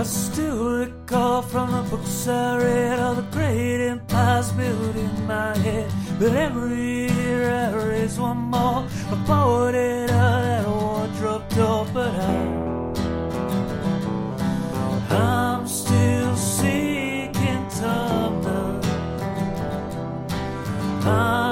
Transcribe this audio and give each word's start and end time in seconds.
I 0.00 0.02
still 0.02 0.78
recall 0.78 1.42
from 1.42 1.72
the 1.72 1.82
books 1.90 2.26
I 2.26 2.56
read 2.56 2.98
all 3.00 3.14
the 3.14 3.28
great 3.36 3.86
empires 3.86 4.50
built 4.52 4.96
in 4.96 5.26
my 5.26 5.54
head. 5.58 5.92
But 6.18 6.32
every 6.32 7.12
year 7.12 7.50
I 7.50 7.74
raise 7.74 8.18
one 8.18 8.38
more. 8.38 8.88
I 9.10 9.14
boarded 9.26 10.10
out 10.10 10.40
that 10.40 10.66
wardrobe 10.66 11.46
door, 11.50 11.86
but 11.92 12.14
I. 12.14 12.32
I'm 15.10 15.68
still 15.68 16.34
seeking 16.34 17.66
Tumnus. 17.68 18.86
I'm 21.04 21.49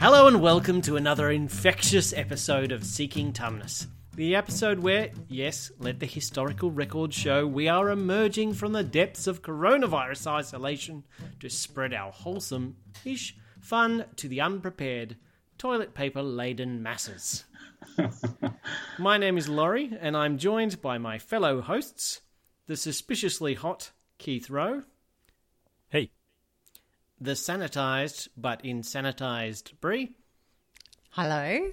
Hello 0.00 0.28
and 0.28 0.40
welcome 0.40 0.80
to 0.82 0.94
another 0.94 1.32
infectious 1.32 2.12
episode 2.12 2.70
of 2.70 2.84
Seeking 2.84 3.32
Tumnus. 3.32 3.88
The 4.14 4.36
episode 4.36 4.78
where, 4.78 5.10
yes, 5.26 5.72
let 5.80 5.98
the 5.98 6.06
historical 6.06 6.70
record 6.70 7.12
show, 7.12 7.48
we 7.48 7.66
are 7.66 7.90
emerging 7.90 8.54
from 8.54 8.72
the 8.72 8.84
depths 8.84 9.26
of 9.26 9.42
coronavirus 9.42 10.28
isolation 10.28 11.04
to 11.40 11.50
spread 11.50 11.92
our 11.92 12.12
wholesome 12.12 12.76
ish 13.04 13.36
fun 13.60 14.04
to 14.14 14.28
the 14.28 14.40
unprepared, 14.40 15.16
toilet 15.58 15.94
paper 15.94 16.22
laden 16.22 16.80
masses. 16.80 17.42
my 19.00 19.18
name 19.18 19.36
is 19.36 19.48
Laurie, 19.48 19.98
and 20.00 20.16
I'm 20.16 20.38
joined 20.38 20.80
by 20.80 20.98
my 20.98 21.18
fellow 21.18 21.60
hosts, 21.60 22.20
the 22.68 22.76
suspiciously 22.76 23.54
hot 23.54 23.90
Keith 24.18 24.48
Rowe, 24.48 24.84
the 27.20 27.32
sanitized 27.32 28.28
but 28.36 28.62
insanitized 28.62 29.72
Brie, 29.80 30.12
Hello. 31.10 31.70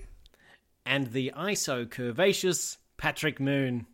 and 0.86 1.08
the 1.12 1.34
ISO 1.38 1.86
curvaceous 1.86 2.78
Patrick 2.98 3.40
Moon. 3.40 3.86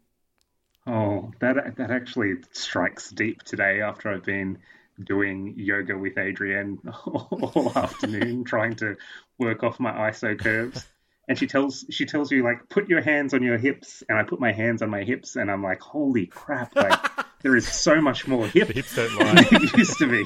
Oh, 0.88 1.32
that 1.40 1.76
that 1.78 1.92
actually 1.92 2.36
strikes 2.54 3.10
deep 3.12 3.44
today 3.44 3.82
after 3.82 4.10
I've 4.10 4.24
been 4.24 4.58
doing 5.04 5.54
yoga 5.58 5.98
with 5.98 6.18
Adrienne 6.18 6.80
all 7.06 7.72
afternoon 7.76 8.44
trying 8.46 8.76
to 8.78 8.98
work 9.38 9.64
off 9.64 9.80
my 9.80 9.92
ISO 10.10 10.38
curves. 10.40 10.88
And 11.28 11.38
she 11.38 11.48
tells 11.48 11.86
she 11.92 12.06
tells 12.06 12.32
you 12.32 12.44
like 12.44 12.68
put 12.70 12.90
your 12.90 13.02
hands 13.02 13.34
on 13.34 13.44
your 13.44 13.58
hips 13.58 14.04
and 14.10 14.18
I 14.18 14.24
put 14.24 14.40
my 14.40 14.52
hands 14.52 14.82
on 14.82 14.90
my 14.90 15.04
hips 15.04 15.36
and 15.36 15.52
I'm 15.52 15.64
like 15.64 15.80
holy 15.80 16.26
crap 16.26 16.76
like 16.76 17.00
there 17.42 17.56
is 17.56 17.68
so 17.68 18.02
much 18.02 18.28
more 18.28 18.48
hip 18.48 18.68
the 18.68 18.74
hips 18.74 18.96
don't 18.96 19.18
than 19.18 19.36
lie. 19.36 19.44
there 19.50 19.62
used 19.78 19.98
to 20.00 20.08
be. 20.10 20.26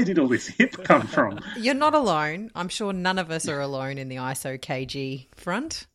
Where 0.00 0.06
did 0.06 0.18
all 0.18 0.28
this 0.28 0.46
hip 0.46 0.82
come 0.82 1.06
from? 1.06 1.40
You're 1.58 1.74
not 1.74 1.92
alone. 1.92 2.50
I'm 2.54 2.70
sure 2.70 2.90
none 2.90 3.18
of 3.18 3.30
us 3.30 3.46
are 3.48 3.60
alone 3.60 3.98
in 3.98 4.08
the 4.08 4.16
ISO 4.16 4.58
KG 4.58 5.26
front. 5.34 5.88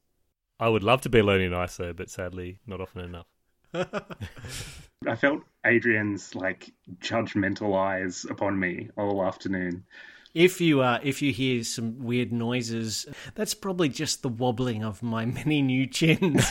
I 0.59 0.70
would 0.70 0.84
love 0.84 1.02
to 1.02 1.09
be 1.09 1.17
alone 1.17 1.42
in 1.42 1.53
ISO, 1.53 1.95
but 1.95 2.11
sadly, 2.11 2.59
not 2.67 2.81
often 2.81 3.02
enough. 3.02 3.26
I 5.08 5.16
felt 5.16 5.42
Adrian's 5.66 6.36
like 6.36 6.72
judgmental 7.00 7.76
eyes 7.76 8.28
upon 8.30 8.59
me 8.59 8.89
all 8.95 9.26
afternoon. 9.26 9.86
If 10.36 10.61
you 10.61 10.81
uh, 10.81 11.00
if 11.02 11.23
you 11.23 11.33
hear 11.33 11.64
some 11.64 11.98
weird 11.98 12.31
noises, 12.31 13.08
that's 13.33 13.56
probably 13.56 13.89
just 13.89 14.22
the 14.22 14.30
wobbling 14.30 14.83
of 14.83 15.02
my 15.02 15.26
many 15.26 15.64
new 15.64 15.88
chins. 15.88 16.48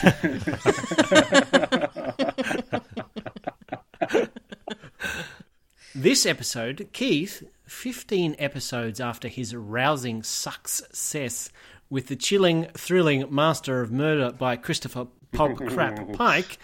This 5.95 6.25
episode, 6.25 6.89
Keith, 6.91 7.41
15 7.67 8.35
episodes 8.37 8.99
after 8.99 9.29
his 9.29 9.55
rousing 9.55 10.23
success 10.23 11.49
with 11.89 12.07
the 12.07 12.17
chilling, 12.17 12.65
thrilling 12.73 13.33
Master 13.33 13.81
of 13.81 13.91
Murder 13.91 14.33
by 14.33 14.57
Christopher 14.57 15.07
Pulp 15.31 15.57
Crap 15.57 16.11
Pike, 16.13 16.57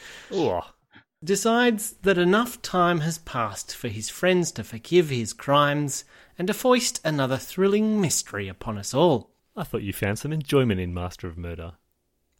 decides 1.23 1.93
that 2.01 2.17
enough 2.17 2.61
time 2.61 2.99
has 2.99 3.19
passed 3.19 3.73
for 3.73 3.87
his 3.87 4.09
friends 4.09 4.51
to 4.51 4.65
forgive 4.65 5.09
his 5.09 5.31
crimes 5.31 6.03
and 6.37 6.47
to 6.47 6.53
foist 6.53 6.99
another 7.05 7.37
thrilling 7.37 8.01
mystery 8.01 8.49
upon 8.49 8.77
us 8.77 8.93
all. 8.93 9.31
I 9.55 9.63
thought 9.63 9.83
you 9.83 9.93
found 9.93 10.19
some 10.19 10.33
enjoyment 10.33 10.81
in 10.81 10.93
Master 10.93 11.27
of 11.27 11.37
Murder. 11.37 11.73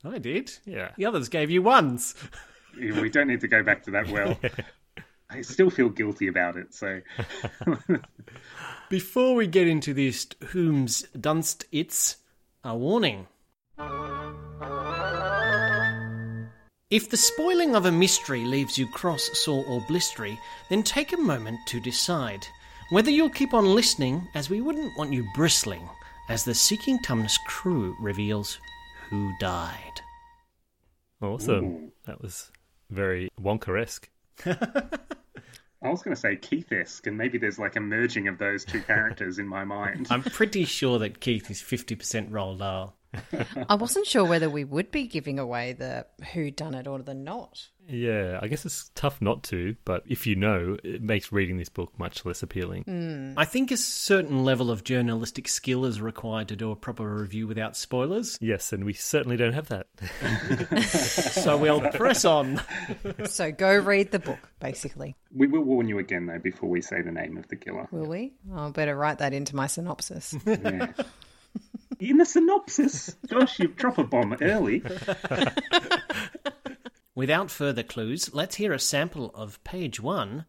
I 0.04 0.18
did. 0.18 0.52
Yeah. 0.66 0.92
The 0.98 1.06
others 1.06 1.30
gave 1.30 1.50
you 1.50 1.62
ones. 1.62 2.16
We 2.78 3.10
don't 3.10 3.28
need 3.28 3.42
to 3.42 3.48
go 3.48 3.64
back 3.64 3.84
to 3.84 3.92
that 3.92 4.10
well. 4.10 4.38
I 5.32 5.42
still 5.42 5.70
feel 5.70 5.90
guilty 5.90 6.28
about 6.28 6.58
it, 6.58 6.74
so 6.74 7.02
Before 8.90 9.36
we 9.36 9.48
get 9.48 9.68
into 9.68 9.94
this, 9.94 10.28
whom's 10.50 11.04
dunst 11.18 11.64
it's 11.72 12.18
a 12.64 12.76
warning. 12.76 13.28
If 16.90 17.10
the 17.10 17.16
spoiling 17.16 17.74
of 17.74 17.86
a 17.86 17.92
mystery 17.92 18.44
leaves 18.44 18.78
you 18.78 18.86
cross, 18.90 19.30
sore, 19.34 19.64
or 19.66 19.80
blistery, 19.82 20.38
then 20.70 20.84
take 20.84 21.14
a 21.14 21.18
moment 21.18 21.58
to 21.68 21.80
decide 21.80 22.46
whether 22.90 23.10
you'll 23.10 23.30
keep 23.30 23.54
on 23.54 23.74
listening, 23.74 24.28
as 24.36 24.50
we 24.50 24.60
wouldn't 24.60 24.98
want 24.98 25.14
you 25.14 25.26
bristling, 25.34 25.88
as 26.28 26.44
the 26.44 26.54
Seeking 26.54 27.00
Tumnus 27.00 27.38
crew 27.48 27.96
reveals 28.02 28.60
who 29.10 29.32
died. 29.40 30.02
Awesome. 31.22 31.94
That 32.06 32.22
was 32.22 32.52
very 32.90 33.30
Wonka-esque. 33.42 34.10
I 35.84 35.90
was 35.90 36.04
going 36.04 36.16
to 36.16 36.20
say 36.20 36.36
Keith-esque, 36.36 37.08
and 37.08 37.18
maybe 37.18 37.40
there's 37.40 37.58
like 37.58 37.76
a 37.76 37.80
merging 37.80 38.28
of 38.28 38.38
those 38.38 38.64
two 38.64 38.82
characters 38.82 39.40
in 39.40 39.48
my 39.48 39.64
mind. 39.64 40.08
I'm 40.12 40.22
pretty 40.22 40.64
sure 40.64 41.00
that 41.00 41.20
Keith 41.20 41.50
is 41.50 41.60
50% 41.60 42.30
Roald 42.30 42.60
Dahl. 42.60 42.96
I 43.70 43.76
wasn't 43.76 44.08
sure 44.08 44.26
whether 44.26 44.50
we 44.50 44.64
would 44.64 44.92
be 44.92 45.08
giving 45.08 45.40
away 45.40 45.74
the 45.74 46.06
who 46.34 46.52
done 46.52 46.74
it 46.74 46.88
or 46.88 47.00
the 47.00 47.14
not. 47.14 47.68
Yeah, 47.88 48.40
I 48.42 48.48
guess 48.48 48.66
it's 48.66 48.90
tough 48.96 49.22
not 49.22 49.44
to, 49.44 49.76
but 49.86 50.04
if 50.08 50.26
you 50.26 50.36
know, 50.36 50.78
it 50.84 51.02
makes 51.02 51.32
reading 51.32 51.58
this 51.58 51.68
book 51.68 51.92
much 51.98 52.26
less 52.26 52.42
appealing. 52.42 52.84
Hmm. 52.84 53.34
I 53.38 53.46
think 53.46 53.72
a 53.72 53.78
certain 53.78 54.46
level 54.46 54.72
of 54.72 54.84
journalistic 54.84 55.48
skill 55.48 55.86
is 55.86 56.00
required 56.00 56.48
to 56.50 56.56
do 56.56 56.72
a 56.72 56.76
proper 56.76 57.16
review 57.16 57.48
without 57.48 57.76
spoilers. 57.76 58.38
Yes, 58.40 58.72
and 58.72 58.86
we 58.86 58.94
certainly 58.94 59.36
don't 59.36 59.54
have 59.54 59.68
that. 59.70 59.88
So 61.32 61.58
we'll 61.58 61.82
press 61.92 62.26
on. 62.26 62.62
So 63.26 63.52
go 63.52 63.76
read 63.78 64.12
the 64.12 64.20
book, 64.20 64.40
basically. 64.60 65.16
We 65.34 65.48
will 65.48 65.64
warn 65.64 65.88
you 65.88 66.00
again, 66.00 66.26
though, 66.28 66.40
before 66.40 66.70
we 66.70 66.82
say 66.82 67.02
the 67.02 67.12
name 67.12 67.38
of 67.38 67.48
the 67.48 67.56
killer. 67.56 67.88
Will 67.92 68.08
we? 68.08 68.34
I'll 68.54 68.72
better 68.72 68.96
write 68.96 69.20
that 69.20 69.34
into 69.34 69.56
my 69.56 69.68
synopsis. 69.68 70.36
Yeah. 70.46 70.92
In 72.02 72.18
the 72.18 72.26
synopsis, 72.26 73.16
gosh, 73.28 73.60
you 73.60 73.68
drop 73.68 74.00
a 74.00 74.04
bomb 74.04 74.36
early. 74.42 74.82
Without 77.16 77.52
further 77.52 77.84
clues, 77.84 78.34
let's 78.34 78.56
hear 78.56 78.74
a 78.74 78.80
sample 78.80 79.30
of 79.36 79.64
page 79.64 80.00
one 80.00 80.46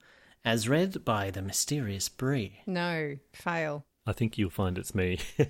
as 0.46 0.66
read 0.66 1.04
by 1.04 1.30
the 1.30 1.42
mysterious 1.42 2.08
Brie. 2.08 2.60
no, 2.66 3.16
fail. 3.34 3.84
I 4.06 4.12
think 4.12 4.38
you'll 4.38 4.48
find 4.48 4.78
it's 4.78 4.94
me. 4.94 5.18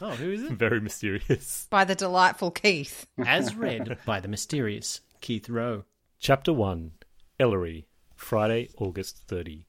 Oh, 0.00 0.12
who 0.12 0.32
is 0.32 0.42
it? 0.42 0.52
very 0.52 0.80
mysterious. 0.80 1.66
By 1.68 1.84
the 1.84 1.94
delightful 1.94 2.50
Keith. 2.50 3.06
As 3.18 3.54
read 3.56 3.98
by 4.06 4.18
the 4.18 4.28
mysterious 4.28 5.02
Keith 5.20 5.48
Rowe. 5.50 5.84
Chapter 6.18 6.54
1 6.54 6.92
Ellery, 7.38 7.86
Friday, 8.16 8.70
August 8.78 9.24
30. 9.28 9.66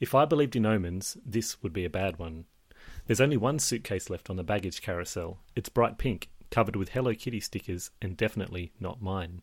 If 0.00 0.12
I 0.14 0.24
believed 0.24 0.56
in 0.56 0.66
omens, 0.66 1.16
this 1.24 1.62
would 1.62 1.72
be 1.72 1.84
a 1.84 1.90
bad 1.90 2.18
one. 2.18 2.46
There's 3.06 3.20
only 3.20 3.36
one 3.36 3.58
suitcase 3.58 4.08
left 4.08 4.30
on 4.30 4.36
the 4.36 4.42
baggage 4.42 4.80
carousel. 4.80 5.38
It's 5.54 5.68
bright 5.68 5.98
pink, 5.98 6.30
covered 6.50 6.74
with 6.74 6.90
Hello 6.90 7.14
Kitty 7.14 7.40
stickers, 7.40 7.90
and 8.00 8.16
definitely 8.16 8.72
not 8.80 9.02
mine. 9.02 9.42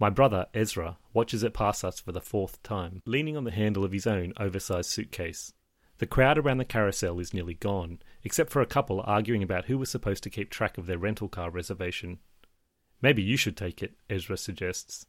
My 0.00 0.10
brother, 0.10 0.46
Ezra, 0.52 0.98
watches 1.12 1.44
it 1.44 1.54
pass 1.54 1.84
us 1.84 2.00
for 2.00 2.10
the 2.10 2.20
fourth 2.20 2.60
time, 2.64 3.00
leaning 3.06 3.36
on 3.36 3.44
the 3.44 3.52
handle 3.52 3.84
of 3.84 3.92
his 3.92 4.08
own 4.08 4.32
oversized 4.40 4.90
suitcase. 4.90 5.52
The 5.98 6.06
crowd 6.06 6.36
around 6.36 6.58
the 6.58 6.64
carousel 6.64 7.20
is 7.20 7.32
nearly 7.32 7.54
gone, 7.54 8.00
except 8.24 8.50
for 8.50 8.60
a 8.60 8.66
couple 8.66 9.00
arguing 9.02 9.44
about 9.44 9.66
who 9.66 9.78
was 9.78 9.88
supposed 9.88 10.24
to 10.24 10.30
keep 10.30 10.50
track 10.50 10.76
of 10.76 10.86
their 10.86 10.98
rental 10.98 11.28
car 11.28 11.50
reservation. 11.50 12.18
Maybe 13.00 13.22
you 13.22 13.36
should 13.36 13.56
take 13.56 13.84
it, 13.84 13.94
Ezra 14.10 14.36
suggests. 14.36 15.06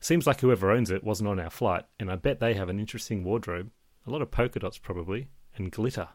Seems 0.00 0.26
like 0.26 0.42
whoever 0.42 0.70
owns 0.70 0.90
it 0.90 1.02
wasn't 1.02 1.30
on 1.30 1.40
our 1.40 1.48
flight, 1.48 1.86
and 1.98 2.10
I 2.10 2.16
bet 2.16 2.40
they 2.40 2.52
have 2.52 2.68
an 2.68 2.78
interesting 2.78 3.24
wardrobe. 3.24 3.70
A 4.06 4.10
lot 4.10 4.20
of 4.20 4.30
polka 4.30 4.58
dots, 4.58 4.76
probably, 4.76 5.28
and 5.56 5.72
glitter. 5.72 6.08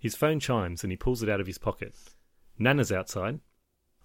His 0.00 0.16
phone 0.16 0.40
chimes 0.40 0.82
and 0.82 0.90
he 0.90 0.96
pulls 0.96 1.22
it 1.22 1.28
out 1.28 1.40
of 1.40 1.46
his 1.46 1.58
pocket. 1.58 1.94
Nana's 2.58 2.90
outside. 2.90 3.40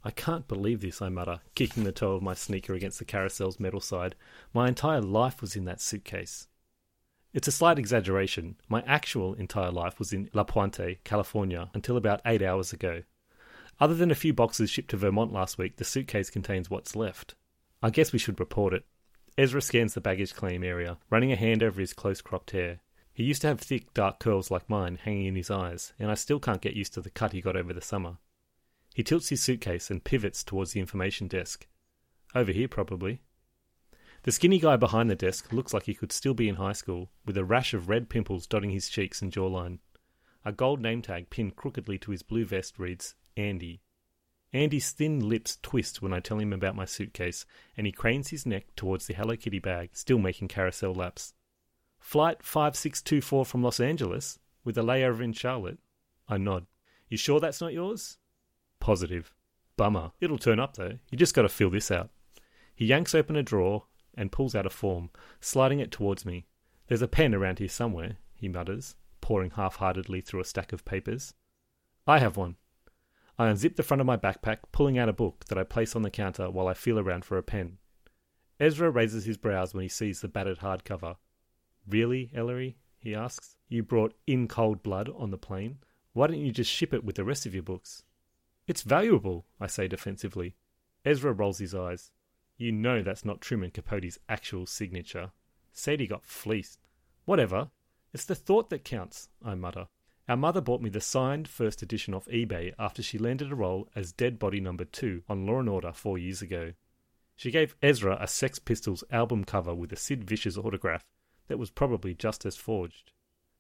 I 0.04 0.12
can't 0.12 0.48
believe 0.48 0.82
this, 0.82 1.02
I 1.02 1.10
mutter, 1.10 1.40
kicking 1.56 1.84
the 1.84 1.92
toe 1.92 2.12
of 2.12 2.22
my 2.22 2.36
sneaker 2.36 2.76
against 2.76 3.00
the 3.00 3.06
carousel's 3.06 3.60
metal 3.60 3.80
side. 3.80 4.14
My 4.54 4.68
entire 4.68 5.02
life 5.02 5.42
was 5.42 5.56
in 5.56 5.66
that 5.66 5.82
suitcase. 5.82 6.48
It's 7.34 7.48
a 7.48 7.52
slight 7.52 7.80
exaggeration. 7.80 8.58
My 8.70 8.84
actual 8.86 9.34
entire 9.34 9.72
life 9.72 9.98
was 9.98 10.14
in 10.14 10.30
La 10.34 10.44
Puente, 10.44 11.00
California, 11.04 11.70
until 11.74 11.98
about 11.98 12.22
eight 12.26 12.42
hours 12.44 12.72
ago. 12.72 13.02
Other 13.80 13.96
than 13.96 14.12
a 14.12 14.16
few 14.16 14.34
boxes 14.34 14.70
shipped 14.70 14.92
to 14.92 14.98
Vermont 14.98 15.34
last 15.34 15.58
week, 15.58 15.78
the 15.78 15.84
suitcase 15.84 16.30
contains 16.30 16.70
what's 16.70 16.96
left. 16.96 17.36
I 17.82 17.90
guess 17.90 18.14
we 18.14 18.20
should 18.20 18.40
report 18.40 18.74
it. 18.74 18.86
Ezra 19.38 19.62
scans 19.62 19.96
the 19.96 20.02
baggage 20.02 20.34
claim 20.34 20.64
area, 20.64 20.98
running 21.10 21.32
a 21.32 21.36
hand 21.36 21.62
over 21.62 21.82
his 21.82 21.94
close 21.94 22.22
cropped 22.22 22.52
hair. 22.52 22.80
He 23.16 23.24
used 23.24 23.42
to 23.44 23.48
have 23.48 23.62
thick, 23.62 23.94
dark 23.94 24.20
curls 24.20 24.52
like 24.52 24.70
mine 24.70 25.00
hanging 25.02 25.28
in 25.28 25.36
his 25.38 25.50
eyes, 25.50 25.94
and 25.98 26.12
I 26.12 26.16
still 26.16 26.38
can't 26.38 26.60
get 26.60 26.76
used 26.76 26.94
to 26.96 27.02
the 27.02 27.10
cut 27.10 27.32
he 27.32 27.40
got 27.40 27.56
over 27.56 27.74
the 27.74 27.80
summer. 27.80 28.18
He 28.94 29.04
tilts 29.04 29.30
his 29.30 29.42
suitcase 29.42 29.90
and 29.90 30.04
pivots 30.04 30.44
towards 30.44 30.74
the 30.74 30.82
information 30.82 31.30
desk. 31.30 31.66
Over 32.36 32.52
here, 32.52 32.68
probably. 32.68 33.22
The 34.24 34.34
skinny 34.34 34.60
guy 34.60 34.76
behind 34.76 35.10
the 35.10 35.16
desk 35.16 35.54
looks 35.54 35.74
like 35.74 35.84
he 35.84 35.94
could 35.94 36.12
still 36.12 36.34
be 36.34 36.50
in 36.50 36.56
high 36.56 36.74
school, 36.74 37.10
with 37.26 37.38
a 37.38 37.46
rash 37.46 37.74
of 37.74 37.88
red 37.88 38.10
pimples 38.10 38.48
dotting 38.48 38.72
his 38.72 38.90
cheeks 38.90 39.22
and 39.22 39.32
jawline. 39.32 39.80
A 40.44 40.52
gold 40.52 40.82
name 40.82 41.02
tag 41.02 41.30
pinned 41.30 41.56
crookedly 41.56 41.98
to 42.00 42.12
his 42.12 42.22
blue 42.22 42.44
vest 42.44 42.78
reads 42.78 43.16
Andy. 43.38 43.80
Andy's 44.52 44.92
thin 44.92 45.30
lips 45.30 45.58
twist 45.62 46.02
when 46.02 46.12
I 46.12 46.20
tell 46.20 46.40
him 46.40 46.52
about 46.52 46.76
my 46.76 46.86
suitcase, 46.86 47.46
and 47.78 47.88
he 47.88 47.94
cranes 47.94 48.32
his 48.32 48.46
neck 48.46 48.76
towards 48.76 49.08
the 49.08 49.14
Hello 49.14 49.38
Kitty 49.38 49.60
bag, 49.60 49.92
still 49.94 50.20
making 50.20 50.50
carousel 50.50 50.94
laps. 50.94 51.34
Flight 52.06 52.44
5624 52.44 53.46
from 53.46 53.64
Los 53.64 53.80
Angeles, 53.80 54.38
with 54.64 54.78
a 54.78 54.82
layover 54.82 55.22
in 55.22 55.34
Charlotte. 55.34 55.80
I 56.30 56.38
nod. 56.38 56.68
You 57.10 57.18
sure 57.18 57.40
that's 57.40 57.60
not 57.60 57.74
yours? 57.74 58.20
Positive. 58.80 59.34
Bummer. 59.76 60.12
It'll 60.22 60.38
turn 60.38 60.60
up 60.60 60.76
though. 60.76 61.00
You 61.10 61.18
just 61.18 61.34
gotta 61.34 61.50
fill 61.50 61.72
this 61.72 61.90
out. 61.90 62.12
He 62.76 62.86
yanks 62.86 63.16
open 63.16 63.36
a 63.36 63.42
drawer 63.42 63.86
and 64.14 64.32
pulls 64.32 64.54
out 64.54 64.68
a 64.68 64.70
form, 64.70 65.10
sliding 65.42 65.80
it 65.80 65.92
towards 65.92 66.28
me. 66.28 66.46
There's 66.88 67.02
a 67.02 67.08
pen 67.08 67.34
around 67.34 67.58
here 67.58 67.68
somewhere, 67.68 68.18
he 68.36 68.48
mutters, 68.48 68.96
poring 69.20 69.50
half 69.50 69.78
heartedly 69.78 70.22
through 70.22 70.42
a 70.42 70.46
stack 70.46 70.72
of 70.74 70.86
papers. 70.86 71.34
I 72.06 72.20
have 72.20 72.38
one. 72.38 72.58
I 73.40 73.48
unzip 73.48 73.78
the 73.78 73.84
front 73.84 74.00
of 74.00 74.08
my 74.08 74.16
backpack, 74.16 74.60
pulling 74.72 75.00
out 75.00 75.10
a 75.10 75.14
book 75.14 75.46
that 75.48 75.58
I 75.58 75.64
place 75.64 75.96
on 75.96 76.04
the 76.04 76.12
counter 76.12 76.52
while 76.52 76.68
I 76.68 76.76
feel 76.76 77.00
around 77.00 77.26
for 77.26 77.40
a 77.40 77.44
pen. 77.44 77.80
Ezra 78.60 78.92
raises 78.92 79.26
his 79.26 79.38
brows 79.38 79.74
when 79.74 79.82
he 79.82 79.90
sees 79.90 80.22
the 80.22 80.28
battered 80.28 80.60
hardcover. 80.60 81.16
Really, 81.88 82.32
Ellery? 82.34 82.78
he 82.98 83.14
asks. 83.14 83.56
You 83.70 83.84
brought 83.84 84.16
In 84.26 84.48
Cold 84.48 84.82
Blood 84.82 85.10
on 85.16 85.30
the 85.32 85.38
plane. 85.38 85.78
Why 86.14 86.28
don't 86.28 86.40
you 86.40 86.52
just 86.52 86.72
ship 86.72 86.94
it 86.94 87.04
with 87.04 87.16
the 87.16 87.24
rest 87.24 87.46
of 87.46 87.54
your 87.54 87.64
books? 87.64 88.04
It's 88.68 88.82
valuable, 88.82 89.46
I 89.60 89.68
say 89.68 89.88
defensively. 89.88 90.56
Ezra 91.04 91.32
rolls 91.32 91.60
his 91.60 91.76
eyes. 91.76 92.12
You 92.58 92.72
know 92.72 93.04
that's 93.04 93.26
not 93.26 93.42
Truman 93.42 93.70
Capote's 93.72 94.18
actual 94.28 94.66
signature. 94.66 95.32
Sadie 95.74 96.08
got 96.08 96.26
fleeced. 96.26 96.80
Whatever. 97.26 97.70
It's 98.14 98.26
the 98.26 98.34
thought 98.34 98.70
that 98.70 98.84
counts, 98.84 99.30
I 99.44 99.56
mutter. 99.56 99.88
Our 100.28 100.38
mother 100.38 100.62
bought 100.62 100.82
me 100.82 100.90
the 100.90 101.02
signed 101.02 101.48
first 101.48 101.84
edition 101.84 102.16
off 102.16 102.28
eBay 102.28 102.74
after 102.80 103.04
she 103.04 103.20
landed 103.20 103.52
a 103.52 103.56
role 103.56 103.90
as 103.96 104.12
Dead 104.12 104.40
Body 104.40 104.60
Number 104.60 104.86
2 104.86 105.24
on 105.30 105.46
Law 105.46 105.60
and 105.60 105.70
Order 105.70 105.92
four 105.92 106.18
years 106.18 106.42
ago. 106.42 106.74
She 107.36 107.52
gave 107.52 107.76
Ezra 107.84 108.18
a 108.20 108.28
Sex 108.28 108.58
Pistols 108.58 109.04
album 109.12 109.44
cover 109.44 109.76
with 109.76 109.92
a 109.92 109.98
Sid 109.98 110.24
Vicious 110.24 110.58
autograph 110.58 111.04
that 111.48 111.60
was 111.60 111.70
probably 111.70 112.14
just 112.14 112.46
as 112.46 112.56
forged. 112.56 113.12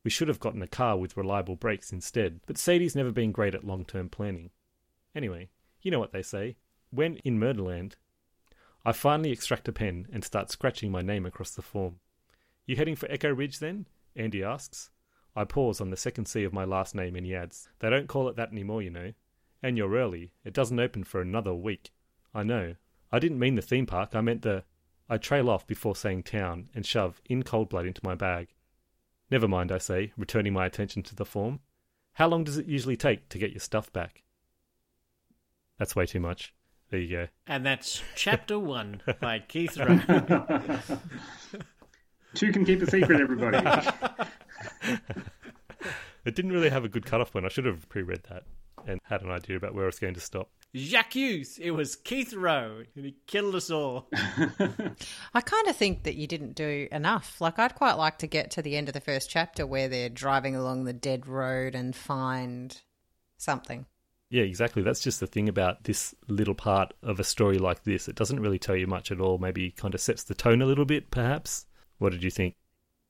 We 0.04 0.12
should 0.12 0.28
have 0.28 0.40
gotten 0.40 0.62
a 0.62 0.68
car 0.68 0.98
with 0.98 1.18
reliable 1.18 1.56
brakes 1.56 1.92
instead, 1.92 2.42
but 2.46 2.58
Sadie's 2.58 2.96
never 2.96 3.12
been 3.12 3.32
great 3.32 3.56
at 3.56 3.64
long 3.64 3.86
term 3.86 4.10
planning. 4.10 4.52
Anyway, 5.16 5.50
you 5.82 5.92
know 5.92 6.00
what 6.00 6.12
they 6.12 6.22
say. 6.22 6.58
When 6.92 7.18
in 7.18 7.40
Murderland, 7.40 7.96
I 8.86 8.92
finally 8.92 9.32
extract 9.32 9.68
a 9.68 9.72
pen 9.72 10.08
and 10.14 10.24
start 10.24 10.52
scratching 10.52 10.92
my 10.92 11.02
name 11.02 11.26
across 11.26 11.52
the 11.52 11.62
form. 11.62 11.96
You 12.68 12.76
heading 12.76 12.96
for 12.96 13.10
Echo 13.12 13.30
Ridge 13.34 13.60
then? 13.60 13.88
Andy 14.16 14.44
asks. 14.44 14.92
I 15.36 15.44
pause 15.44 15.82
on 15.82 15.90
the 15.90 15.98
second 15.98 16.28
C 16.28 16.44
of 16.44 16.54
my 16.54 16.66
last 16.66 16.96
name 16.96 17.16
and 17.16 17.26
he 17.26 17.36
adds, 17.36 17.68
They 17.80 17.90
don't 17.90 18.08
call 18.08 18.30
it 18.30 18.36
that 18.36 18.52
anymore, 18.52 18.82
you 18.82 18.92
know. 18.92 19.14
And 19.62 19.78
you're 19.78 19.96
early. 19.96 20.32
It 20.44 20.54
doesn't 20.54 20.80
open 20.80 21.04
for 21.04 21.20
another 21.20 21.54
week. 21.54 21.92
I 22.34 22.44
know. 22.44 22.76
I 23.12 23.20
didn't 23.20 23.40
mean 23.40 23.56
the 23.56 23.62
theme 23.62 23.86
park, 23.86 24.12
I 24.14 24.22
meant 24.22 24.44
the 24.44 24.64
I 25.10 25.18
trail 25.18 25.50
off 25.50 25.68
before 25.68 25.96
saying 25.96 26.24
town 26.24 26.70
and 26.74 26.86
shove 26.86 27.22
in 27.26 27.44
cold 27.44 27.70
blood 27.70 27.86
into 27.86 28.02
my 28.04 28.16
bag. 28.16 28.50
Never 29.30 29.48
mind, 29.48 29.72
I 29.72 29.78
say, 29.78 30.12
returning 30.18 30.54
my 30.54 30.66
attention 30.66 31.04
to 31.04 31.16
the 31.16 31.26
form. 31.26 31.60
How 32.14 32.28
long 32.28 32.44
does 32.44 32.58
it 32.58 32.66
usually 32.66 32.98
take 32.98 33.30
to 33.30 33.38
get 33.38 33.52
your 33.52 33.60
stuff 33.60 33.92
back? 33.92 34.24
That's 35.78 35.96
way 35.96 36.06
too 36.06 36.20
much. 36.20 36.54
There 36.90 37.00
you 37.00 37.10
go. 37.10 37.28
And 37.48 37.66
that's 37.66 38.02
chapter 38.16 38.58
one 38.58 39.02
by 39.20 39.40
Keith 39.40 39.78
Rowe. 39.78 40.00
Two 42.36 42.52
can 42.52 42.66
keep 42.66 42.82
a 42.82 42.90
secret, 42.90 43.22
everybody. 43.22 43.58
It 46.26 46.34
didn't 46.34 46.52
really 46.52 46.72
have 46.72 46.84
a 46.84 46.90
good 46.90 47.06
cutoff 47.06 47.32
point. 47.32 47.46
I 47.46 47.50
should 47.50 47.66
have 47.66 47.88
pre 47.88 48.02
read 48.02 48.24
that 48.30 48.44
and 48.86 49.00
had 49.04 49.22
an 49.22 49.32
idea 49.32 49.58
about 49.58 49.74
where 49.74 49.86
I 49.86 49.88
was 49.88 50.00
going 50.00 50.14
to 50.14 50.20
stop. 50.20 50.50
Jacques 50.76 51.14
Hughes. 51.14 51.58
It 51.58 51.72
was 51.72 51.96
Keith 51.96 52.34
Rowe, 52.34 52.84
and 52.96 53.06
he 53.06 53.16
killed 53.28 53.56
us 53.56 53.70
all. 53.70 54.10
I 55.34 55.42
kind 55.42 55.68
of 55.68 55.76
think 55.76 56.04
that 56.04 56.16
you 56.16 56.28
didn't 56.28 56.56
do 56.56 56.88
enough. 56.92 57.40
Like, 57.40 57.58
I'd 57.60 57.76
quite 57.76 57.94
like 57.94 58.18
to 58.20 58.28
get 58.28 58.52
to 58.52 58.62
the 58.62 58.76
end 58.76 58.90
of 58.90 58.94
the 58.94 59.00
first 59.00 59.30
chapter 59.30 59.66
where 59.66 59.88
they're 59.88 60.10
driving 60.10 60.56
along 60.56 60.84
the 60.84 60.94
dead 60.94 61.28
road 61.28 61.76
and 61.76 61.96
find 61.96 62.82
something. 63.38 63.86
Yeah, 64.30 64.44
exactly. 64.44 64.82
That's 64.82 65.02
just 65.02 65.20
the 65.20 65.28
thing 65.28 65.48
about 65.48 65.86
this 65.86 66.14
little 66.28 66.56
part 66.56 66.94
of 67.02 67.20
a 67.20 67.24
story 67.24 67.58
like 67.58 67.84
this. 67.84 68.10
It 68.10 68.16
doesn't 68.16 68.40
really 68.42 68.60
tell 68.60 68.76
you 68.76 68.88
much 68.88 69.12
at 69.12 69.22
all. 69.22 69.38
Maybe 69.38 69.72
kind 69.72 69.94
of 69.94 70.02
sets 70.02 70.24
the 70.24 70.34
tone 70.34 70.62
a 70.62 70.66
little 70.66 70.86
bit, 70.86 71.10
perhaps. 71.10 71.68
What 72.00 72.12
did 72.12 72.24
you 72.24 72.32
think? 72.32 72.56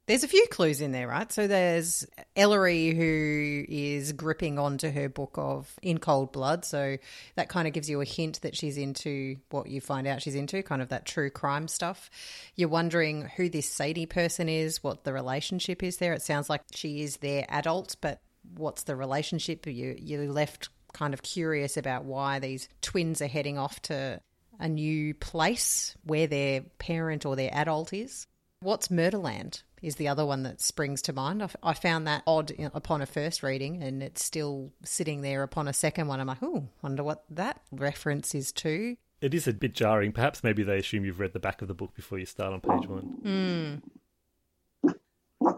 There's 0.07 0.23
a 0.23 0.27
few 0.27 0.45
clues 0.51 0.81
in 0.81 0.91
there, 0.91 1.07
right? 1.07 1.31
So 1.31 1.47
there's 1.47 2.05
Ellery 2.35 2.93
who 2.93 3.65
is 3.67 4.11
gripping 4.13 4.59
onto 4.59 4.91
her 4.91 5.09
book 5.09 5.33
of 5.35 5.73
In 5.81 5.97
Cold 5.97 6.31
Blood. 6.31 6.63
So 6.63 6.97
that 7.35 7.49
kind 7.49 7.67
of 7.67 7.73
gives 7.73 7.89
you 7.89 8.01
a 8.01 8.05
hint 8.05 8.41
that 8.41 8.55
she's 8.55 8.77
into 8.77 9.37
what 9.49 9.67
you 9.67 9.81
find 9.81 10.05
out 10.05 10.21
she's 10.21 10.35
into, 10.35 10.61
kind 10.61 10.83
of 10.83 10.89
that 10.89 11.07
true 11.07 11.31
crime 11.31 11.67
stuff. 11.67 12.11
You're 12.55 12.69
wondering 12.69 13.31
who 13.35 13.49
this 13.49 13.67
Sadie 13.67 14.05
person 14.05 14.47
is, 14.47 14.83
what 14.83 15.05
the 15.05 15.13
relationship 15.13 15.81
is 15.81 15.97
there. 15.97 16.13
It 16.13 16.21
sounds 16.21 16.51
like 16.51 16.61
she 16.71 17.01
is 17.01 17.17
their 17.17 17.45
adult, 17.49 17.95
but 17.99 18.21
what's 18.55 18.83
the 18.83 18.95
relationship? 18.95 19.65
You 19.65 19.95
you're 19.97 20.31
left 20.31 20.69
kind 20.93 21.15
of 21.15 21.23
curious 21.23 21.77
about 21.77 22.05
why 22.05 22.37
these 22.37 22.69
twins 22.81 23.23
are 23.23 23.27
heading 23.27 23.57
off 23.57 23.81
to 23.81 24.21
a 24.59 24.69
new 24.69 25.15
place 25.15 25.95
where 26.03 26.27
their 26.27 26.61
parent 26.77 27.25
or 27.25 27.35
their 27.35 27.49
adult 27.51 27.91
is. 27.91 28.27
What's 28.61 28.89
Murderland 28.89 29.63
is 29.85 29.95
the 29.95 30.07
other 30.07 30.25
one 30.25 30.43
that 30.43 30.59
springs 30.59 31.01
to 31.03 31.13
mind. 31.13 31.43
I, 31.43 31.49
I 31.63 31.73
found 31.73 32.07
that 32.07 32.23
odd 32.25 32.51
upon 32.73 33.01
a 33.01 33.05
first 33.05 33.43
reading, 33.43 33.83
and 33.83 34.01
it's 34.01 34.23
still 34.23 34.71
sitting 34.83 35.21
there 35.21 35.43
upon 35.43 35.67
a 35.67 35.73
second 35.73 36.07
one. 36.07 36.19
I'm 36.19 36.27
like, 36.27 36.41
oh, 36.41 36.67
wonder 36.81 37.03
what 37.03 37.23
that 37.29 37.61
reference 37.71 38.33
is 38.33 38.51
to. 38.53 38.97
It 39.21 39.33
is 39.33 39.47
a 39.47 39.53
bit 39.53 39.73
jarring. 39.73 40.11
Perhaps 40.11 40.43
maybe 40.43 40.63
they 40.63 40.79
assume 40.79 41.05
you've 41.05 41.19
read 41.19 41.33
the 41.33 41.39
back 41.39 41.61
of 41.61 41.67
the 41.67 41.73
book 41.73 41.95
before 41.95 42.19
you 42.19 42.25
start 42.25 42.53
on 42.53 42.61
page 42.61 42.89
one. 42.89 43.81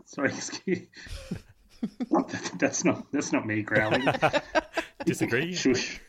Sorry, 0.05 0.29
excuse. 0.33 0.87
that's 2.59 2.83
not 2.83 3.11
that's 3.11 3.31
not 3.31 3.45
me 3.45 3.61
growling. 3.61 4.07
Disagree? 5.05 5.53
Shush. 5.53 5.99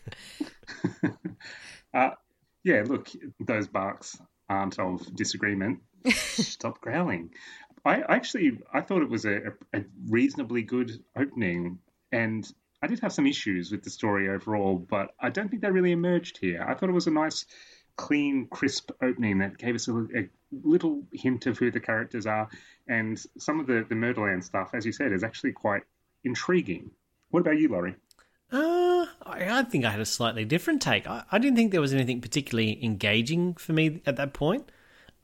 uh, 1.95 2.11
yeah, 2.65 2.85
look, 2.87 3.09
those 3.41 3.69
barks 3.69 4.19
aren't 4.49 4.79
of 4.79 5.15
disagreement. 5.15 5.81
Stop 6.11 6.81
growling. 6.81 7.31
I 7.89 8.03
actually 8.17 8.59
I 8.73 8.83
thought 8.83 9.01
it 9.01 9.09
was 9.09 9.25
a, 9.25 9.55
a 9.73 9.83
reasonably 10.09 10.61
good 10.61 11.03
opening, 11.17 11.79
and 12.13 12.51
I 12.83 12.87
did 12.87 13.01
have 13.01 13.15
some 13.15 13.27
issues 13.27 13.73
with 13.73 13.83
the 13.83 13.89
story 13.89 14.29
overall, 14.29 14.77
but 14.77 15.15
I 15.19 15.31
don't 15.31 15.49
think 15.49 15.63
they 15.63 15.71
really 15.71 15.93
emerged 15.93 16.37
here. 16.37 16.63
I 16.69 16.75
thought 16.75 16.91
it 16.91 16.93
was 16.93 17.07
a 17.07 17.11
nice, 17.11 17.47
clean, 17.97 18.47
crisp 18.51 18.91
opening 19.01 19.39
that 19.39 19.57
gave 19.57 19.75
us 19.75 19.89
a, 19.89 19.95
a 19.95 20.29
little 20.53 21.03
hint 21.15 21.47
of 21.47 21.57
who 21.57 21.71
the 21.71 21.81
characters 21.81 22.27
are, 22.27 22.51
and 22.87 23.19
some 23.39 23.59
of 23.59 23.67
the 23.67 23.87
the 23.89 23.95
Murderland 23.95 24.45
stuff, 24.45 24.71
as 24.75 24.85
you 24.85 24.93
said, 24.93 25.13
is 25.13 25.25
actually 25.25 25.53
quite 25.53 25.83
intriguing. 26.25 26.91
What 27.31 27.41
about 27.41 27.59
you, 27.59 27.69
Laurie? 27.69 27.97
Uh, 28.53 29.07
I, 29.23 29.61
I 29.61 29.63
think 29.63 29.87
I 29.87 29.91
had 29.91 30.01
a 30.01 30.07
slightly 30.07 30.45
different 30.45 30.83
take. 30.83 31.07
I, 31.07 31.25
I 31.33 31.39
didn't 31.39 31.57
think 31.57 31.73
there 31.73 31.81
was 31.81 31.95
anything 31.95 32.21
particularly 32.21 32.85
engaging 32.85 33.55
for 33.55 33.73
me 33.73 34.03
at 34.05 34.17
that 34.17 34.35
point. 34.35 34.71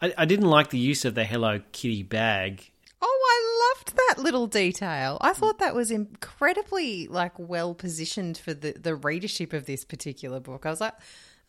I, 0.04 0.12
I 0.18 0.24
didn't 0.26 0.48
like 0.50 0.70
the 0.70 0.78
use 0.78 1.04
of 1.04 1.14
the 1.14 1.24
Hello 1.24 1.60
Kitty 1.72 2.02
bag. 2.02 2.70
Oh, 3.00 3.06
I 3.30 3.74
loved 3.78 3.96
that 3.96 4.22
little 4.22 4.46
detail. 4.46 5.18
I 5.20 5.32
thought 5.32 5.58
that 5.60 5.74
was 5.74 5.90
incredibly 5.90 7.06
like 7.08 7.32
well 7.38 7.74
positioned 7.74 8.36
for 8.38 8.52
the 8.54 8.72
the 8.72 8.94
readership 8.94 9.52
of 9.52 9.64
this 9.66 9.84
particular 9.84 10.40
book. 10.40 10.66
I 10.66 10.70
was 10.70 10.80
like, 10.80 10.94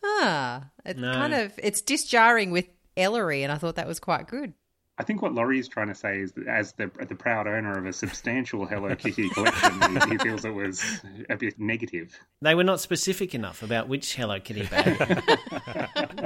ah, 0.04 0.64
it's 0.84 0.98
No. 0.98 1.12
kind 1.12 1.34
of 1.34 1.52
it's 1.62 1.80
disjarring 1.82 2.50
with 2.50 2.66
Ellery, 2.96 3.42
and 3.42 3.52
I 3.52 3.56
thought 3.58 3.76
that 3.76 3.86
was 3.86 4.00
quite 4.00 4.26
good. 4.26 4.54
I 4.98 5.02
think 5.02 5.20
what 5.20 5.34
Laurie 5.34 5.58
is 5.58 5.68
trying 5.68 5.88
to 5.88 5.94
say 5.94 6.20
is 6.20 6.32
that 6.32 6.46
as 6.46 6.72
the 6.72 6.90
the 7.06 7.14
proud 7.14 7.46
owner 7.46 7.76
of 7.76 7.84
a 7.84 7.92
substantial 7.92 8.64
Hello 8.64 8.94
Kitty 8.96 9.28
collection, 9.34 9.80
he, 9.82 10.12
he 10.12 10.18
feels 10.18 10.46
it 10.46 10.54
was 10.54 10.82
a 11.28 11.36
bit 11.36 11.58
negative. 11.58 12.18
They 12.40 12.54
were 12.54 12.64
not 12.64 12.80
specific 12.80 13.34
enough 13.34 13.62
about 13.62 13.88
which 13.88 14.14
Hello 14.14 14.40
Kitty 14.40 14.64
bag. 14.66 15.22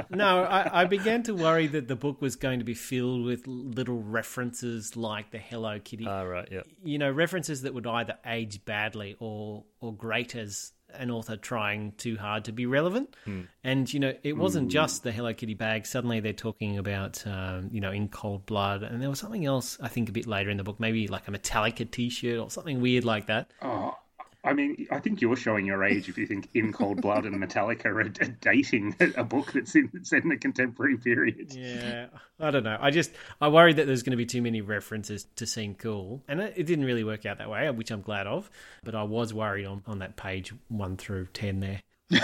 no, 0.11 0.43
I, 0.43 0.81
I 0.81 0.85
began 0.85 1.23
to 1.23 1.33
worry 1.33 1.67
that 1.67 1.87
the 1.87 1.95
book 1.95 2.21
was 2.21 2.35
going 2.35 2.59
to 2.59 2.65
be 2.65 2.73
filled 2.73 3.25
with 3.25 3.47
little 3.47 4.01
references 4.01 4.95
like 4.95 5.31
the 5.31 5.37
Hello 5.37 5.79
Kitty. 5.79 6.05
Ah, 6.07 6.21
right, 6.21 6.47
yeah. 6.51 6.61
you 6.83 6.97
know, 6.97 7.11
references 7.11 7.63
that 7.63 7.73
would 7.73 7.87
either 7.87 8.17
age 8.25 8.63
badly 8.65 9.15
or 9.19 9.63
or 9.79 9.93
grate 9.93 10.35
as 10.35 10.73
an 10.93 11.09
author 11.09 11.37
trying 11.37 11.93
too 11.93 12.17
hard 12.17 12.45
to 12.45 12.51
be 12.51 12.65
relevant. 12.65 13.15
And, 13.63 13.91
you 13.93 13.99
know, 13.99 14.13
it 14.23 14.37
wasn't 14.37 14.69
just 14.69 15.03
the 15.03 15.11
Hello 15.11 15.33
Kitty 15.33 15.53
bag. 15.53 15.85
Suddenly 15.85 16.19
they're 16.19 16.33
talking 16.33 16.77
about, 16.77 17.25
um, 17.25 17.69
you 17.71 17.79
know, 17.81 17.91
in 17.91 18.09
cold 18.09 18.45
blood. 18.45 18.83
And 18.83 19.01
there 19.01 19.09
was 19.09 19.19
something 19.19 19.45
else, 19.45 19.77
I 19.81 19.87
think, 19.87 20.09
a 20.09 20.11
bit 20.11 20.27
later 20.27 20.49
in 20.49 20.57
the 20.57 20.63
book, 20.63 20.79
maybe 20.79 21.07
like 21.07 21.27
a 21.27 21.31
Metallica 21.31 21.89
t 21.89 22.09
shirt 22.09 22.39
or 22.39 22.49
something 22.49 22.81
weird 22.81 23.05
like 23.05 23.27
that. 23.27 23.51
Oh, 23.61 23.95
I 24.43 24.53
mean, 24.53 24.87
I 24.89 24.99
think 24.99 25.21
you're 25.21 25.35
showing 25.35 25.65
your 25.67 25.83
age 25.83 26.09
if 26.09 26.17
you 26.17 26.25
think 26.25 26.49
In 26.55 26.73
Cold 26.73 27.01
Blood 27.01 27.25
and 27.25 27.35
Metallica 27.35 27.85
are, 27.85 27.99
are 27.99 28.37
dating 28.41 28.95
a 29.15 29.23
book 29.23 29.51
that's 29.51 29.75
in, 29.75 30.03
set 30.03 30.23
in 30.23 30.29
the 30.29 30.37
contemporary 30.37 30.97
period. 30.97 31.53
Yeah, 31.53 32.07
I 32.39 32.49
don't 32.49 32.63
know. 32.63 32.77
I 32.79 32.89
just 32.89 33.11
I 33.39 33.49
worried 33.49 33.75
that 33.77 33.85
there's 33.85 34.03
going 34.03 34.11
to 34.11 34.17
be 34.17 34.25
too 34.25 34.41
many 34.41 34.61
references 34.61 35.27
to 35.35 35.45
seem 35.45 35.75
cool, 35.75 36.23
and 36.27 36.41
it, 36.41 36.53
it 36.55 36.63
didn't 36.63 36.85
really 36.85 37.03
work 37.03 37.25
out 37.25 37.37
that 37.37 37.49
way, 37.49 37.69
which 37.69 37.91
I'm 37.91 38.01
glad 38.01 38.25
of. 38.25 38.49
But 38.83 38.95
I 38.95 39.03
was 39.03 39.33
worried 39.33 39.65
on 39.65 39.83
on 39.85 39.99
that 39.99 40.15
page 40.15 40.53
one 40.69 40.97
through 40.97 41.27
ten 41.33 41.59
there. 41.59 41.81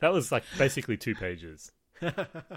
That 0.00 0.12
was 0.12 0.32
like 0.32 0.44
basically 0.58 0.96
two 0.96 1.14
pages 1.14 1.70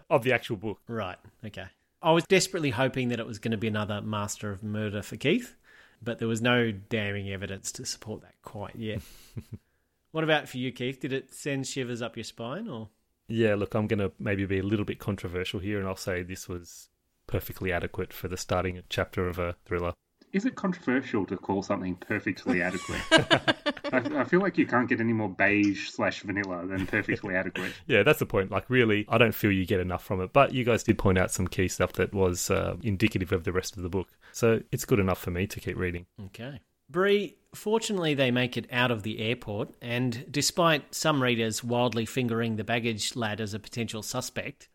of 0.09 0.23
the 0.23 0.33
actual 0.33 0.55
book. 0.55 0.79
Right. 0.87 1.17
Okay. 1.45 1.65
I 2.01 2.11
was 2.11 2.23
desperately 2.25 2.71
hoping 2.71 3.09
that 3.09 3.19
it 3.19 3.27
was 3.27 3.39
going 3.39 3.51
to 3.51 3.57
be 3.57 3.67
another 3.67 4.01
Master 4.01 4.51
of 4.51 4.63
Murder 4.63 5.01
for 5.01 5.15
Keith, 5.15 5.55
but 6.03 6.19
there 6.19 6.27
was 6.27 6.41
no 6.41 6.71
damning 6.71 7.29
evidence 7.29 7.71
to 7.73 7.85
support 7.85 8.21
that 8.21 8.35
quite 8.41 8.75
yet. 8.75 9.01
what 10.11 10.23
about 10.23 10.49
for 10.49 10.57
you, 10.57 10.71
Keith? 10.71 10.99
Did 10.99 11.13
it 11.13 11.33
send 11.33 11.67
shivers 11.67 12.01
up 12.01 12.17
your 12.17 12.23
spine, 12.23 12.67
or 12.67 12.89
Yeah, 13.27 13.55
look, 13.55 13.73
I'm 13.73 13.87
going 13.87 13.99
to 13.99 14.11
maybe 14.19 14.45
be 14.45 14.59
a 14.59 14.63
little 14.63 14.85
bit 14.85 14.99
controversial 14.99 15.59
here, 15.59 15.79
and 15.79 15.87
I'll 15.87 15.95
say 15.95 16.23
this 16.23 16.49
was 16.49 16.89
perfectly 17.27 17.71
adequate 17.71 18.11
for 18.11 18.27
the 18.27 18.37
starting 18.37 18.81
chapter 18.89 19.27
of 19.27 19.39
a 19.39 19.55
thriller. 19.65 19.93
Is 20.33 20.45
it 20.45 20.55
controversial 20.55 21.27
to 21.27 21.37
call 21.37 21.61
something 21.61 21.95
perfectly 21.95 22.63
adequate? 22.63 23.01
I, 23.11 24.21
I 24.21 24.23
feel 24.23 24.39
like 24.41 24.57
you 24.57 24.65
can't 24.65 24.89
get 24.89 24.99
any 24.99 25.13
more 25.13 25.29
beige 25.29 25.89
slash 25.89 26.23
vanilla 26.23 26.65
than 26.65 26.87
perfectly 26.87 27.35
adequate. 27.35 27.71
Yeah, 27.85 28.01
that's 28.01 28.17
the 28.17 28.25
point. 28.25 28.49
Like, 28.49 28.67
really, 28.67 29.05
I 29.09 29.19
don't 29.19 29.35
feel 29.35 29.51
you 29.51 29.67
get 29.67 29.79
enough 29.79 30.03
from 30.03 30.21
it. 30.21 30.33
But 30.33 30.51
you 30.51 30.63
guys 30.63 30.81
did 30.83 30.97
point 30.97 31.19
out 31.19 31.29
some 31.29 31.47
key 31.47 31.67
stuff 31.67 31.93
that 31.93 32.13
was 32.13 32.49
uh, 32.49 32.77
indicative 32.81 33.31
of 33.31 33.43
the 33.43 33.51
rest 33.51 33.77
of 33.77 33.83
the 33.83 33.89
book. 33.89 34.07
So 34.31 34.61
it's 34.71 34.85
good 34.85 34.99
enough 34.99 35.19
for 35.19 35.29
me 35.29 35.45
to 35.45 35.59
keep 35.59 35.77
reading. 35.77 36.07
Okay. 36.25 36.59
Bree, 36.89 37.35
fortunately, 37.53 38.15
they 38.15 38.31
make 38.31 38.57
it 38.57 38.67
out 38.71 38.89
of 38.89 39.03
the 39.03 39.19
airport, 39.19 39.69
and 39.81 40.25
despite 40.31 40.95
some 40.95 41.21
readers 41.21 41.63
wildly 41.63 42.05
fingering 42.05 42.55
the 42.55 42.63
baggage 42.63 43.15
lad 43.15 43.39
as 43.39 43.53
a 43.53 43.59
potential 43.59 44.01
suspect, 44.01 44.67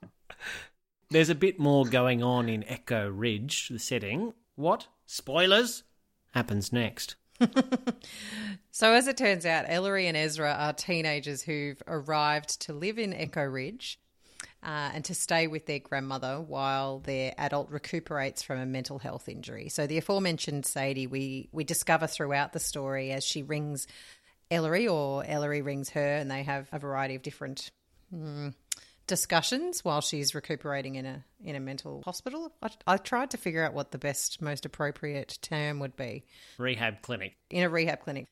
there's 1.10 1.30
a 1.30 1.34
bit 1.34 1.58
more 1.58 1.86
going 1.86 2.22
on 2.22 2.48
in 2.48 2.64
Echo 2.64 3.08
Ridge, 3.08 3.68
the 3.68 3.78
setting. 3.78 4.34
What? 4.58 4.88
Spoilers? 5.06 5.84
Happens 6.32 6.72
next. 6.72 7.14
So, 8.70 8.92
as 8.92 9.08
it 9.08 9.16
turns 9.16 9.44
out, 9.44 9.64
Ellery 9.66 10.06
and 10.06 10.16
Ezra 10.16 10.54
are 10.56 10.72
teenagers 10.72 11.42
who've 11.42 11.82
arrived 11.88 12.60
to 12.60 12.72
live 12.72 12.96
in 12.96 13.12
Echo 13.12 13.42
Ridge 13.42 13.98
uh, 14.62 14.90
and 14.94 15.04
to 15.06 15.16
stay 15.16 15.48
with 15.48 15.66
their 15.66 15.80
grandmother 15.80 16.40
while 16.40 17.00
their 17.00 17.34
adult 17.38 17.70
recuperates 17.72 18.44
from 18.44 18.60
a 18.60 18.66
mental 18.66 19.00
health 19.00 19.28
injury. 19.28 19.68
So, 19.68 19.88
the 19.88 19.98
aforementioned 19.98 20.64
Sadie, 20.64 21.08
we, 21.08 21.48
we 21.50 21.64
discover 21.64 22.06
throughout 22.06 22.52
the 22.52 22.60
story 22.60 23.10
as 23.10 23.24
she 23.24 23.42
rings 23.42 23.88
Ellery 24.48 24.86
or 24.86 25.24
Ellery 25.26 25.60
rings 25.60 25.90
her, 25.90 26.16
and 26.16 26.30
they 26.30 26.44
have 26.44 26.68
a 26.70 26.78
variety 26.78 27.16
of 27.16 27.22
different 27.22 27.72
mm, 28.14 28.54
discussions 29.08 29.84
while 29.84 30.00
she's 30.00 30.34
recuperating 30.34 30.94
in 30.94 31.06
a 31.06 31.24
in 31.42 31.56
a 31.56 31.60
mental 31.60 32.02
hospital. 32.04 32.52
I, 32.62 32.70
I 32.86 32.96
tried 32.96 33.30
to 33.30 33.36
figure 33.36 33.64
out 33.64 33.74
what 33.74 33.90
the 33.90 33.98
best, 33.98 34.40
most 34.40 34.64
appropriate 34.64 35.38
term 35.42 35.80
would 35.80 35.96
be 35.96 36.24
Rehab 36.58 37.02
clinic. 37.02 37.36
in 37.50 37.64
a 37.64 37.68
rehab 37.68 38.00
clinic. 38.00 38.26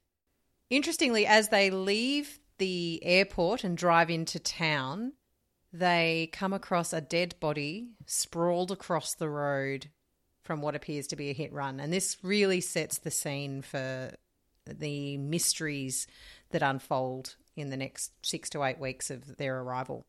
Interestingly, 0.71 1.27
as 1.27 1.49
they 1.49 1.71
leave 1.71 2.39
the 2.59 3.01
airport 3.03 3.65
and 3.65 3.77
drive 3.77 4.11
into 4.11 4.39
town, 4.39 5.13
they 5.73 6.31
come 6.33 6.53
across 6.53 6.93
a 6.93 7.01
dead 7.01 7.35
body 7.41 7.91
sprawled 8.07 8.71
across 8.71 9.15
the 9.15 9.29
road 9.29 9.89
from 10.43 10.63
what 10.63 10.77
appears 10.77 11.09
to 11.09 11.17
be 11.17 11.31
a 11.31 11.35
hit 11.35 11.53
run. 11.53 11.81
And 11.81 11.93
this 11.93 12.17
really 12.23 12.61
sets 12.61 12.99
the 12.99 13.11
scene 13.11 13.63
for 13.63 14.13
the 14.67 15.17
mysteries 15.19 16.07
that 16.51 16.63
unfold 16.63 17.37
in 17.57 17.71
the 17.71 17.77
next 17.77 18.13
six 18.23 18.51
to 18.51 18.63
eight 18.65 18.79
weeks 18.79 19.11
of 19.11 19.37
their 19.37 19.61
arrival. 19.61 20.05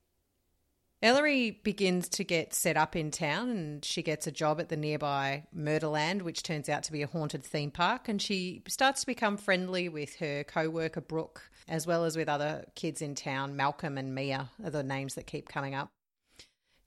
Ellery 1.03 1.51
begins 1.51 2.09
to 2.09 2.23
get 2.23 2.55
set 2.55 2.75
up 2.75 2.95
in 2.95 3.11
town 3.11 3.49
and 3.49 3.85
she 3.85 4.01
gets 4.01 4.25
a 4.25 4.31
job 4.31 4.59
at 4.59 4.69
the 4.69 4.75
nearby 4.75 5.43
Murderland, 5.53 6.23
which 6.23 6.41
turns 6.41 6.69
out 6.69 6.81
to 6.83 6.91
be 6.91 7.03
a 7.03 7.07
haunted 7.07 7.43
theme 7.43 7.69
park. 7.69 8.09
And 8.09 8.19
she 8.19 8.63
starts 8.67 9.01
to 9.01 9.07
become 9.07 9.37
friendly 9.37 9.89
with 9.89 10.15
her 10.15 10.43
co 10.43 10.69
worker 10.69 11.01
Brooke, 11.01 11.51
as 11.67 11.85
well 11.85 12.03
as 12.03 12.17
with 12.17 12.27
other 12.27 12.65
kids 12.73 13.03
in 13.03 13.13
town. 13.13 13.55
Malcolm 13.55 13.97
and 13.97 14.15
Mia 14.15 14.49
are 14.63 14.71
the 14.71 14.81
names 14.81 15.13
that 15.15 15.27
keep 15.27 15.47
coming 15.47 15.75
up. 15.75 15.91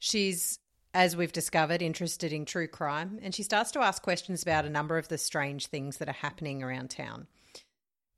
She's, 0.00 0.59
as 0.93 1.14
we've 1.14 1.33
discovered, 1.33 1.81
interested 1.81 2.33
in 2.33 2.45
true 2.47 2.67
crime 2.67 3.21
and 3.23 3.33
she 3.33 3.45
starts 3.45 3.71
to 3.73 3.81
ask 3.81 4.02
questions 4.02 4.43
about 4.43 4.64
a 4.64 4.71
number 4.71 4.99
of 4.99 5.07
the 5.07 5.19
strange 5.19 5.67
things 5.67 5.99
that 5.99 6.09
are 6.09 6.12
happening 6.12 6.64
around 6.64 6.90
town. 6.90 7.29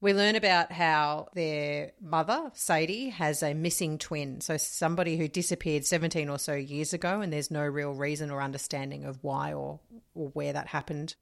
We 0.03 0.15
learn 0.15 0.35
about 0.35 0.73
how 0.73 1.29
their 1.33 1.93
mother, 2.01 2.51
Sadie, 2.55 3.11
has 3.11 3.41
a 3.41 3.55
missing 3.55 3.99
twin. 3.99 4.41
So, 4.41 4.57
somebody 4.57 5.17
who 5.17 5.29
disappeared 5.29 5.87
17 5.87 6.29
or 6.29 6.41
so 6.41 6.55
years 6.55 6.93
ago, 6.93 7.21
and 7.21 7.33
there's 7.33 7.53
no 7.53 7.63
real 7.63 7.93
reason 7.93 8.33
or 8.33 8.43
understanding 8.43 9.05
of 9.05 9.23
why 9.23 9.53
or, 9.53 9.79
or 10.17 10.29
where 10.31 10.53
that 10.55 10.67
happened. 10.67 11.15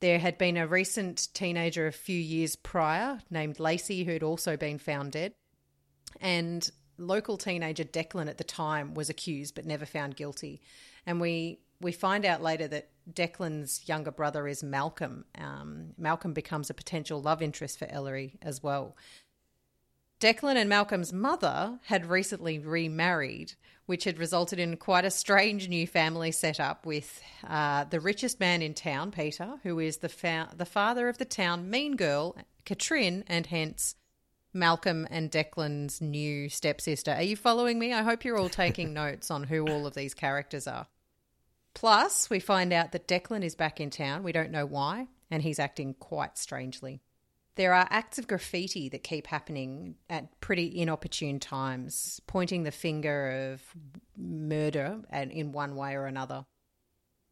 There 0.00 0.18
had 0.18 0.36
been 0.36 0.58
a 0.58 0.66
recent 0.66 1.32
teenager 1.32 1.86
a 1.86 1.92
few 1.92 2.18
years 2.18 2.54
prior 2.54 3.18
named 3.30 3.58
Lacey 3.58 4.04
who 4.04 4.12
had 4.12 4.22
also 4.22 4.58
been 4.58 4.78
found 4.78 5.12
dead. 5.12 5.32
And 6.20 6.70
local 6.98 7.38
teenager 7.38 7.84
Declan 7.84 8.28
at 8.28 8.36
the 8.36 8.44
time 8.44 8.92
was 8.92 9.08
accused 9.08 9.54
but 9.54 9.64
never 9.64 9.86
found 9.86 10.16
guilty. 10.16 10.60
And 11.06 11.18
we 11.18 11.60
we 11.80 11.92
find 11.92 12.26
out 12.26 12.42
later 12.42 12.68
that 12.68 12.90
Declan's 13.10 13.88
younger 13.88 14.10
brother 14.10 14.46
is 14.46 14.62
Malcolm. 14.62 15.24
Um, 15.38 15.94
Malcolm 15.98 16.32
becomes 16.32 16.70
a 16.70 16.74
potential 16.74 17.20
love 17.20 17.42
interest 17.42 17.78
for 17.78 17.86
Ellery 17.90 18.38
as 18.42 18.62
well. 18.62 18.96
Declan 20.20 20.54
and 20.54 20.68
Malcolm's 20.68 21.12
mother 21.12 21.80
had 21.86 22.06
recently 22.06 22.58
remarried, 22.58 23.54
which 23.86 24.04
had 24.04 24.18
resulted 24.18 24.60
in 24.60 24.76
quite 24.76 25.04
a 25.04 25.10
strange 25.10 25.68
new 25.68 25.84
family 25.84 26.30
setup 26.30 26.86
with 26.86 27.20
uh, 27.44 27.84
the 27.84 27.98
richest 27.98 28.38
man 28.38 28.62
in 28.62 28.72
town, 28.72 29.10
Peter, 29.10 29.54
who 29.64 29.80
is 29.80 29.96
the 29.96 30.08
fa- 30.08 30.50
the 30.56 30.64
father 30.64 31.08
of 31.08 31.18
the 31.18 31.24
town 31.24 31.68
mean 31.68 31.96
girl, 31.96 32.36
Katrin, 32.64 33.24
and 33.26 33.46
hence 33.46 33.96
Malcolm 34.54 35.08
and 35.10 35.28
Declan's 35.28 36.00
new 36.00 36.48
stepsister. 36.48 37.12
Are 37.12 37.22
you 37.22 37.34
following 37.34 37.80
me? 37.80 37.92
I 37.92 38.02
hope 38.02 38.24
you're 38.24 38.38
all 38.38 38.48
taking 38.48 38.92
notes 38.94 39.28
on 39.28 39.42
who 39.44 39.66
all 39.66 39.88
of 39.88 39.94
these 39.94 40.14
characters 40.14 40.68
are. 40.68 40.86
Plus, 41.74 42.28
we 42.28 42.40
find 42.40 42.72
out 42.72 42.92
that 42.92 43.08
Declan 43.08 43.42
is 43.42 43.54
back 43.54 43.80
in 43.80 43.90
town. 43.90 44.22
We 44.22 44.32
don't 44.32 44.50
know 44.50 44.66
why, 44.66 45.08
and 45.30 45.42
he's 45.42 45.58
acting 45.58 45.94
quite 45.94 46.36
strangely. 46.38 47.00
There 47.54 47.74
are 47.74 47.86
acts 47.90 48.18
of 48.18 48.28
graffiti 48.28 48.88
that 48.90 49.04
keep 49.04 49.26
happening 49.26 49.96
at 50.08 50.40
pretty 50.40 50.78
inopportune 50.78 51.38
times, 51.38 52.20
pointing 52.26 52.62
the 52.62 52.70
finger 52.70 53.52
of 53.52 53.62
murder 54.16 55.00
and 55.10 55.30
in 55.30 55.52
one 55.52 55.76
way 55.76 55.94
or 55.94 56.06
another. 56.06 56.46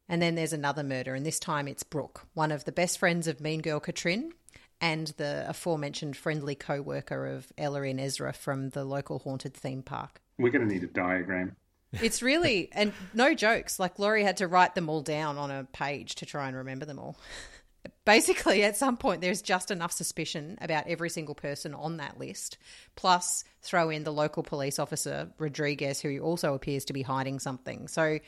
And 0.08 0.20
then 0.20 0.34
there's 0.34 0.52
another 0.52 0.82
murder, 0.82 1.14
and 1.14 1.24
this 1.24 1.38
time 1.38 1.68
it's 1.68 1.84
Brooke, 1.84 2.26
one 2.34 2.52
of 2.52 2.64
the 2.64 2.72
best 2.72 2.98
friends 2.98 3.28
of 3.28 3.40
Mean 3.40 3.60
Girl 3.60 3.80
Katrin 3.80 4.32
and 4.80 5.08
the 5.18 5.44
aforementioned 5.48 6.16
friendly 6.16 6.54
co 6.54 6.80
worker 6.80 7.26
of 7.26 7.52
Ellery 7.56 7.90
and 7.90 8.00
Ezra 8.00 8.32
from 8.32 8.70
the 8.70 8.84
local 8.84 9.20
haunted 9.20 9.54
theme 9.54 9.82
park. 9.82 10.20
We're 10.38 10.50
going 10.50 10.66
to 10.66 10.72
need 10.72 10.84
a 10.84 10.88
diagram. 10.88 11.56
It's 11.92 12.22
really, 12.22 12.68
and 12.72 12.92
no 13.14 13.34
jokes, 13.34 13.78
like 13.80 13.98
Laurie 13.98 14.22
had 14.22 14.36
to 14.38 14.46
write 14.46 14.74
them 14.74 14.88
all 14.88 15.00
down 15.00 15.38
on 15.38 15.50
a 15.50 15.64
page 15.72 16.14
to 16.16 16.26
try 16.26 16.46
and 16.46 16.56
remember 16.56 16.84
them 16.84 16.98
all. 16.98 17.16
Basically, 18.04 18.62
at 18.62 18.76
some 18.76 18.96
point, 18.96 19.20
there's 19.20 19.42
just 19.42 19.70
enough 19.70 19.92
suspicion 19.92 20.58
about 20.60 20.86
every 20.86 21.10
single 21.10 21.34
person 21.34 21.74
on 21.74 21.96
that 21.96 22.18
list, 22.18 22.58
plus 22.94 23.44
throw 23.62 23.90
in 23.90 24.04
the 24.04 24.12
local 24.12 24.42
police 24.42 24.78
officer, 24.78 25.30
Rodriguez, 25.38 26.00
who 26.00 26.18
also 26.20 26.54
appears 26.54 26.84
to 26.86 26.92
be 26.92 27.02
hiding 27.02 27.38
something. 27.38 27.88
So, 27.88 28.18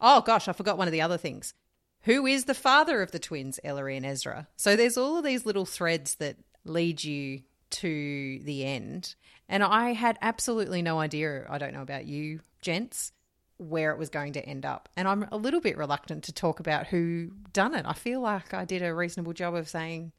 oh 0.00 0.20
gosh, 0.22 0.48
I 0.48 0.52
forgot 0.52 0.78
one 0.78 0.88
of 0.88 0.92
the 0.92 1.02
other 1.02 1.18
things. 1.18 1.54
Who 2.02 2.26
is 2.26 2.44
the 2.44 2.54
father 2.54 3.02
of 3.02 3.10
the 3.10 3.18
twins, 3.18 3.58
Ellery 3.64 3.96
and 3.96 4.06
Ezra? 4.06 4.46
So, 4.56 4.76
there's 4.76 4.98
all 4.98 5.18
of 5.18 5.24
these 5.24 5.44
little 5.44 5.66
threads 5.66 6.16
that 6.16 6.36
lead 6.64 7.02
you 7.02 7.42
to 7.70 8.38
the 8.44 8.64
end. 8.64 9.14
And 9.48 9.62
I 9.62 9.92
had 9.92 10.18
absolutely 10.22 10.82
no 10.82 10.98
idea, 10.98 11.46
I 11.48 11.58
don't 11.58 11.74
know 11.74 11.82
about 11.82 12.06
you, 12.06 12.40
gents, 12.62 13.12
where 13.58 13.92
it 13.92 13.98
was 13.98 14.08
going 14.08 14.32
to 14.34 14.44
end 14.44 14.64
up. 14.64 14.88
And 14.96 15.06
I'm 15.06 15.26
a 15.30 15.36
little 15.36 15.60
bit 15.60 15.76
reluctant 15.76 16.24
to 16.24 16.32
talk 16.32 16.60
about 16.60 16.86
who 16.86 17.30
done 17.52 17.74
it. 17.74 17.84
I 17.86 17.92
feel 17.92 18.20
like 18.20 18.54
I 18.54 18.64
did 18.64 18.82
a 18.82 18.94
reasonable 18.94 19.32
job 19.32 19.54
of 19.54 19.68
saying 19.68 20.12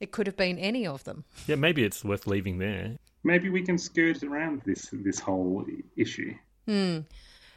it 0.00 0.12
could 0.12 0.26
have 0.26 0.36
been 0.36 0.58
any 0.58 0.86
of 0.86 1.04
them. 1.04 1.24
Yeah, 1.46 1.56
maybe 1.56 1.84
it's 1.84 2.04
worth 2.04 2.26
leaving 2.26 2.58
there. 2.58 2.96
Maybe 3.24 3.48
we 3.48 3.62
can 3.62 3.78
skirt 3.78 4.22
around 4.22 4.62
this 4.64 4.88
this 4.92 5.18
whole 5.18 5.64
issue. 5.96 6.34
Hmm. 6.66 7.00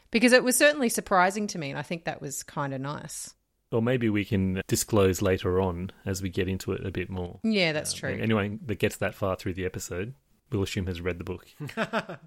Because 0.09 0.33
it 0.33 0.43
was 0.43 0.57
certainly 0.57 0.89
surprising 0.89 1.47
to 1.47 1.57
me, 1.57 1.69
and 1.69 1.79
I 1.79 1.83
think 1.83 2.05
that 2.05 2.21
was 2.21 2.43
kind 2.43 2.73
of 2.73 2.81
nice. 2.81 3.33
Or 3.71 3.81
maybe 3.81 4.09
we 4.09 4.25
can 4.25 4.61
disclose 4.67 5.21
later 5.21 5.61
on 5.61 5.91
as 6.05 6.21
we 6.21 6.29
get 6.29 6.49
into 6.49 6.73
it 6.73 6.85
a 6.85 6.91
bit 6.91 7.09
more. 7.09 7.39
Yeah, 7.43 7.71
that's 7.71 7.93
uh, 7.93 7.97
true. 7.97 8.19
Anyone 8.21 8.59
that 8.65 8.79
gets 8.79 8.97
that 8.97 9.15
far 9.15 9.37
through 9.37 9.53
the 9.53 9.65
episode, 9.65 10.13
we'll 10.51 10.63
assume 10.63 10.87
has 10.87 11.01
read 11.01 11.17
the 11.17 11.23
book. 11.23 11.47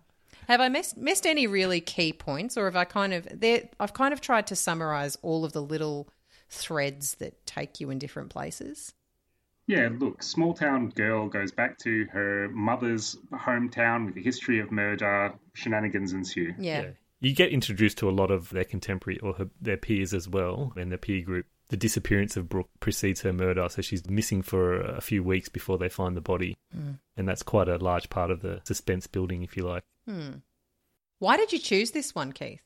Have 0.48 0.60
I 0.60 0.68
missed, 0.68 0.96
missed 0.96 1.26
any 1.26 1.46
really 1.46 1.80
key 1.80 2.12
points, 2.12 2.56
or 2.56 2.66
have 2.66 2.76
I 2.76 2.84
kind 2.84 3.14
of 3.14 3.26
there? 3.40 3.68
I've 3.80 3.94
kind 3.94 4.12
of 4.12 4.20
tried 4.20 4.46
to 4.48 4.56
summarize 4.56 5.16
all 5.22 5.44
of 5.44 5.52
the 5.52 5.62
little 5.62 6.08
threads 6.50 7.14
that 7.14 7.46
take 7.46 7.80
you 7.80 7.88
in 7.90 7.98
different 7.98 8.30
places. 8.30 8.92
Yeah, 9.66 9.88
look, 9.98 10.22
small 10.22 10.52
town 10.52 10.90
girl 10.90 11.28
goes 11.28 11.50
back 11.50 11.78
to 11.78 12.06
her 12.12 12.48
mother's 12.50 13.16
hometown 13.32 14.04
with 14.06 14.16
a 14.16 14.20
history 14.20 14.60
of 14.60 14.70
murder. 14.70 15.32
Shenanigans 15.54 16.12
ensue. 16.12 16.52
Yeah. 16.58 16.90
You 17.20 17.34
get 17.34 17.50
introduced 17.50 17.96
to 17.98 18.10
a 18.10 18.12
lot 18.12 18.30
of 18.30 18.50
their 18.50 18.64
contemporary 18.64 19.18
or 19.20 19.32
her, 19.34 19.48
their 19.62 19.78
peers 19.78 20.12
as 20.12 20.28
well, 20.28 20.74
and 20.76 20.90
their 20.90 20.98
peer 20.98 21.22
group. 21.22 21.46
The 21.74 21.78
disappearance 21.78 22.36
of 22.36 22.48
Brooke 22.48 22.70
precedes 22.78 23.22
her 23.22 23.32
murder, 23.32 23.68
so 23.68 23.82
she's 23.82 24.08
missing 24.08 24.42
for 24.42 24.80
a 24.80 25.00
few 25.00 25.24
weeks 25.24 25.48
before 25.48 25.76
they 25.76 25.88
find 25.88 26.16
the 26.16 26.20
body. 26.20 26.56
Mm. 26.72 27.00
And 27.16 27.28
that's 27.28 27.42
quite 27.42 27.68
a 27.68 27.78
large 27.78 28.08
part 28.10 28.30
of 28.30 28.42
the 28.42 28.60
suspense 28.62 29.08
building, 29.08 29.42
if 29.42 29.56
you 29.56 29.64
like. 29.64 29.82
Hmm. 30.06 30.34
Why 31.18 31.36
did 31.36 31.52
you 31.52 31.58
choose 31.58 31.90
this 31.90 32.14
one, 32.14 32.30
Keith? 32.30 32.62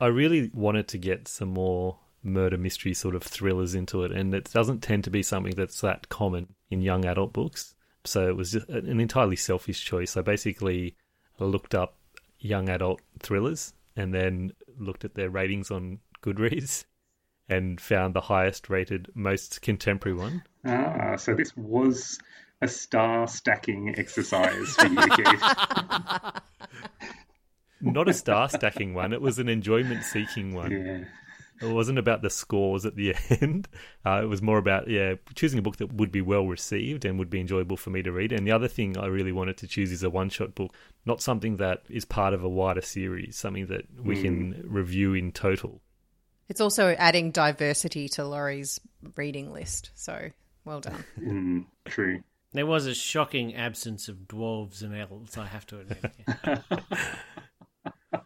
I 0.00 0.06
really 0.06 0.50
wanted 0.52 0.88
to 0.88 0.98
get 0.98 1.28
some 1.28 1.50
more 1.50 1.98
murder 2.24 2.58
mystery 2.58 2.94
sort 2.94 3.14
of 3.14 3.22
thrillers 3.22 3.76
into 3.76 4.02
it, 4.02 4.10
and 4.10 4.34
it 4.34 4.50
doesn't 4.52 4.82
tend 4.82 5.04
to 5.04 5.10
be 5.10 5.22
something 5.22 5.54
that's 5.54 5.80
that 5.82 6.08
common 6.08 6.56
in 6.68 6.80
young 6.80 7.04
adult 7.04 7.32
books. 7.32 7.76
So 8.02 8.26
it 8.26 8.36
was 8.36 8.50
just 8.50 8.68
an 8.70 8.98
entirely 8.98 9.36
selfish 9.36 9.84
choice. 9.84 10.16
I 10.16 10.22
basically 10.22 10.96
looked 11.38 11.76
up 11.76 11.96
young 12.40 12.68
adult 12.68 13.02
thrillers 13.20 13.72
and 13.94 14.12
then 14.12 14.52
looked 14.76 15.04
at 15.04 15.14
their 15.14 15.30
ratings 15.30 15.70
on 15.70 16.00
Goodreads 16.24 16.86
and 17.48 17.80
found 17.80 18.14
the 18.14 18.20
highest 18.22 18.68
rated, 18.68 19.08
most 19.14 19.62
contemporary 19.62 20.16
one. 20.16 20.42
Ah, 20.64 21.16
so 21.16 21.34
this 21.34 21.56
was 21.56 22.18
a 22.60 22.68
star 22.68 23.26
stacking 23.26 23.94
exercise 23.96 24.74
for 24.74 24.86
you, 24.86 25.08
Keith. 25.10 25.42
Not 27.80 28.08
a 28.08 28.12
star 28.12 28.48
stacking 28.48 28.92
one, 28.94 29.12
it 29.12 29.22
was 29.22 29.38
an 29.38 29.48
enjoyment 29.48 30.02
seeking 30.04 30.54
one. 30.54 30.70
Yeah. 30.72 31.04
It 31.60 31.72
wasn't 31.72 31.98
about 31.98 32.22
the 32.22 32.30
scores 32.30 32.86
at 32.86 32.94
the 32.94 33.16
end. 33.40 33.68
Uh, 34.06 34.20
it 34.22 34.26
was 34.26 34.42
more 34.42 34.58
about 34.58 34.88
yeah 34.88 35.14
choosing 35.34 35.58
a 35.58 35.62
book 35.62 35.76
that 35.78 35.92
would 35.92 36.12
be 36.12 36.20
well 36.20 36.46
received 36.46 37.04
and 37.04 37.18
would 37.18 37.30
be 37.30 37.40
enjoyable 37.40 37.76
for 37.76 37.90
me 37.90 38.02
to 38.02 38.12
read. 38.12 38.32
And 38.32 38.46
the 38.46 38.52
other 38.52 38.68
thing 38.68 38.96
I 38.96 39.06
really 39.06 39.32
wanted 39.32 39.56
to 39.58 39.66
choose 39.66 39.90
is 39.90 40.02
a 40.02 40.10
one 40.10 40.28
shot 40.28 40.54
book, 40.54 40.72
not 41.04 41.20
something 41.20 41.56
that 41.56 41.82
is 41.88 42.04
part 42.04 42.32
of 42.34 42.44
a 42.44 42.48
wider 42.48 42.80
series, 42.80 43.36
something 43.36 43.66
that 43.66 43.86
we 44.02 44.22
can 44.22 44.62
review 44.66 45.14
in 45.14 45.32
total. 45.32 45.80
It's 46.48 46.60
also 46.60 46.94
adding 46.98 47.30
diversity 47.30 48.08
to 48.10 48.24
Laurie's 48.24 48.80
reading 49.16 49.52
list. 49.52 49.90
So 49.94 50.30
well 50.64 50.80
done. 50.80 51.04
Mm, 51.20 51.66
true. 51.84 52.22
There 52.52 52.66
was 52.66 52.86
a 52.86 52.94
shocking 52.94 53.54
absence 53.54 54.08
of 54.08 54.26
dwarves 54.26 54.82
and 54.82 54.94
elves, 54.94 55.36
I 55.36 55.46
have 55.46 55.66
to 55.66 55.80
admit. 55.80 56.12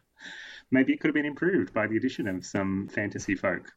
Maybe 0.71 0.93
it 0.93 1.01
could 1.01 1.09
have 1.09 1.15
been 1.15 1.27
improved 1.27 1.75
by 1.75 1.87
the 1.89 1.97
addition 1.97 2.29
of 2.29 2.47
some 2.47 2.89
fantasy 2.89 3.35
folk. 3.35 3.73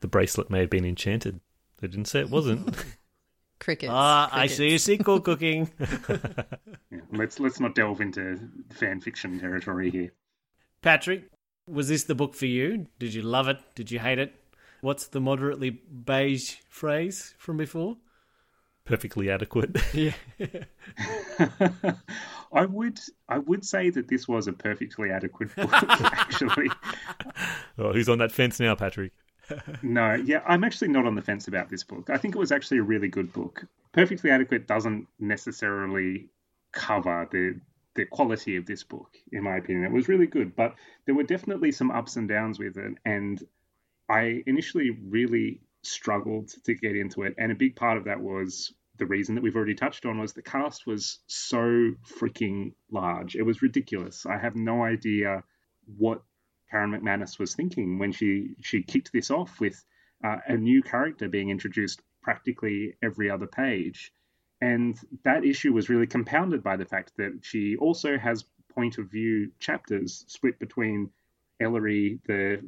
The 0.00 0.08
bracelet 0.08 0.50
may 0.50 0.60
have 0.60 0.70
been 0.70 0.84
enchanted. 0.84 1.40
They 1.80 1.88
didn't 1.88 2.06
say 2.06 2.20
it 2.20 2.30
wasn't. 2.30 2.76
Crickets. 3.58 3.90
ah, 3.92 4.28
I 4.32 4.46
see 4.46 4.74
a 4.74 4.78
sequel 4.78 5.20
cooking. 5.20 5.70
Yeah, 6.90 7.00
let's 7.12 7.40
let's 7.40 7.58
not 7.58 7.74
delve 7.74 8.00
into 8.02 8.38
fan 8.70 9.00
fiction 9.00 9.40
territory 9.40 9.90
here. 9.90 10.12
Patrick, 10.82 11.24
was 11.66 11.88
this 11.88 12.04
the 12.04 12.14
book 12.14 12.34
for 12.34 12.46
you? 12.46 12.86
Did 12.98 13.14
you 13.14 13.22
love 13.22 13.48
it? 13.48 13.58
Did 13.74 13.90
you 13.90 13.98
hate 13.98 14.18
it? 14.18 14.34
What's 14.80 15.06
the 15.06 15.20
moderately 15.20 15.70
beige 15.70 16.56
phrase 16.68 17.34
from 17.38 17.56
before? 17.56 17.96
Perfectly 18.84 19.30
adequate. 19.30 19.76
Yeah. 19.92 20.12
I 22.52 22.64
would 22.64 23.00
I 23.28 23.38
would 23.38 23.64
say 23.64 23.90
that 23.90 24.08
this 24.08 24.28
was 24.28 24.46
a 24.46 24.52
perfectly 24.52 25.10
adequate 25.10 25.54
book. 25.56 25.70
actually, 25.72 26.68
oh, 27.78 27.92
who's 27.92 28.08
on 28.08 28.18
that 28.18 28.32
fence 28.32 28.60
now, 28.60 28.74
Patrick? 28.74 29.12
no, 29.82 30.14
yeah, 30.14 30.40
I'm 30.46 30.64
actually 30.64 30.88
not 30.88 31.06
on 31.06 31.14
the 31.14 31.22
fence 31.22 31.48
about 31.48 31.68
this 31.68 31.82
book. 31.82 32.08
I 32.08 32.16
think 32.16 32.34
it 32.34 32.38
was 32.38 32.52
actually 32.52 32.78
a 32.78 32.82
really 32.82 33.08
good 33.08 33.32
book. 33.32 33.64
Perfectly 33.92 34.30
adequate 34.30 34.66
doesn't 34.66 35.06
necessarily 35.18 36.28
cover 36.72 37.28
the 37.30 37.60
the 37.96 38.04
quality 38.06 38.56
of 38.56 38.66
this 38.66 38.84
book, 38.84 39.16
in 39.32 39.42
my 39.42 39.56
opinion. 39.56 39.84
It 39.84 39.92
was 39.92 40.08
really 40.08 40.26
good, 40.26 40.54
but 40.54 40.74
there 41.04 41.14
were 41.14 41.24
definitely 41.24 41.72
some 41.72 41.90
ups 41.90 42.16
and 42.16 42.28
downs 42.28 42.58
with 42.58 42.76
it, 42.76 42.94
and 43.04 43.42
I 44.08 44.42
initially 44.46 44.90
really 44.90 45.60
struggled 45.82 46.48
to 46.64 46.74
get 46.74 46.96
into 46.96 47.22
it, 47.22 47.34
and 47.38 47.50
a 47.50 47.56
big 47.56 47.74
part 47.74 47.98
of 47.98 48.04
that 48.04 48.20
was 48.20 48.72
the 48.98 49.06
reason 49.06 49.34
that 49.34 49.42
we've 49.42 49.56
already 49.56 49.74
touched 49.74 50.06
on 50.06 50.18
was 50.18 50.32
the 50.32 50.42
cast 50.42 50.86
was 50.86 51.18
so 51.26 51.92
freaking 52.18 52.72
large. 52.90 53.36
It 53.36 53.42
was 53.42 53.62
ridiculous. 53.62 54.24
I 54.26 54.38
have 54.38 54.56
no 54.56 54.84
idea 54.84 55.42
what 55.98 56.22
Karen 56.70 56.92
McManus 56.92 57.38
was 57.38 57.54
thinking 57.54 57.98
when 57.98 58.12
she 58.12 58.54
she 58.62 58.82
kicked 58.82 59.12
this 59.12 59.30
off 59.30 59.60
with 59.60 59.84
uh, 60.24 60.38
a 60.46 60.56
new 60.56 60.82
character 60.82 61.28
being 61.28 61.50
introduced 61.50 62.02
practically 62.22 62.94
every 63.02 63.30
other 63.30 63.46
page. 63.46 64.12
And 64.60 64.98
that 65.24 65.44
issue 65.44 65.72
was 65.72 65.88
really 65.88 66.06
compounded 66.06 66.62
by 66.62 66.76
the 66.76 66.84
fact 66.84 67.12
that 67.18 67.40
she 67.42 67.76
also 67.76 68.16
has 68.16 68.44
point 68.74 68.98
of 68.98 69.10
view 69.10 69.50
chapters 69.58 70.24
split 70.28 70.58
between 70.58 71.10
Ellery, 71.60 72.20
the 72.26 72.62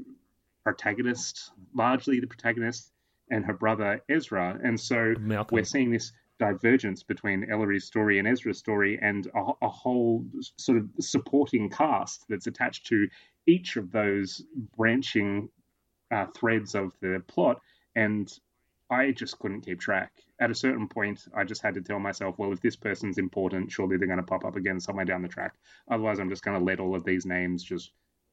protagonist, 0.64 1.50
largely 1.74 2.20
the 2.20 2.26
protagonist, 2.26 2.92
and 3.30 3.44
her 3.44 3.52
brother 3.52 4.02
Ezra. 4.08 4.58
And 4.62 4.78
so 4.80 5.14
Malcolm. 5.18 5.56
we're 5.56 5.64
seeing 5.64 5.90
this 5.90 6.12
divergence 6.38 7.02
between 7.02 7.50
Ellery's 7.50 7.84
story 7.84 8.18
and 8.18 8.28
Ezra's 8.28 8.58
story, 8.58 8.98
and 9.00 9.26
a, 9.34 9.52
a 9.62 9.68
whole 9.68 10.24
sort 10.56 10.78
of 10.78 10.88
supporting 11.00 11.68
cast 11.68 12.24
that's 12.28 12.46
attached 12.46 12.86
to 12.86 13.08
each 13.46 13.76
of 13.76 13.90
those 13.90 14.42
branching 14.76 15.48
uh, 16.10 16.26
threads 16.34 16.74
of 16.74 16.92
the 17.00 17.22
plot. 17.26 17.60
And 17.96 18.32
I 18.90 19.10
just 19.10 19.38
couldn't 19.38 19.60
keep 19.62 19.80
track. 19.80 20.12
At 20.40 20.50
a 20.50 20.54
certain 20.54 20.88
point, 20.88 21.26
I 21.34 21.44
just 21.44 21.62
had 21.62 21.74
to 21.74 21.82
tell 21.82 21.98
myself, 21.98 22.38
well, 22.38 22.52
if 22.52 22.60
this 22.60 22.76
person's 22.76 23.18
important, 23.18 23.70
surely 23.70 23.96
they're 23.96 24.06
going 24.08 24.18
to 24.18 24.24
pop 24.24 24.44
up 24.44 24.56
again 24.56 24.80
somewhere 24.80 25.04
down 25.04 25.22
the 25.22 25.28
track. 25.28 25.54
Otherwise, 25.90 26.18
I'm 26.18 26.30
just 26.30 26.42
going 26.42 26.58
to 26.58 26.64
let 26.64 26.80
all 26.80 26.94
of 26.94 27.04
these 27.04 27.26
names 27.26 27.62
just 27.62 27.92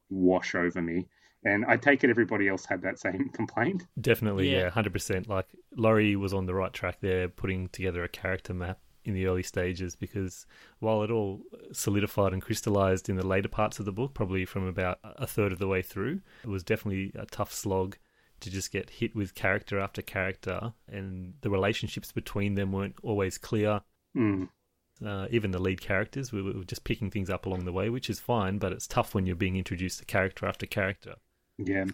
wash 0.10 0.56
over 0.56 0.82
me. 0.82 1.08
And 1.44 1.66
I 1.68 1.78
take 1.78 2.04
it 2.04 2.10
everybody 2.10 2.48
else 2.48 2.66
had 2.66 2.82
that 2.84 3.00
same 3.00 3.30
complaint. 3.34 3.86
Definitely, 4.00 4.50
Yeah. 4.52 4.60
yeah, 4.60 4.70
hundred 4.70 4.94
percent. 4.94 5.28
Like 5.28 5.48
Laurie 5.76 6.16
was 6.16 6.34
on 6.34 6.46
the 6.46 6.56
right 6.56 6.74
track 6.74 6.98
there, 7.02 7.28
putting 7.28 7.68
together 7.70 8.04
a 8.04 8.08
character 8.10 8.54
map 8.54 8.80
in 9.04 9.14
the 9.14 9.28
early 9.28 9.44
stages. 9.44 9.96
Because 9.96 10.48
while 10.80 11.04
it 11.04 11.12
all 11.12 11.42
solidified 11.72 12.34
and 12.34 12.42
crystallized 12.42 13.10
in 13.10 13.16
the 13.18 13.28
later 13.28 13.50
parts 13.50 13.78
of 13.78 13.86
the 13.86 13.92
book, 13.92 14.14
probably 14.14 14.46
from 14.46 14.66
about 14.66 15.00
a 15.04 15.28
third 15.28 15.52
of 15.52 15.60
the 15.60 15.68
way 15.68 15.82
through, 15.82 16.22
it 16.44 16.50
was 16.50 16.64
definitely 16.64 17.12
a 17.14 17.26
tough 17.26 17.52
slog 17.54 17.98
to 18.46 18.52
just 18.52 18.72
get 18.72 18.90
hit 18.90 19.16
with 19.16 19.36
character 19.36 19.80
after 19.80 20.02
character, 20.02 20.74
and 20.88 21.34
the 21.42 21.50
relationships 21.50 22.12
between 22.12 22.56
them 22.56 22.72
weren't 22.72 22.96
always 23.04 23.38
clear. 23.38 23.82
Mm. 24.16 24.50
Uh, 25.06 25.28
even 25.30 25.52
the 25.52 25.60
lead 25.60 25.82
characters, 25.82 26.32
we 26.32 26.42
were 26.42 26.64
just 26.64 26.86
picking 26.86 27.12
things 27.12 27.30
up 27.30 27.46
along 27.46 27.66
the 27.66 27.74
way, 27.74 27.90
which 27.90 28.10
is 28.10 28.20
fine. 28.20 28.58
But 28.58 28.72
it's 28.72 28.88
tough 28.88 29.14
when 29.14 29.26
you're 29.26 29.36
being 29.36 29.58
introduced 29.58 30.00
to 30.00 30.06
character 30.06 30.46
after 30.46 30.66
character. 30.66 31.16
Yeah. 31.58 31.86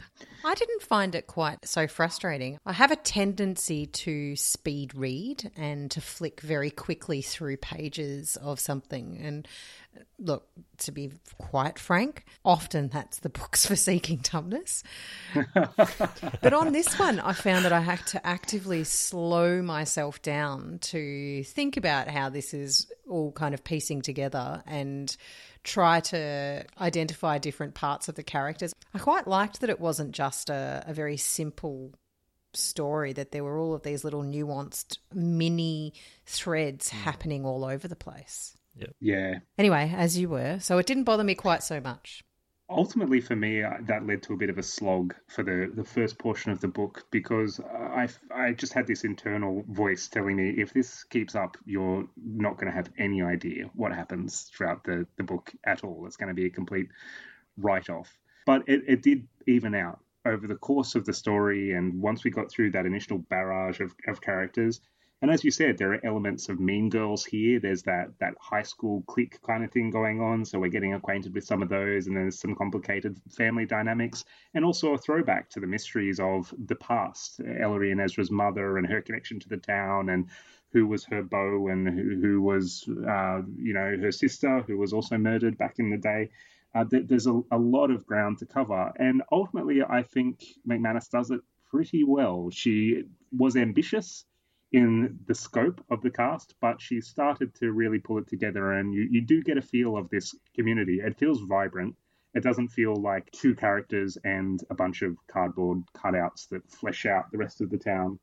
I 0.43 0.55
didn't 0.55 0.81
find 0.81 1.13
it 1.13 1.27
quite 1.27 1.67
so 1.67 1.87
frustrating. 1.87 2.57
I 2.65 2.73
have 2.73 2.89
a 2.89 2.95
tendency 2.95 3.85
to 3.85 4.35
speed 4.35 4.95
read 4.95 5.51
and 5.55 5.91
to 5.91 6.01
flick 6.01 6.41
very 6.41 6.71
quickly 6.71 7.21
through 7.21 7.57
pages 7.57 8.37
of 8.37 8.59
something. 8.59 9.19
And 9.21 9.47
uh, 9.95 10.01
look, 10.17 10.47
to 10.79 10.91
be 10.91 11.11
quite 11.37 11.77
frank, 11.77 12.25
often 12.43 12.87
that's 12.87 13.19
the 13.19 13.29
books 13.41 13.67
for 13.67 13.75
seeking 13.75 14.19
Tumnus. 14.19 14.81
but 16.41 16.53
on 16.53 16.73
this 16.73 16.97
one, 16.97 17.19
I 17.19 17.33
found 17.33 17.63
that 17.65 17.73
I 17.73 17.81
had 17.81 18.05
to 18.07 18.25
actively 18.25 18.83
slow 18.83 19.61
myself 19.61 20.23
down 20.23 20.79
to 20.81 21.43
think 21.43 21.77
about 21.77 22.07
how 22.07 22.29
this 22.29 22.55
is 22.55 22.91
all 23.07 23.31
kind 23.31 23.53
of 23.53 23.63
piecing 23.63 24.01
together 24.01 24.63
and 24.65 25.15
try 25.63 25.99
to 25.99 26.65
identify 26.79 27.37
different 27.37 27.73
parts 27.73 28.07
of 28.07 28.15
the 28.15 28.23
characters. 28.23 28.73
I 28.93 28.99
quite 28.99 29.27
liked 29.27 29.61
that 29.61 29.69
it 29.69 29.79
wasn't 29.79 30.11
just 30.11 30.49
a, 30.49 30.83
a 30.87 30.93
very 30.93 31.17
simple 31.17 31.93
story, 32.53 33.13
that 33.13 33.31
there 33.31 33.43
were 33.43 33.57
all 33.57 33.73
of 33.73 33.83
these 33.83 34.03
little 34.03 34.23
nuanced 34.23 34.97
mini 35.13 35.93
threads 36.25 36.89
mm. 36.89 36.93
happening 36.93 37.45
all 37.45 37.63
over 37.63 37.87
the 37.87 37.95
place. 37.95 38.55
Yeah. 38.99 39.39
Anyway, 39.57 39.93
as 39.95 40.17
you 40.17 40.29
were, 40.29 40.59
so 40.59 40.77
it 40.77 40.85
didn't 40.85 41.03
bother 41.03 41.23
me 41.23 41.35
quite 41.35 41.63
so 41.63 41.79
much. 41.79 42.23
Ultimately 42.71 43.21
for 43.21 43.35
me 43.35 43.63
uh, 43.63 43.73
that 43.81 44.05
led 44.07 44.23
to 44.23 44.33
a 44.33 44.37
bit 44.37 44.49
of 44.49 44.57
a 44.57 44.63
slog 44.63 45.13
for 45.27 45.43
the, 45.43 45.71
the 45.73 45.83
first 45.83 46.17
portion 46.17 46.51
of 46.51 46.61
the 46.61 46.67
book 46.67 47.05
because 47.11 47.59
I, 47.59 48.07
I 48.33 48.53
just 48.53 48.73
had 48.73 48.87
this 48.87 49.03
internal 49.03 49.63
voice 49.69 50.07
telling 50.07 50.37
me 50.37 50.49
if 50.51 50.73
this 50.73 51.03
keeps 51.03 51.35
up 51.35 51.57
you're 51.65 52.07
not 52.23 52.57
going 52.57 52.67
to 52.67 52.75
have 52.75 52.89
any 52.97 53.21
idea 53.21 53.69
what 53.75 53.93
happens 53.93 54.49
throughout 54.55 54.83
the, 54.83 55.05
the 55.17 55.23
book 55.23 55.51
at 55.65 55.83
all. 55.83 56.05
It's 56.05 56.17
going 56.17 56.29
to 56.29 56.33
be 56.33 56.45
a 56.45 56.49
complete 56.49 56.87
write-off. 57.57 58.17
But 58.45 58.63
it, 58.67 58.83
it 58.87 59.03
did 59.03 59.27
even 59.47 59.75
out. 59.75 59.99
Over 60.23 60.47
the 60.47 60.55
course 60.55 60.93
of 60.93 61.05
the 61.05 61.13
story, 61.13 61.73
and 61.73 61.99
once 61.99 62.23
we 62.23 62.29
got 62.29 62.51
through 62.51 62.71
that 62.71 62.85
initial 62.85 63.17
barrage 63.17 63.79
of, 63.79 63.95
of 64.07 64.21
characters, 64.21 64.81
and 65.21 65.29
as 65.29 65.43
you 65.43 65.51
said, 65.51 65.77
there 65.77 65.93
are 65.93 66.03
elements 66.05 66.49
of 66.49 66.59
Mean 66.59 66.89
Girls 66.89 67.23
here. 67.23 67.59
There's 67.59 67.83
that 67.83 68.07
that 68.19 68.33
high 68.39 68.63
school 68.63 69.03
clique 69.05 69.39
kind 69.43 69.63
of 69.63 69.71
thing 69.71 69.91
going 69.91 70.19
on, 70.19 70.43
so 70.45 70.57
we're 70.57 70.69
getting 70.69 70.95
acquainted 70.95 71.35
with 71.35 71.43
some 71.43 71.61
of 71.61 71.69
those, 71.69 72.07
and 72.07 72.17
there's 72.17 72.39
some 72.39 72.55
complicated 72.55 73.21
family 73.29 73.67
dynamics, 73.67 74.25
and 74.55 74.65
also 74.65 74.93
a 74.93 74.97
throwback 74.97 75.47
to 75.51 75.59
the 75.59 75.67
mysteries 75.67 76.19
of 76.19 76.51
the 76.65 76.75
past. 76.75 77.39
Ellery 77.59 77.91
and 77.91 78.01
Ezra's 78.01 78.31
mother 78.31 78.79
and 78.79 78.87
her 78.87 79.01
connection 79.01 79.39
to 79.39 79.49
the 79.49 79.57
town, 79.57 80.09
and 80.09 80.25
who 80.73 80.87
was 80.87 81.05
her 81.05 81.21
beau, 81.21 81.67
and 81.67 81.87
who, 81.87 82.19
who 82.19 82.41
was, 82.41 82.89
uh, 83.07 83.41
you 83.57 83.73
know, 83.73 83.97
her 84.01 84.11
sister, 84.11 84.61
who 84.61 84.77
was 84.77 84.91
also 84.91 85.19
murdered 85.19 85.55
back 85.55 85.75
in 85.77 85.91
the 85.91 85.97
day. 85.97 86.31
Uh, 86.73 86.85
there's 86.89 87.27
a, 87.27 87.41
a 87.51 87.57
lot 87.57 87.91
of 87.91 88.07
ground 88.07 88.39
to 88.39 88.47
cover, 88.47 88.91
and 88.97 89.21
ultimately, 89.31 89.83
I 89.87 90.01
think 90.01 90.43
McManus 90.67 91.11
does 91.11 91.29
it 91.29 91.41
pretty 91.69 92.03
well. 92.03 92.49
She 92.49 93.03
was 93.31 93.55
ambitious 93.55 94.25
in 94.71 95.19
the 95.27 95.35
scope 95.35 95.83
of 95.89 96.01
the 96.01 96.09
cast, 96.09 96.55
but 96.61 96.81
she 96.81 97.01
started 97.01 97.53
to 97.55 97.71
really 97.71 97.99
pull 97.99 98.17
it 98.17 98.27
together, 98.27 98.73
and 98.73 98.93
you, 98.93 99.07
you 99.11 99.21
do 99.21 99.43
get 99.43 99.57
a 99.57 99.61
feel 99.61 99.97
of 99.97 100.09
this 100.09 100.33
community. 100.55 101.01
It 101.01 101.17
feels 101.17 101.41
vibrant. 101.41 101.95
It 102.33 102.43
doesn't 102.43 102.69
feel 102.69 102.95
like 102.95 103.29
two 103.31 103.53
characters 103.53 104.17
and 104.23 104.63
a 104.69 104.75
bunch 104.75 105.01
of 105.01 105.17
cardboard 105.27 105.83
cutouts 105.93 106.47
that 106.49 106.69
flesh 106.71 107.05
out 107.05 107.31
the 107.31 107.37
rest 107.37 107.59
of 107.59 107.69
the 107.69 107.77
town. 107.77 108.19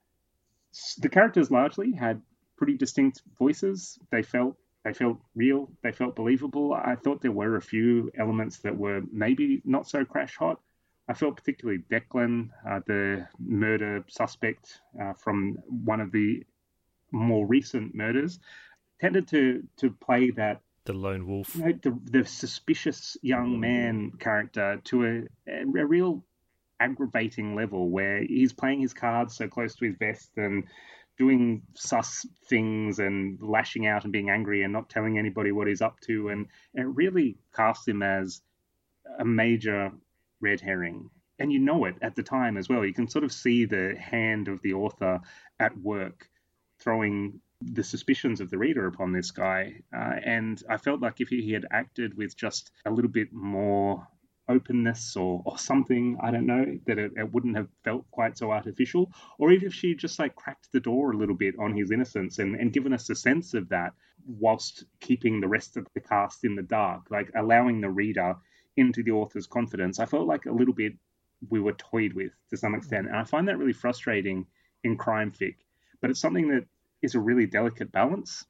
The 0.98 1.10
characters 1.10 1.50
largely 1.50 1.92
had 1.92 2.22
pretty 2.56 2.76
distinct 2.76 3.22
voices. 3.38 3.98
They 4.10 4.22
felt 4.22 4.56
they 4.84 4.94
felt 4.94 5.18
real. 5.34 5.70
They 5.82 5.92
felt 5.92 6.16
believable. 6.16 6.72
I 6.72 6.94
thought 6.94 7.20
there 7.20 7.32
were 7.32 7.56
a 7.56 7.62
few 7.62 8.10
elements 8.16 8.58
that 8.60 8.76
were 8.76 9.02
maybe 9.12 9.60
not 9.64 9.88
so 9.88 10.04
crash 10.04 10.36
hot, 10.36 10.60
I 11.08 11.14
felt 11.14 11.36
particularly 11.36 11.82
Declan, 11.90 12.50
uh, 12.68 12.80
the 12.86 13.26
murder 13.38 14.04
suspect 14.08 14.80
uh, 15.00 15.14
from 15.14 15.56
one 15.66 16.00
of 16.00 16.12
the 16.12 16.44
more 17.10 17.46
recent 17.46 17.94
murders, 17.94 18.38
tended 19.00 19.28
to 19.28 19.62
to 19.78 19.90
play 19.90 20.30
that 20.32 20.60
the 20.84 20.92
lone 20.92 21.26
wolf, 21.26 21.54
you 21.54 21.64
know, 21.64 21.72
the, 21.82 21.98
the 22.04 22.24
suspicious 22.24 23.16
young 23.22 23.60
man 23.60 24.12
character 24.18 24.80
to 24.84 25.04
a, 25.04 25.50
a, 25.50 25.62
a 25.62 25.86
real 25.86 26.24
aggravating 26.80 27.54
level 27.54 27.90
where 27.90 28.22
he's 28.22 28.52
playing 28.52 28.80
his 28.80 28.94
cards 28.94 29.36
so 29.36 29.48
close 29.48 29.74
to 29.76 29.84
his 29.84 29.96
vest 29.96 30.30
and 30.36 30.64
doing 31.18 31.62
sus 31.74 32.26
things 32.46 33.00
and 33.00 33.38
lashing 33.42 33.86
out 33.86 34.04
and 34.04 34.12
being 34.12 34.30
angry 34.30 34.62
and 34.62 34.72
not 34.72 34.88
telling 34.88 35.18
anybody 35.18 35.52
what 35.52 35.66
he's 35.66 35.82
up 35.82 35.98
to. 36.00 36.28
And 36.28 36.46
it 36.74 36.86
really 36.86 37.36
casts 37.54 37.86
him 37.86 38.02
as 38.02 38.40
a 39.18 39.24
major 39.24 39.90
red 40.40 40.60
herring. 40.60 41.10
And 41.38 41.52
you 41.52 41.60
know 41.60 41.84
it 41.84 41.96
at 42.02 42.16
the 42.16 42.22
time 42.22 42.56
as 42.56 42.68
well. 42.68 42.84
You 42.84 42.94
can 42.94 43.08
sort 43.08 43.24
of 43.24 43.32
see 43.32 43.64
the 43.64 43.96
hand 43.98 44.48
of 44.48 44.60
the 44.62 44.74
author 44.74 45.20
at 45.60 45.76
work 45.78 46.28
throwing 46.80 47.40
the 47.60 47.82
suspicions 47.82 48.40
of 48.40 48.50
the 48.50 48.58
reader 48.58 48.86
upon 48.86 49.12
this 49.12 49.30
guy. 49.30 49.80
Uh, 49.92 50.16
and 50.24 50.62
I 50.68 50.76
felt 50.76 51.00
like 51.00 51.20
if 51.20 51.28
he 51.28 51.52
had 51.52 51.66
acted 51.70 52.16
with 52.16 52.36
just 52.36 52.70
a 52.86 52.90
little 52.90 53.10
bit 53.10 53.32
more 53.32 54.06
openness 54.48 55.16
or, 55.16 55.42
or 55.44 55.58
something, 55.58 56.18
I 56.22 56.30
don't 56.30 56.46
know, 56.46 56.78
that 56.86 56.98
it, 56.98 57.12
it, 57.16 57.32
wouldn't 57.32 57.56
have 57.56 57.68
felt 57.84 58.10
quite 58.10 58.38
so 58.38 58.50
artificial. 58.50 59.12
Or 59.38 59.52
even 59.52 59.66
if 59.66 59.74
she 59.74 59.94
just 59.94 60.18
like 60.18 60.34
cracked 60.34 60.72
the 60.72 60.80
door 60.80 61.12
a 61.12 61.16
little 61.16 61.34
bit 61.34 61.54
on 61.58 61.76
his 61.76 61.90
innocence 61.90 62.38
and, 62.38 62.54
and 62.54 62.72
given 62.72 62.92
us 62.92 63.10
a 63.10 63.14
sense 63.14 63.54
of 63.54 63.68
that 63.68 63.92
whilst 64.26 64.84
keeping 65.00 65.40
the 65.40 65.48
rest 65.48 65.76
of 65.76 65.86
the 65.94 66.00
cast 66.00 66.44
in 66.44 66.54
the 66.54 66.62
dark, 66.62 67.10
like 67.10 67.30
allowing 67.34 67.80
the 67.80 67.90
reader 67.90 68.36
into 68.78 69.02
the 69.02 69.10
author's 69.10 69.46
confidence, 69.46 69.98
I 69.98 70.06
felt 70.06 70.26
like 70.26 70.46
a 70.46 70.52
little 70.52 70.74
bit 70.74 70.94
we 71.50 71.60
were 71.60 71.72
toyed 71.72 72.14
with 72.14 72.32
to 72.50 72.56
some 72.56 72.74
extent. 72.74 73.06
And 73.06 73.16
I 73.16 73.24
find 73.24 73.48
that 73.48 73.58
really 73.58 73.72
frustrating 73.72 74.46
in 74.84 74.96
crime 74.96 75.30
fic, 75.30 75.56
but 76.00 76.10
it's 76.10 76.20
something 76.20 76.48
that 76.48 76.64
is 77.02 77.14
a 77.14 77.20
really 77.20 77.46
delicate 77.46 77.92
balance. 77.92 78.44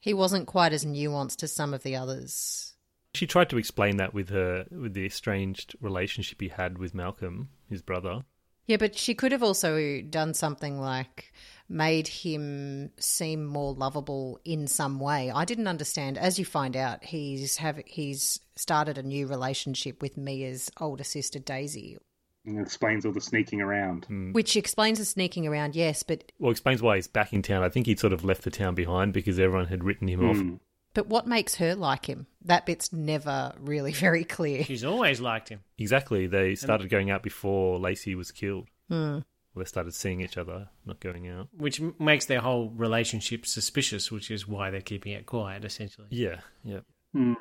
He 0.00 0.14
wasn't 0.14 0.46
quite 0.46 0.72
as 0.72 0.84
nuanced 0.84 1.42
as 1.42 1.52
some 1.52 1.74
of 1.74 1.82
the 1.82 1.96
others. 1.96 2.74
She 3.14 3.26
tried 3.26 3.50
to 3.50 3.58
explain 3.58 3.98
that 3.98 4.14
with 4.14 4.30
her 4.30 4.66
with 4.70 4.94
the 4.94 5.04
estranged 5.04 5.76
relationship 5.80 6.40
he 6.40 6.48
had 6.48 6.78
with 6.78 6.94
Malcolm, 6.94 7.50
his 7.68 7.82
brother. 7.82 8.22
Yeah, 8.66 8.76
but 8.78 8.96
she 8.96 9.14
could 9.14 9.32
have 9.32 9.42
also 9.42 10.00
done 10.00 10.34
something 10.34 10.80
like 10.80 11.32
made 11.68 12.06
him 12.06 12.90
seem 12.98 13.44
more 13.44 13.74
lovable 13.74 14.40
in 14.44 14.66
some 14.66 15.00
way. 15.00 15.30
I 15.30 15.44
didn't 15.44 15.66
understand. 15.66 16.16
As 16.16 16.38
you 16.38 16.44
find 16.44 16.76
out, 16.76 17.04
he's 17.04 17.56
have 17.56 17.80
he's 17.86 18.40
started 18.56 18.98
a 18.98 19.02
new 19.02 19.26
relationship 19.26 20.02
with 20.02 20.16
Mia's 20.16 20.70
older 20.80 21.04
sister 21.04 21.38
Daisy. 21.38 21.98
And 22.44 22.60
explains 22.60 23.06
all 23.06 23.12
the 23.12 23.20
sneaking 23.20 23.60
around. 23.60 24.06
Mm. 24.08 24.32
Which 24.32 24.56
explains 24.56 24.98
the 24.98 25.04
sneaking 25.04 25.46
around, 25.46 25.76
yes, 25.76 26.02
but 26.02 26.32
well, 26.38 26.50
explains 26.50 26.82
why 26.82 26.96
he's 26.96 27.06
back 27.06 27.32
in 27.32 27.42
town. 27.42 27.62
I 27.62 27.68
think 27.68 27.86
he'd 27.86 28.00
sort 28.00 28.12
of 28.12 28.24
left 28.24 28.42
the 28.42 28.50
town 28.50 28.74
behind 28.74 29.12
because 29.12 29.38
everyone 29.38 29.66
had 29.66 29.84
written 29.84 30.08
him 30.08 30.20
mm. 30.20 30.30
off. 30.30 30.36
Hmm. 30.36 30.54
But 30.94 31.06
what 31.06 31.26
makes 31.26 31.54
her 31.54 31.74
like 31.74 32.06
him? 32.06 32.26
That 32.44 32.66
bit's 32.66 32.92
never 32.92 33.54
really 33.58 33.92
very 33.92 34.24
clear. 34.24 34.64
She's 34.64 34.84
always 34.84 35.20
liked 35.20 35.48
him. 35.48 35.60
Exactly. 35.78 36.26
They 36.26 36.54
started 36.54 36.90
going 36.90 37.10
out 37.10 37.22
before 37.22 37.78
Lacey 37.78 38.14
was 38.14 38.32
killed. 38.32 38.68
Hmm. 38.88 39.20
They 39.54 39.64
started 39.64 39.94
seeing 39.94 40.22
each 40.22 40.38
other, 40.38 40.68
not 40.86 40.98
going 41.00 41.28
out. 41.28 41.48
Which 41.56 41.80
makes 41.98 42.26
their 42.26 42.40
whole 42.40 42.70
relationship 42.70 43.46
suspicious, 43.46 44.10
which 44.10 44.30
is 44.30 44.48
why 44.48 44.70
they're 44.70 44.80
keeping 44.80 45.12
it 45.12 45.26
quiet, 45.26 45.64
essentially. 45.64 46.08
Yeah, 46.10 46.40
yeah. 46.64 46.80
Hmm. 47.12 47.34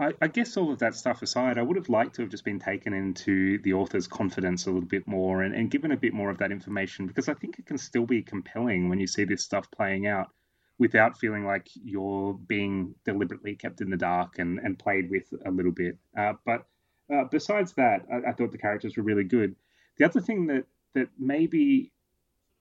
I, 0.00 0.12
I, 0.20 0.28
guess 0.28 0.56
all 0.56 0.72
of 0.72 0.78
that 0.78 0.94
stuff 0.94 1.22
aside, 1.22 1.58
I 1.58 1.62
would 1.62 1.76
have 1.76 1.88
liked 1.88 2.14
to 2.16 2.22
have 2.22 2.30
just 2.30 2.44
been 2.44 2.60
taken 2.60 2.92
into 2.92 3.58
the 3.58 3.72
author's 3.72 4.06
confidence 4.06 4.66
a 4.66 4.70
little 4.70 4.88
bit 4.88 5.08
more 5.08 5.42
and, 5.42 5.54
and 5.54 5.70
given 5.70 5.90
a 5.90 5.96
bit 5.96 6.14
more 6.14 6.30
of 6.30 6.38
that 6.38 6.52
information 6.52 7.06
because 7.06 7.28
I 7.28 7.34
think 7.34 7.58
it 7.58 7.66
can 7.66 7.78
still 7.78 8.06
be 8.06 8.22
compelling 8.22 8.88
when 8.88 9.00
you 9.00 9.08
see 9.08 9.24
this 9.24 9.44
stuff 9.44 9.70
playing 9.70 10.06
out 10.06 10.30
without 10.78 11.18
feeling 11.18 11.44
like 11.44 11.68
you're 11.74 12.34
being 12.34 12.94
deliberately 13.04 13.56
kept 13.56 13.80
in 13.80 13.90
the 13.90 13.96
dark 13.96 14.38
and, 14.38 14.60
and 14.60 14.78
played 14.78 15.10
with 15.10 15.24
a 15.44 15.50
little 15.50 15.72
bit. 15.72 15.98
Uh, 16.16 16.34
but 16.46 16.64
uh, 17.12 17.24
besides 17.24 17.72
that, 17.72 18.06
I, 18.12 18.30
I, 18.30 18.32
thought 18.32 18.52
the 18.52 18.58
characters 18.58 18.96
were 18.96 19.02
really 19.02 19.24
good. 19.24 19.56
The 19.96 20.04
other 20.04 20.20
thing 20.20 20.46
that 20.46 20.64
that 20.94 21.08
maybe 21.18 21.90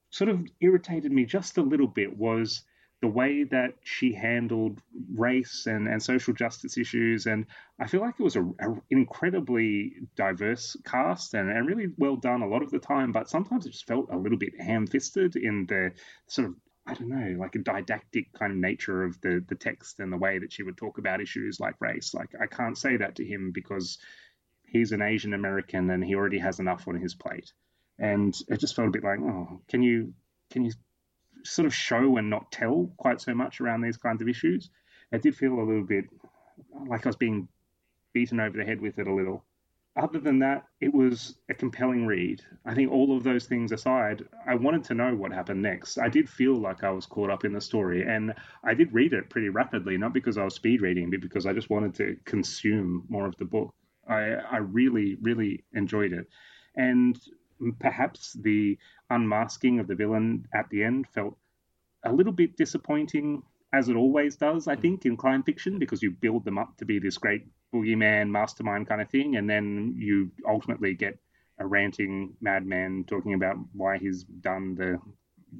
sort 0.10 0.30
of 0.30 0.45
irritated 0.60 1.12
me 1.12 1.26
just 1.26 1.58
a 1.58 1.62
little 1.62 1.88
bit 1.88 2.17
was 2.17 2.63
the 3.01 3.07
way 3.07 3.43
that 3.43 3.73
she 3.83 4.13
handled 4.13 4.81
race 5.13 5.67
and, 5.67 5.88
and 5.88 6.01
social 6.01 6.33
justice 6.33 6.77
issues. 6.77 7.27
And 7.27 7.45
I 7.79 7.88
feel 7.88 8.01
like 8.01 8.15
it 8.19 8.23
was 8.23 8.36
an 8.36 8.81
incredibly 8.89 9.93
diverse 10.15 10.75
cast 10.83 11.36
and, 11.36 11.49
and 11.49 11.67
really 11.67 11.88
well 11.97 12.15
done 12.15 12.41
a 12.41 12.47
lot 12.47 12.63
of 12.63 12.71
the 12.71 12.79
time, 12.79 13.12
but 13.12 13.29
sometimes 13.29 13.65
it 13.65 13.71
just 13.71 13.88
felt 13.88 14.10
a 14.12 14.17
little 14.17 14.38
bit 14.38 14.60
ham 14.60 14.88
fisted 14.88 15.36
in 15.36 15.67
the 15.67 15.91
sort 16.27 16.47
of 16.47 16.55
I 16.89 16.93
don't 16.93 17.10
know, 17.10 17.38
like 17.38 17.55
a 17.55 17.60
didactic 17.60 18.31
kind 18.31 18.49
of 18.49 18.57
nature 18.57 19.03
of 19.03 19.19
the 19.19 19.43
the 19.45 19.55
text 19.55 19.99
and 19.99 20.12
the 20.12 20.17
way 20.17 20.39
that 20.39 20.53
she 20.53 20.63
would 20.63 20.77
talk 20.77 20.97
about 20.97 21.19
issues 21.19 21.60
like 21.60 21.75
race. 21.81 22.13
Like 22.13 22.29
I 22.41 22.47
can't 22.47 22.77
say 22.77 22.95
that 22.95 23.15
to 23.17 23.25
him 23.25 23.51
because 23.51 23.97
he's 24.65 24.93
an 24.93 25.01
Asian 25.01 25.33
American 25.33 25.89
and 25.89 26.03
he 26.03 26.15
already 26.15 26.39
has 26.39 26.60
enough 26.60 26.88
on 26.88 26.95
his 26.95 27.13
plate. 27.13 27.51
And 27.99 28.33
it 28.47 28.62
just 28.62 28.75
felt 28.75 28.88
a 28.88 28.91
bit 28.91 29.03
like, 29.03 29.19
oh, 29.19 29.62
can 29.67 29.83
you 29.83 30.13
can 30.49 30.63
you 30.63 30.71
sort 31.43 31.65
of 31.65 31.73
show 31.73 32.17
and 32.17 32.30
not 32.30 32.52
tell 32.52 32.91
quite 32.97 33.21
so 33.21 33.34
much 33.34 33.62
around 33.62 33.82
these 33.82 33.97
kinds 33.97 34.21
of 34.21 34.30
issues? 34.30 34.69
It 35.12 35.21
did 35.21 35.36
feel 35.36 35.54
a 35.54 35.63
little 35.63 35.84
bit 35.84 36.06
like 36.88 37.06
I 37.06 37.10
was 37.10 37.15
being 37.15 37.47
beaten 38.13 38.39
over 38.39 38.58
the 38.58 38.65
head 38.65 38.82
with 38.82 39.00
it 39.00 39.08
a 39.08 39.13
little 39.13 39.43
other 39.97 40.19
than 40.19 40.39
that, 40.39 40.65
it 40.80 40.93
was 40.93 41.39
a 41.50 41.54
compelling 41.54 42.06
read. 42.06 42.41
I 42.65 42.76
think 42.76 42.91
all 42.91 43.17
of 43.17 43.23
those 43.23 43.45
things 43.45 43.71
aside, 43.71 44.23
I 44.47 44.56
wanted 44.56 44.84
to 44.86 44.93
know 44.93 45.15
what 45.15 45.32
happened 45.32 45.62
next. 45.62 45.97
I 45.97 46.08
did 46.08 46.30
feel 46.30 46.54
like 46.54 46.84
I 46.84 46.91
was 46.91 47.08
caught 47.08 47.32
up 47.32 47.45
in 47.45 47.54
the 47.54 47.62
story, 47.62 48.04
and 48.04 48.34
I 48.63 48.76
did 48.76 48.93
read 48.93 49.13
it 49.13 49.30
pretty 49.30 49.50
rapidly, 49.50 49.97
not 49.97 50.13
because 50.13 50.38
I 50.38 50.43
was 50.43 50.54
speed 50.54 50.82
reading, 50.82 51.10
but 51.10 51.21
because 51.21 51.45
I 51.45 51.54
just 51.54 51.69
wanted 51.69 51.95
to 51.95 52.15
consume 52.26 53.06
more 53.10 53.26
of 53.26 53.36
the 53.38 53.45
book. 53.45 53.73
I, 54.08 54.34
I 54.34 54.58
really, 54.58 55.17
really 55.21 55.63
enjoyed 55.73 56.13
it. 56.13 56.28
And 56.76 57.19
perhaps 57.80 58.34
the 58.34 58.78
unmasking 59.10 59.80
of 59.80 59.88
the 59.88 59.96
villain 59.96 60.48
at 60.54 60.70
the 60.70 60.84
end 60.84 61.08
felt 61.08 61.38
a 62.04 62.12
little 62.12 62.34
bit 62.34 62.58
disappointing, 62.58 63.43
as 63.74 63.89
it 63.89 63.96
always 63.96 64.36
does, 64.36 64.67
I 64.67 64.76
hmm. 64.76 64.82
think, 64.82 65.06
in 65.06 65.17
crime 65.17 65.43
fiction, 65.43 65.80
because 65.80 66.02
you 66.02 66.12
build 66.12 66.46
them 66.46 66.58
up 66.58 66.78
to 66.78 66.86
be 66.86 67.00
this 67.00 67.17
great 67.17 67.46
boogeyman 67.74 68.30
mastermind 68.30 68.88
kind 68.88 69.02
of 69.02 69.10
thing, 69.10 69.36
and 69.36 69.50
then 69.50 69.96
you 69.98 70.32
ultimately 70.48 70.93
get 70.93 71.17
a 71.60 71.65
ranting 71.65 72.36
madman 72.39 73.04
talking 73.08 73.34
about 73.34 73.58
why 73.74 73.98
he's 73.98 74.24
done 74.24 74.76
the 74.76 75.00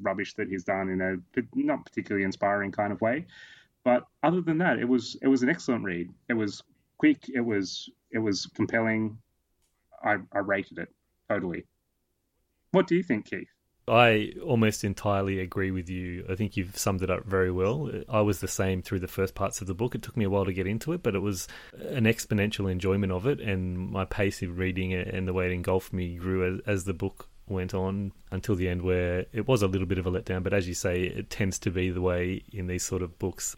rubbish 0.02 0.34
that 0.36 0.48
he's 0.48 0.64
done 0.64 0.90
in 0.90 1.02
a 1.02 1.16
not 1.56 1.86
particularly 1.86 2.24
inspiring 2.24 2.72
kind 2.72 2.92
of 2.92 3.02
way. 3.02 3.26
But 3.84 4.06
other 4.22 4.42
than 4.42 4.58
that, 4.60 4.80
it 4.80 4.88
was 4.88 5.18
it 5.22 5.28
was 5.28 5.44
an 5.44 5.50
excellent 5.50 5.84
read. 5.84 6.10
It 6.30 6.34
was 6.34 6.62
quick. 6.98 7.30
It 7.34 7.42
was 7.42 7.90
it 8.12 8.20
was 8.20 8.46
compelling. 8.48 9.18
I, 10.04 10.18
I 10.32 10.40
rated 10.40 10.78
it 10.78 10.90
totally. 11.30 11.66
What 12.72 12.88
do 12.88 12.96
you 12.96 13.04
think, 13.04 13.30
Keith? 13.30 13.48
I 13.90 14.34
almost 14.44 14.84
entirely 14.84 15.40
agree 15.40 15.72
with 15.72 15.90
you. 15.90 16.26
I 16.30 16.36
think 16.36 16.58
you've 16.58 16.78
summed 16.78 17.02
it 17.04 17.10
up 17.10 17.26
very 17.26 17.52
well. 17.52 17.90
I 18.10 18.20
was 18.20 18.42
the 18.42 18.48
same 18.48 18.82
through 18.82 19.00
the 19.00 19.08
first 19.08 19.34
parts 19.34 19.62
of 19.62 19.68
the 19.68 19.74
book. 19.74 19.96
It 19.96 20.02
took 20.02 20.18
me 20.18 20.26
a 20.26 20.30
while 20.30 20.44
to 20.44 20.52
get 20.52 20.68
into 20.68 20.92
it, 20.92 21.02
but 21.02 21.16
it 21.16 21.22
was 21.22 21.48
an 21.80 22.04
exponential 22.04 22.70
enjoyment 22.70 23.14
of 23.14 23.26
it, 23.26 23.40
and 23.40 23.90
my 23.90 24.04
pace 24.04 24.42
of 24.42 24.58
reading 24.58 24.92
it 24.92 25.08
and 25.08 25.26
the 25.26 25.34
way 25.34 25.46
it 25.46 25.54
engulfed 25.54 25.94
me 25.94 26.18
grew 26.18 26.56
as, 26.56 26.62
as 26.68 26.84
the 26.84 26.94
book 26.94 27.30
went 27.48 27.74
on 27.74 28.12
until 28.30 28.56
the 28.56 28.68
end, 28.68 28.82
where 28.82 29.26
it 29.32 29.48
was 29.48 29.62
a 29.62 29.68
little 29.68 29.88
bit 29.88 30.00
of 30.00 30.06
a 30.06 30.12
letdown. 30.12 30.44
But 30.44 30.54
as 30.54 30.68
you 30.68 30.74
say, 30.74 31.04
it 31.04 31.30
tends 31.30 31.58
to 31.60 31.72
be 31.72 31.90
the 31.90 32.02
way 32.02 32.44
in 32.52 32.68
these 32.68 32.84
sort 32.84 33.02
of 33.02 33.18
books. 33.18 33.56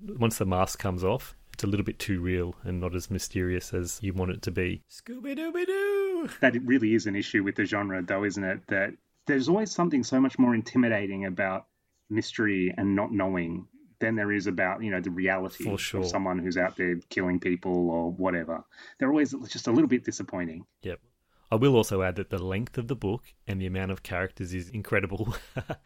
Once 0.00 0.38
the 0.38 0.46
mask 0.46 0.78
comes 0.78 1.04
off, 1.04 1.36
it's 1.56 1.64
a 1.64 1.66
little 1.66 1.86
bit 1.86 1.98
too 1.98 2.20
real 2.20 2.54
and 2.64 2.78
not 2.82 2.94
as 2.94 3.10
mysterious 3.10 3.72
as 3.72 3.98
you 4.02 4.12
want 4.12 4.30
it 4.30 4.42
to 4.42 4.50
be. 4.50 4.82
Scooby 4.90 5.34
Dooby 5.34 5.64
Doo! 5.64 6.28
That 6.40 6.54
really 6.62 6.92
is 6.92 7.06
an 7.06 7.16
issue 7.16 7.42
with 7.42 7.54
the 7.54 7.64
genre, 7.64 8.02
though, 8.02 8.24
isn't 8.24 8.44
it? 8.44 8.60
That 8.66 8.92
there's 9.26 9.48
always 9.48 9.70
something 9.70 10.04
so 10.04 10.20
much 10.20 10.38
more 10.38 10.54
intimidating 10.54 11.24
about 11.24 11.64
mystery 12.10 12.74
and 12.76 12.94
not 12.94 13.10
knowing 13.10 13.68
than 14.00 14.16
there 14.16 14.32
is 14.32 14.46
about 14.46 14.82
you 14.82 14.90
know 14.90 15.00
the 15.00 15.08
reality 15.08 15.74
sure. 15.78 16.02
of 16.02 16.06
someone 16.06 16.38
who's 16.38 16.58
out 16.58 16.76
there 16.76 17.00
killing 17.08 17.40
people 17.40 17.88
or 17.88 18.12
whatever. 18.12 18.62
They're 18.98 19.08
always 19.08 19.34
just 19.48 19.66
a 19.66 19.72
little 19.72 19.88
bit 19.88 20.04
disappointing. 20.04 20.66
Yep. 20.82 21.00
I 21.50 21.54
will 21.54 21.76
also 21.76 22.02
add 22.02 22.16
that 22.16 22.30
the 22.30 22.42
length 22.42 22.76
of 22.76 22.88
the 22.88 22.96
book 22.96 23.22
and 23.46 23.60
the 23.60 23.66
amount 23.66 23.92
of 23.92 24.02
characters 24.02 24.52
is 24.52 24.68
incredible. 24.68 25.36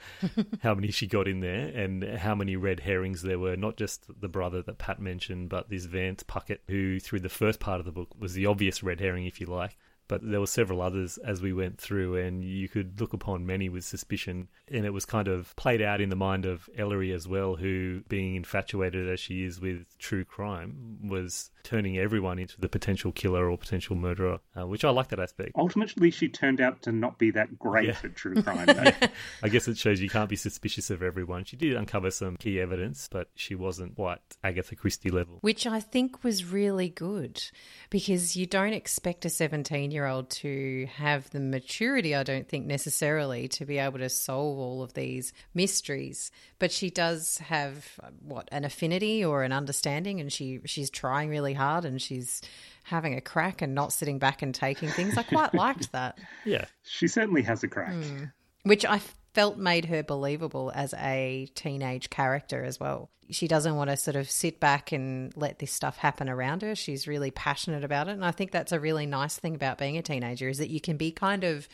how 0.63 0.75
many 0.75 0.91
she 0.91 1.07
got 1.07 1.29
in 1.29 1.41
there 1.41 1.67
and 1.69 2.03
how 2.03 2.35
many 2.35 2.57
red 2.57 2.81
herrings 2.81 3.23
there 3.23 3.39
were. 3.39 3.57
Not 3.57 3.77
just 3.77 4.07
the 4.21 4.29
brother 4.29 4.63
that 4.63 4.79
Pat 4.79 5.01
mentioned, 5.01 5.51
but 5.51 5.69
this 5.69 5.85
Vance 5.85 6.23
Puckett, 6.23 6.61
who 6.69 6.99
through 6.99 7.21
the 7.21 7.29
first 7.29 7.61
part 7.61 7.79
of 7.79 7.87
the 7.87 7.93
book 7.93 8.09
was 8.19 8.33
the 8.33 8.47
obvious 8.47 8.83
red 8.83 9.01
herring, 9.01 9.27
if 9.27 9.41
you 9.41 9.47
like. 9.47 9.77
But 10.09 10.29
there 10.29 10.41
were 10.41 10.47
several 10.47 10.83
others 10.83 11.19
as 11.19 11.41
we 11.41 11.53
went 11.53 11.79
through, 11.79 12.17
and 12.17 12.43
you 12.43 12.69
could 12.69 13.01
look 13.01 13.13
upon 13.13 13.47
many 13.47 13.69
with 13.69 13.85
suspicion. 13.85 14.49
And 14.69 14.85
it 14.85 14.91
was 14.91 15.05
kind 15.05 15.29
of 15.29 15.55
played 15.55 15.81
out 15.81 16.01
in 16.01 16.09
the 16.09 16.17
mind 16.17 16.47
of 16.47 16.69
Ellery 16.77 17.13
as 17.13 17.29
well, 17.29 17.55
who, 17.55 18.01
being 18.09 18.35
infatuated 18.35 19.09
as 19.09 19.21
she 19.21 19.45
is 19.45 19.61
with 19.61 19.97
true 19.99 20.25
crime, 20.25 20.99
was 21.05 21.51
turning 21.63 21.99
everyone 21.99 22.39
into 22.39 22.61
the 22.61 22.69
potential 22.69 23.13
killer 23.13 23.51
or 23.51 23.57
potential 23.59 23.97
murderer, 23.97 24.41
uh, 24.59 24.67
which 24.67 24.85
I 24.85 24.91
like 24.91 25.09
that 25.09 25.21
aspect. 25.21 25.53
Ultimately, 25.57 26.11
she 26.11 26.29
turned 26.29 26.61
out 26.61 26.83
to 26.83 26.93
not 26.93 27.19
be 27.19 27.31
that 27.33 27.59
great 27.59 27.89
Yeah. 27.89 27.97
at 28.03 28.17
true 28.17 28.43
crime. 28.43 28.67
though. 28.67 29.09
I 29.43 29.49
guess 29.49 29.69
it 29.69 29.79
shows 29.79 30.01
you 30.01 30.09
can't 30.09 30.29
be 30.31 30.37
suspicious 30.37 30.91
of 30.91 31.03
everyone. 31.03 31.45
She 31.45 31.57
did 31.57 31.77
uncover 31.77 32.11
some 32.11 32.37
key 32.37 32.61
evidence, 32.61 33.09
but 33.11 33.29
she 33.35 33.55
wasn't 33.55 33.97
quite 33.97 34.21
Agatha 34.45 34.77
Christie 34.77 35.11
level. 35.11 35.39
Which 35.41 35.67
I 35.67 35.81
think 35.81 36.25
was 36.25 36.45
really 36.45 36.89
good 36.89 37.43
because 37.91 38.37
you 38.37 38.47
don't 38.47 38.73
expect 38.73 39.25
a 39.25 39.31
17 39.31 39.91
year 39.91 40.07
old 40.07 40.31
to 40.31 40.87
have 40.95 41.31
the 41.31 41.41
maturity, 41.41 42.15
I 42.15 42.23
don't 42.23 42.49
think 42.49 42.67
necessarily, 42.67 43.49
to 43.49 43.65
be 43.65 43.79
able 43.79 43.99
to 43.99 44.09
solve 44.09 44.59
all 44.59 44.83
of 44.83 44.95
these 44.95 45.33
mysteries. 45.55 46.31
But 46.61 46.71
she 46.71 46.91
does 46.91 47.39
have 47.39 47.99
what 48.23 48.49
an 48.53 48.65
affinity 48.65 49.25
or 49.25 49.43
an 49.43 49.53
understanding, 49.53 50.21
and 50.21 50.33
she, 50.33 50.61
she's 50.67 50.91
trying 50.91 51.29
really 51.29 51.55
hard 51.55 51.85
and 51.85 52.01
she's 52.01 52.43
having 52.85 53.15
a 53.17 53.21
crack 53.21 53.63
and 53.63 53.75
not 53.75 53.93
sitting 53.93 54.21
back 54.21 54.43
and 54.43 54.55
taking 54.55 54.89
things. 54.91 55.17
I 55.17 55.25
quite 55.25 55.55
liked 55.65 55.91
that. 55.91 56.19
Yeah, 56.45 56.67
she 56.85 57.09
certainly 57.09 57.43
has 57.43 57.65
a 57.65 57.69
crack. 57.69 57.95
Hmm. 57.95 58.25
which 58.63 58.85
I 58.85 59.01
felt 59.35 59.59
made 59.59 59.87
her 59.87 60.03
believable 60.03 60.73
as 60.75 60.95
a 60.95 61.49
teenage 61.55 62.11
character 62.11 62.63
as 62.65 62.79
well. 62.79 63.11
She 63.31 63.47
doesn't 63.47 63.77
want 63.77 63.91
to 63.91 63.97
sort 63.97 64.17
of 64.17 64.29
sit 64.31 64.59
back 64.59 64.91
and 64.91 65.33
let 65.37 65.61
this 65.61 65.71
stuff 65.71 65.99
happen 65.99 66.29
around 66.29 66.63
her. 66.63 66.75
She's 66.75 67.07
really 67.07 67.31
passionate 67.31 67.85
about 67.85 68.09
it, 68.09 68.13
and 68.13 68.25
I 68.25 68.33
think 68.33 68.51
that's 68.51 68.73
a 68.73 68.81
really 68.81 69.07
nice 69.07 69.37
thing 69.39 69.55
about 69.55 69.79
being 69.79 69.97
a 69.97 70.03
teenager 70.03 70.49
is 70.49 70.59
that 70.59 70.71
you 70.71 70.81
can 70.81 70.97
be 70.97 71.13
kind 71.13 71.45
of 71.45 71.69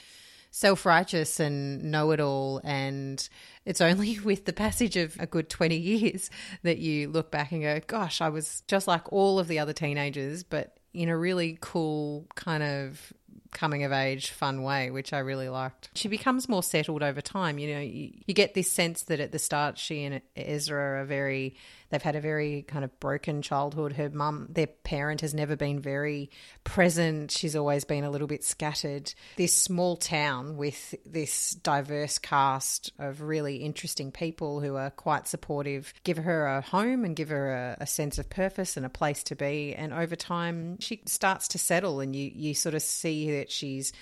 self-righteous 0.57 1.39
and 1.39 1.85
know 1.85 2.13
it 2.13 2.19
all 2.19 2.63
and 2.65 3.29
it's 3.67 3.83
only 3.83 4.19
with 4.25 4.47
the 4.47 4.55
passage 4.55 4.97
of 4.97 5.15
a 5.21 5.27
good 5.27 5.51
20 5.51 5.77
years 5.77 6.31
that 6.63 6.79
you 6.79 7.11
look 7.11 7.31
back 7.31 7.53
and 7.53 7.61
go 7.61 7.79
gosh 7.87 8.23
I 8.23 8.31
was 8.31 8.63
just 8.67 8.89
like 8.89 9.13
all 9.13 9.39
of 9.39 9.49
the 9.49 9.59
other 9.59 9.75
teenagers 9.75 10.45
but 10.45 10.79
in 10.95 11.11
a 11.11 11.17
really 11.17 11.59
cool 11.61 12.27
kind 12.37 12.63
of 12.63 13.13
coming 13.53 13.85
of 13.85 13.93
age 13.93 14.31
fun 14.31 14.63
way 14.63 14.91
which 14.91 15.13
i 15.13 15.19
really 15.19 15.51
liked. 15.51 15.91
She 15.93 16.09
becomes 16.09 16.49
more 16.49 16.63
settled 16.63 17.03
over 17.03 17.21
time 17.21 17.59
you 17.59 17.75
know 17.75 17.81
you, 17.81 18.13
you 18.25 18.33
get 18.33 18.55
this 18.55 18.73
sense 18.73 19.03
that 19.05 19.21
at 19.21 19.33
the 19.33 19.39
start 19.39 19.77
she 19.77 20.05
and 20.05 20.23
ezra 20.37 21.03
are 21.03 21.05
very 21.05 21.55
they've 21.91 22.03
had 22.03 22.17
a 22.17 22.21
very 22.21 22.63
kind 22.63 22.85
of 22.85 22.99
broken 23.01 23.43
childhood. 23.43 23.93
Her 23.95 24.11
mum 24.11 24.49
their 24.51 24.67
parent 24.67 25.21
has 25.21 25.35
never 25.35 25.57
been 25.57 25.81
very 25.81 26.31
present. 26.65 27.31
She's 27.31 27.57
always 27.57 27.85
been 27.85 28.05
a 28.05 28.11
little 28.11 28.27
bit 28.27 28.45
scattered. 28.45 29.13
This 29.37 29.57
small 29.57 29.97
town 29.97 30.57
with 30.57 30.95
this 31.05 31.53
diverse 31.53 32.19
cast 32.19 32.93
of 32.99 33.23
really 33.23 33.57
interesting 33.57 34.13
people 34.13 34.61
who 34.61 34.77
are 34.77 34.91
quite 34.91 35.27
supportive 35.27 35.93
give 36.05 36.19
her 36.19 36.47
a 36.47 36.61
home 36.61 37.05
and 37.05 37.17
give 37.17 37.29
her 37.29 37.53
a, 37.53 37.77
a 37.81 37.87
sense 37.87 38.19
of 38.19 38.29
purpose 38.31 38.77
and 38.77 38.87
a 38.87 38.91
place 38.91 39.23
to 39.25 39.37
be. 39.37 39.75
And 39.75 39.93
over 39.93 40.17
time 40.17 40.79
she 40.81 41.03
starts 41.07 41.49
to 41.49 41.59
settle 41.59 42.01
and 42.01 42.15
you 42.15 42.31
you 42.35 42.55
sort 42.55 42.75
of 42.75 42.83
see 42.83 43.31
that 43.33 43.51
she's 43.51 43.93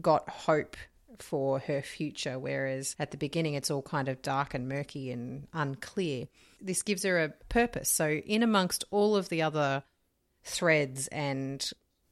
got 0.00 0.28
hope 0.28 0.76
for 1.22 1.58
her 1.60 1.82
future, 1.82 2.38
whereas 2.38 2.96
at 2.98 3.10
the 3.10 3.16
beginning 3.16 3.54
it's 3.54 3.70
all 3.70 3.82
kind 3.82 4.08
of 4.08 4.22
dark 4.22 4.54
and 4.54 4.68
murky 4.68 5.10
and 5.10 5.46
unclear. 5.52 6.26
This 6.60 6.82
gives 6.82 7.02
her 7.04 7.22
a 7.22 7.28
purpose. 7.48 7.90
So, 7.90 8.08
in 8.08 8.42
amongst 8.42 8.84
all 8.90 9.16
of 9.16 9.28
the 9.28 9.42
other 9.42 9.82
threads 10.42 11.08
and 11.08 11.68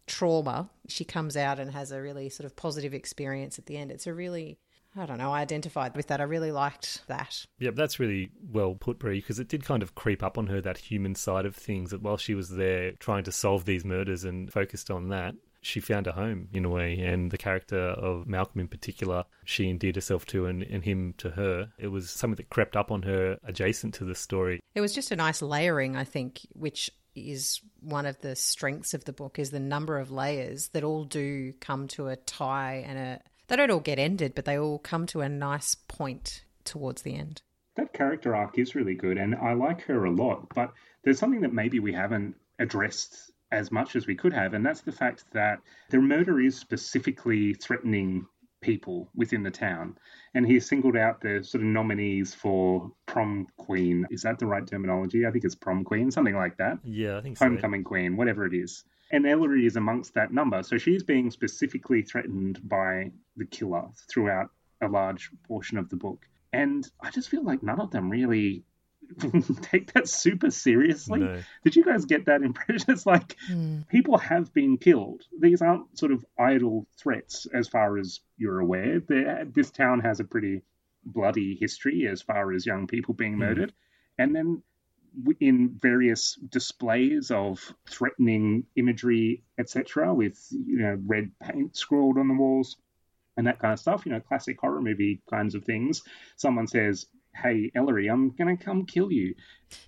trauma, 0.06 0.70
she 0.88 1.04
comes 1.04 1.36
out 1.36 1.58
and 1.58 1.70
has 1.70 1.92
a 1.92 2.02
really 2.02 2.28
sort 2.28 2.46
of 2.46 2.56
positive 2.56 2.94
experience 2.94 3.58
at 3.58 3.66
the 3.66 3.76
end. 3.76 3.90
It's 3.90 4.06
a 4.06 4.14
really 4.14 4.58
I 4.94 5.06
don't 5.06 5.18
know. 5.18 5.32
I 5.32 5.40
identified 5.40 5.96
with 5.96 6.08
that. 6.08 6.20
I 6.20 6.24
really 6.24 6.52
liked 6.52 7.06
that. 7.06 7.46
Yep, 7.60 7.76
that's 7.76 7.98
really 7.98 8.30
well 8.50 8.74
put, 8.74 8.98
Brie, 8.98 9.20
because 9.20 9.38
it 9.38 9.48
did 9.48 9.64
kind 9.64 9.82
of 9.82 9.94
creep 9.94 10.22
up 10.22 10.36
on 10.36 10.48
her 10.48 10.60
that 10.60 10.76
human 10.76 11.14
side 11.14 11.46
of 11.46 11.56
things. 11.56 11.92
That 11.92 12.02
while 12.02 12.18
she 12.18 12.34
was 12.34 12.50
there 12.50 12.92
trying 12.92 13.24
to 13.24 13.32
solve 13.32 13.64
these 13.64 13.86
murders 13.86 14.24
and 14.24 14.52
focused 14.52 14.90
on 14.90 15.08
that, 15.08 15.34
she 15.62 15.80
found 15.80 16.06
a 16.06 16.12
home 16.12 16.48
in 16.52 16.64
a 16.64 16.68
way. 16.68 16.98
And 16.98 17.30
the 17.30 17.38
character 17.38 17.78
of 17.78 18.26
Malcolm 18.26 18.60
in 18.60 18.68
particular, 18.68 19.24
she 19.44 19.70
endeared 19.70 19.94
herself 19.94 20.26
to, 20.26 20.46
and, 20.46 20.62
and 20.62 20.84
him 20.84 21.14
to 21.18 21.30
her. 21.30 21.72
It 21.78 21.88
was 21.88 22.10
something 22.10 22.36
that 22.36 22.50
crept 22.50 22.76
up 22.76 22.90
on 22.90 23.02
her 23.02 23.38
adjacent 23.44 23.94
to 23.94 24.04
the 24.04 24.14
story. 24.14 24.60
It 24.74 24.80
was 24.80 24.94
just 24.94 25.12
a 25.12 25.16
nice 25.16 25.40
layering, 25.40 25.96
I 25.96 26.04
think, 26.04 26.40
which 26.52 26.90
is 27.14 27.60
one 27.80 28.06
of 28.06 28.20
the 28.20 28.34
strengths 28.34 28.94
of 28.94 29.04
the 29.04 29.12
book 29.12 29.38
is 29.38 29.50
the 29.50 29.60
number 29.60 29.98
of 29.98 30.10
layers 30.10 30.68
that 30.68 30.82
all 30.82 31.04
do 31.04 31.52
come 31.60 31.86
to 31.86 32.08
a 32.08 32.16
tie 32.16 32.84
and 32.86 32.98
a 32.98 33.20
they 33.48 33.56
don't 33.56 33.70
all 33.70 33.80
get 33.80 33.98
ended, 33.98 34.34
but 34.34 34.46
they 34.46 34.58
all 34.58 34.78
come 34.78 35.04
to 35.08 35.20
a 35.20 35.28
nice 35.28 35.74
point 35.74 36.44
towards 36.64 37.02
the 37.02 37.14
end. 37.14 37.42
That 37.76 37.92
character 37.92 38.34
arc 38.34 38.58
is 38.58 38.74
really 38.74 38.94
good, 38.94 39.18
and 39.18 39.34
I 39.34 39.52
like 39.52 39.82
her 39.82 40.06
a 40.06 40.10
lot. 40.10 40.48
But 40.54 40.72
there's 41.04 41.18
something 41.18 41.42
that 41.42 41.52
maybe 41.52 41.78
we 41.78 41.92
haven't 41.92 42.36
addressed 42.58 43.31
as 43.52 43.70
much 43.70 43.94
as 43.94 44.06
we 44.06 44.16
could 44.16 44.32
have, 44.32 44.54
and 44.54 44.64
that's 44.66 44.80
the 44.80 44.90
fact 44.90 45.24
that 45.32 45.60
the 45.90 45.98
murder 45.98 46.40
is 46.40 46.56
specifically 46.56 47.54
threatening 47.54 48.26
people 48.62 49.08
within 49.14 49.42
the 49.42 49.50
town. 49.50 49.96
And 50.34 50.46
he 50.46 50.58
singled 50.58 50.96
out 50.96 51.20
the 51.20 51.42
sort 51.44 51.62
of 51.62 51.68
nominees 51.68 52.32
for 52.34 52.90
prom 53.06 53.46
queen. 53.58 54.06
Is 54.10 54.22
that 54.22 54.38
the 54.38 54.46
right 54.46 54.66
terminology? 54.66 55.26
I 55.26 55.30
think 55.30 55.44
it's 55.44 55.54
prom 55.54 55.84
queen, 55.84 56.10
something 56.10 56.36
like 56.36 56.56
that. 56.56 56.78
Yeah, 56.82 57.18
I 57.18 57.20
think 57.20 57.36
so. 57.36 57.44
Homecoming 57.44 57.84
queen, 57.84 58.16
whatever 58.16 58.46
it 58.46 58.54
is. 58.54 58.84
And 59.10 59.26
Ellery 59.26 59.66
is 59.66 59.76
amongst 59.76 60.14
that 60.14 60.32
number. 60.32 60.62
So 60.62 60.78
she's 60.78 61.02
being 61.02 61.30
specifically 61.30 62.02
threatened 62.02 62.66
by 62.66 63.10
the 63.36 63.44
killer 63.44 63.84
throughout 64.08 64.48
a 64.80 64.88
large 64.88 65.30
portion 65.46 65.76
of 65.76 65.90
the 65.90 65.96
book. 65.96 66.26
And 66.54 66.88
I 67.02 67.10
just 67.10 67.28
feel 67.28 67.44
like 67.44 67.62
none 67.62 67.80
of 67.80 67.90
them 67.90 68.08
really 68.08 68.64
take 69.62 69.92
that 69.92 70.08
super 70.08 70.50
seriously. 70.50 71.20
No. 71.20 71.40
Did 71.64 71.76
you 71.76 71.84
guys 71.84 72.04
get 72.04 72.26
that 72.26 72.42
impression? 72.42 72.86
It's 72.92 73.06
like 73.06 73.36
hmm. 73.46 73.82
people 73.88 74.18
have 74.18 74.52
been 74.52 74.78
killed. 74.78 75.22
These 75.38 75.62
aren't 75.62 75.98
sort 75.98 76.12
of 76.12 76.24
idle 76.38 76.86
threats, 76.98 77.46
as 77.52 77.68
far 77.68 77.98
as 77.98 78.20
you're 78.36 78.60
aware. 78.60 79.00
They're, 79.00 79.44
this 79.44 79.70
town 79.70 80.00
has 80.00 80.20
a 80.20 80.24
pretty 80.24 80.62
bloody 81.04 81.56
history 81.60 82.06
as 82.06 82.22
far 82.22 82.52
as 82.52 82.66
young 82.66 82.86
people 82.86 83.14
being 83.14 83.34
hmm. 83.34 83.40
murdered. 83.40 83.72
And 84.18 84.34
then 84.34 84.62
in 85.40 85.78
various 85.80 86.34
displays 86.34 87.30
of 87.30 87.74
threatening 87.86 88.64
imagery, 88.76 89.42
etc., 89.58 90.14
with 90.14 90.38
you 90.50 90.78
know 90.78 90.98
red 91.06 91.30
paint 91.40 91.76
scrawled 91.76 92.18
on 92.18 92.28
the 92.28 92.34
walls 92.34 92.76
and 93.36 93.46
that 93.46 93.58
kind 93.58 93.72
of 93.72 93.78
stuff. 93.78 94.06
You 94.06 94.12
know, 94.12 94.20
classic 94.20 94.60
horror 94.60 94.80
movie 94.80 95.22
kinds 95.28 95.54
of 95.54 95.64
things. 95.64 96.02
Someone 96.36 96.66
says, 96.66 97.06
"Hey, 97.34 97.70
Ellery, 97.74 98.08
I'm 98.08 98.30
gonna 98.30 98.56
come 98.56 98.84
kill 98.86 99.10
you." 99.12 99.34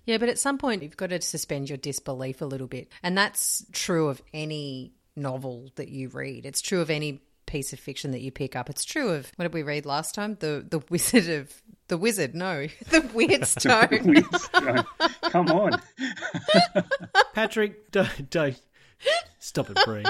Yeah, 0.05 0.17
but 0.17 0.29
at 0.29 0.39
some 0.39 0.57
point 0.57 0.83
you've 0.83 0.97
got 0.97 1.11
to 1.11 1.21
suspend 1.21 1.69
your 1.69 1.77
disbelief 1.77 2.41
a 2.41 2.45
little 2.45 2.67
bit. 2.67 2.91
And 3.03 3.17
that's 3.17 3.65
true 3.71 4.07
of 4.09 4.21
any 4.33 4.93
novel 5.15 5.71
that 5.75 5.89
you 5.89 6.09
read. 6.09 6.45
It's 6.45 6.61
true 6.61 6.81
of 6.81 6.89
any 6.89 7.21
piece 7.45 7.71
of 7.73 7.79
fiction 7.79 8.11
that 8.11 8.21
you 8.21 8.31
pick 8.31 8.55
up. 8.55 8.69
It's 8.69 8.83
true 8.83 9.09
of 9.09 9.31
what 9.35 9.43
did 9.43 9.53
we 9.53 9.63
read 9.63 9.85
last 9.85 10.15
time? 10.15 10.37
The 10.39 10.65
the 10.67 10.79
Wizard 10.89 11.29
of 11.29 11.61
the 11.87 11.97
Wizard, 11.97 12.35
no. 12.35 12.67
The 12.89 13.01
Weird 13.13 13.45
Stone. 13.47 13.87
Weird 14.03 14.35
stone. 14.35 14.83
Come 15.23 15.47
on. 15.49 15.81
Patrick, 17.33 17.91
don't, 17.91 18.29
don't 18.29 18.59
stop 19.39 19.69
it, 19.69 19.77
Bree. 19.85 20.03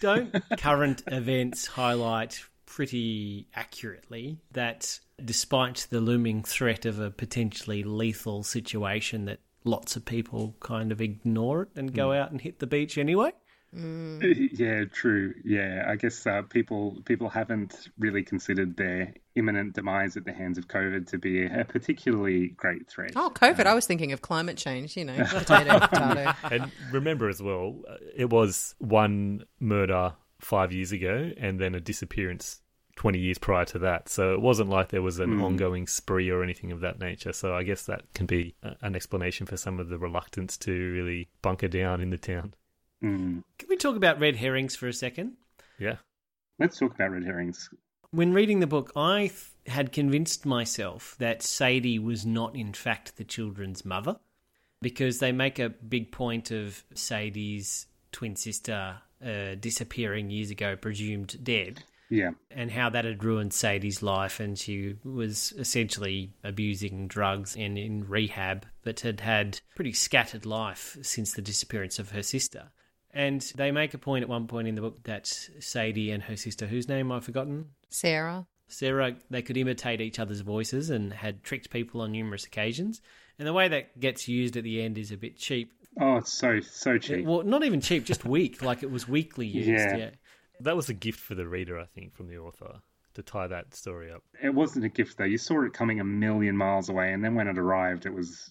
Don't 0.00 0.34
current 0.58 1.02
events 1.06 1.66
highlight 1.66 2.40
pretty 2.78 3.48
accurately 3.56 4.38
that 4.52 5.00
despite 5.24 5.88
the 5.90 6.00
looming 6.00 6.44
threat 6.44 6.86
of 6.86 7.00
a 7.00 7.10
potentially 7.10 7.82
lethal 7.82 8.44
situation, 8.44 9.24
that 9.24 9.40
lots 9.64 9.96
of 9.96 10.04
people 10.04 10.54
kind 10.60 10.92
of 10.92 11.00
ignore 11.00 11.62
it 11.62 11.68
and 11.74 11.92
go 11.92 12.12
out 12.12 12.30
and 12.30 12.40
hit 12.40 12.60
the 12.60 12.68
beach 12.68 12.96
anyway. 12.96 13.32
Yeah, 13.72 14.84
true. 14.90 15.34
Yeah, 15.44 15.84
I 15.88 15.96
guess 15.96 16.26
uh, 16.26 16.42
people 16.42 17.02
people 17.04 17.28
haven't 17.28 17.90
really 17.98 18.22
considered 18.22 18.76
their 18.76 19.12
imminent 19.34 19.74
demise 19.74 20.16
at 20.16 20.24
the 20.24 20.32
hands 20.32 20.56
of 20.56 20.68
COVID 20.68 21.08
to 21.08 21.18
be 21.18 21.44
a 21.44 21.66
particularly 21.68 22.48
great 22.56 22.88
threat. 22.88 23.12
Oh, 23.14 23.30
COVID. 23.34 23.66
I 23.66 23.74
was 23.74 23.86
thinking 23.86 24.12
of 24.12 24.22
climate 24.22 24.56
change, 24.56 24.96
you 24.96 25.04
know, 25.04 25.22
potato, 25.28 25.80
potato. 25.80 26.32
and 26.50 26.72
remember 26.92 27.28
as 27.28 27.42
well, 27.42 27.82
uh, 27.86 27.96
it 28.16 28.30
was 28.30 28.74
one 28.78 29.44
murder 29.60 30.14
five 30.40 30.72
years 30.72 30.92
ago 30.92 31.30
and 31.36 31.60
then 31.60 31.74
a 31.74 31.80
disappearance 31.80 32.62
20 32.98 33.16
years 33.16 33.38
prior 33.38 33.64
to 33.64 33.78
that. 33.78 34.08
So 34.08 34.34
it 34.34 34.40
wasn't 34.40 34.70
like 34.70 34.88
there 34.88 35.02
was 35.02 35.20
an 35.20 35.40
ongoing 35.40 35.86
spree 35.86 36.28
or 36.30 36.42
anything 36.42 36.72
of 36.72 36.80
that 36.80 36.98
nature. 36.98 37.32
So 37.32 37.54
I 37.54 37.62
guess 37.62 37.84
that 37.86 38.02
can 38.12 38.26
be 38.26 38.56
a- 38.64 38.74
an 38.82 38.96
explanation 38.96 39.46
for 39.46 39.56
some 39.56 39.78
of 39.78 39.88
the 39.88 39.98
reluctance 39.98 40.56
to 40.58 40.72
really 40.72 41.28
bunker 41.40 41.68
down 41.68 42.00
in 42.00 42.10
the 42.10 42.18
town. 42.18 42.54
Mm. 43.00 43.44
Can 43.56 43.68
we 43.68 43.76
talk 43.76 43.94
about 43.94 44.18
red 44.18 44.34
herrings 44.34 44.74
for 44.74 44.88
a 44.88 44.92
second? 44.92 45.36
Yeah. 45.78 45.98
Let's 46.58 46.76
talk 46.76 46.96
about 46.96 47.12
red 47.12 47.22
herrings. 47.24 47.70
When 48.10 48.32
reading 48.32 48.58
the 48.58 48.66
book, 48.66 48.90
I 48.96 49.28
th- 49.28 49.42
had 49.68 49.92
convinced 49.92 50.44
myself 50.44 51.14
that 51.20 51.40
Sadie 51.40 52.00
was 52.00 52.26
not, 52.26 52.56
in 52.56 52.72
fact, 52.72 53.16
the 53.16 53.22
children's 53.24 53.84
mother 53.84 54.16
because 54.82 55.20
they 55.20 55.30
make 55.30 55.60
a 55.60 55.68
big 55.68 56.10
point 56.10 56.50
of 56.50 56.82
Sadie's 56.94 57.86
twin 58.10 58.34
sister 58.34 58.96
uh, 59.24 59.54
disappearing 59.54 60.30
years 60.30 60.50
ago, 60.50 60.74
presumed 60.74 61.38
dead, 61.44 61.84
Yeah, 62.10 62.30
and 62.50 62.70
how 62.70 62.90
that 62.90 63.04
had 63.04 63.24
ruined 63.24 63.52
Sadie's 63.52 64.02
life. 64.02 64.40
And 64.40 64.58
she 64.58 64.96
was 65.04 65.52
essentially 65.58 66.32
abusing 66.42 67.08
drugs 67.08 67.56
and 67.56 67.78
in 67.78 68.08
rehab, 68.08 68.66
but 68.82 69.00
had 69.00 69.20
had 69.20 69.60
pretty 69.74 69.92
scattered 69.92 70.46
life 70.46 70.96
since 71.02 71.32
the 71.32 71.42
disappearance 71.42 71.98
of 71.98 72.10
her 72.10 72.22
sister. 72.22 72.70
And 73.12 73.40
they 73.56 73.70
make 73.70 73.94
a 73.94 73.98
point 73.98 74.22
at 74.22 74.28
one 74.28 74.46
point 74.46 74.68
in 74.68 74.74
the 74.74 74.80
book 74.80 75.02
that 75.04 75.26
Sadie 75.26 76.10
and 76.10 76.22
her 76.24 76.36
sister, 76.36 76.66
whose 76.66 76.88
name 76.88 77.10
I've 77.10 77.24
forgotten, 77.24 77.70
Sarah. 77.88 78.46
Sarah, 78.68 79.16
they 79.30 79.42
could 79.42 79.56
imitate 79.56 80.00
each 80.00 80.18
other's 80.18 80.40
voices 80.40 80.90
and 80.90 81.12
had 81.12 81.42
tricked 81.42 81.70
people 81.70 82.02
on 82.02 82.12
numerous 82.12 82.44
occasions. 82.44 83.00
And 83.38 83.48
the 83.48 83.52
way 83.52 83.68
that 83.68 83.98
gets 83.98 84.28
used 84.28 84.56
at 84.56 84.64
the 84.64 84.82
end 84.82 84.98
is 84.98 85.10
a 85.10 85.16
bit 85.16 85.38
cheap. 85.38 85.72
Oh, 86.00 86.16
it's 86.16 86.32
so 86.32 86.60
so 86.60 86.98
cheap. 86.98 87.24
Well, 87.24 87.42
not 87.42 87.64
even 87.64 87.80
cheap, 87.80 88.04
just 88.04 88.24
weak. 88.24 88.62
like 88.62 88.82
it 88.82 88.90
was 88.90 89.08
weakly 89.08 89.46
used. 89.46 89.68
Yeah. 89.68 89.96
Yeah. 89.96 90.10
That 90.60 90.76
was 90.76 90.88
a 90.88 90.94
gift 90.94 91.20
for 91.20 91.34
the 91.34 91.46
reader, 91.46 91.78
I 91.78 91.84
think, 91.84 92.14
from 92.14 92.28
the 92.28 92.38
author 92.38 92.80
to 93.14 93.22
tie 93.22 93.46
that 93.48 93.74
story 93.74 94.10
up. 94.12 94.22
It 94.42 94.54
wasn't 94.54 94.84
a 94.84 94.88
gift 94.88 95.18
though. 95.18 95.24
You 95.24 95.38
saw 95.38 95.62
it 95.64 95.72
coming 95.72 96.00
a 96.00 96.04
million 96.04 96.56
miles 96.56 96.88
away, 96.88 97.12
and 97.12 97.24
then 97.24 97.34
when 97.34 97.48
it 97.48 97.58
arrived, 97.58 98.06
it 98.06 98.14
was 98.14 98.50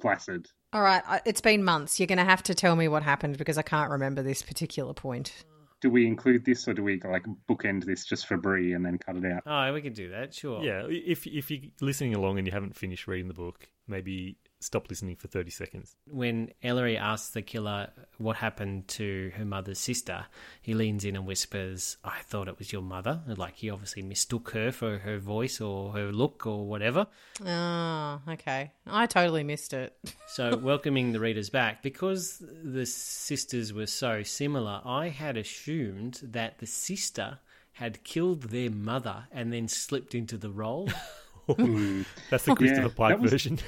flaccid. 0.00 0.46
All 0.72 0.82
right, 0.82 1.02
it's 1.24 1.40
been 1.40 1.62
months. 1.62 2.00
You're 2.00 2.08
going 2.08 2.18
to 2.18 2.24
have 2.24 2.42
to 2.44 2.54
tell 2.54 2.74
me 2.74 2.88
what 2.88 3.02
happened 3.02 3.38
because 3.38 3.58
I 3.58 3.62
can't 3.62 3.90
remember 3.90 4.22
this 4.22 4.42
particular 4.42 4.92
point. 4.92 5.44
Do 5.80 5.90
we 5.90 6.06
include 6.06 6.44
this, 6.44 6.66
or 6.66 6.72
do 6.72 6.82
we 6.82 7.00
like 7.04 7.24
bookend 7.48 7.84
this 7.84 8.04
just 8.04 8.26
for 8.26 8.36
Brie 8.36 8.72
and 8.72 8.84
then 8.84 8.98
cut 8.98 9.16
it 9.16 9.24
out? 9.24 9.42
Oh, 9.46 9.72
we 9.72 9.82
could 9.82 9.94
do 9.94 10.10
that, 10.10 10.32
sure. 10.34 10.64
Yeah, 10.64 10.86
if 10.88 11.26
if 11.26 11.50
you're 11.50 11.70
listening 11.80 12.14
along 12.14 12.38
and 12.38 12.46
you 12.46 12.52
haven't 12.52 12.74
finished 12.74 13.06
reading 13.06 13.28
the 13.28 13.34
book, 13.34 13.68
maybe 13.86 14.36
stop 14.64 14.88
listening 14.88 15.16
for 15.16 15.28
30 15.28 15.50
seconds. 15.50 15.96
When 16.06 16.50
Ellery 16.62 16.96
asks 16.96 17.30
the 17.30 17.42
killer 17.42 17.90
what 18.18 18.36
happened 18.36 18.88
to 18.88 19.32
her 19.36 19.44
mother's 19.44 19.78
sister, 19.78 20.26
he 20.62 20.74
leans 20.74 21.04
in 21.04 21.16
and 21.16 21.26
whispers, 21.26 21.96
I 22.04 22.18
thought 22.26 22.48
it 22.48 22.58
was 22.58 22.72
your 22.72 22.82
mother. 22.82 23.20
Like 23.26 23.56
he 23.56 23.70
obviously 23.70 24.02
mistook 24.02 24.50
her 24.50 24.72
for 24.72 24.98
her 24.98 25.18
voice 25.18 25.60
or 25.60 25.92
her 25.92 26.10
look 26.12 26.46
or 26.46 26.66
whatever. 26.66 27.06
Oh, 27.44 28.20
okay. 28.28 28.72
I 28.86 29.06
totally 29.06 29.44
missed 29.44 29.72
it. 29.72 29.96
So, 30.26 30.56
welcoming 30.56 31.12
the 31.12 31.20
readers 31.20 31.48
back, 31.48 31.80
because 31.80 32.42
the 32.64 32.86
sisters 32.86 33.72
were 33.72 33.86
so 33.86 34.24
similar, 34.24 34.80
I 34.84 35.08
had 35.10 35.36
assumed 35.36 36.18
that 36.24 36.58
the 36.58 36.66
sister 36.66 37.38
had 37.74 38.02
killed 38.02 38.42
their 38.44 38.68
mother 38.70 39.26
and 39.30 39.52
then 39.52 39.68
slipped 39.68 40.12
into 40.12 40.36
the 40.36 40.50
role. 40.50 40.88
That's 41.46 42.44
the 42.44 42.54
Christopher 42.56 42.82
Yeah, 42.88 42.94
Pike 42.96 43.16
that 43.16 43.20
was- 43.20 43.30
version. 43.30 43.58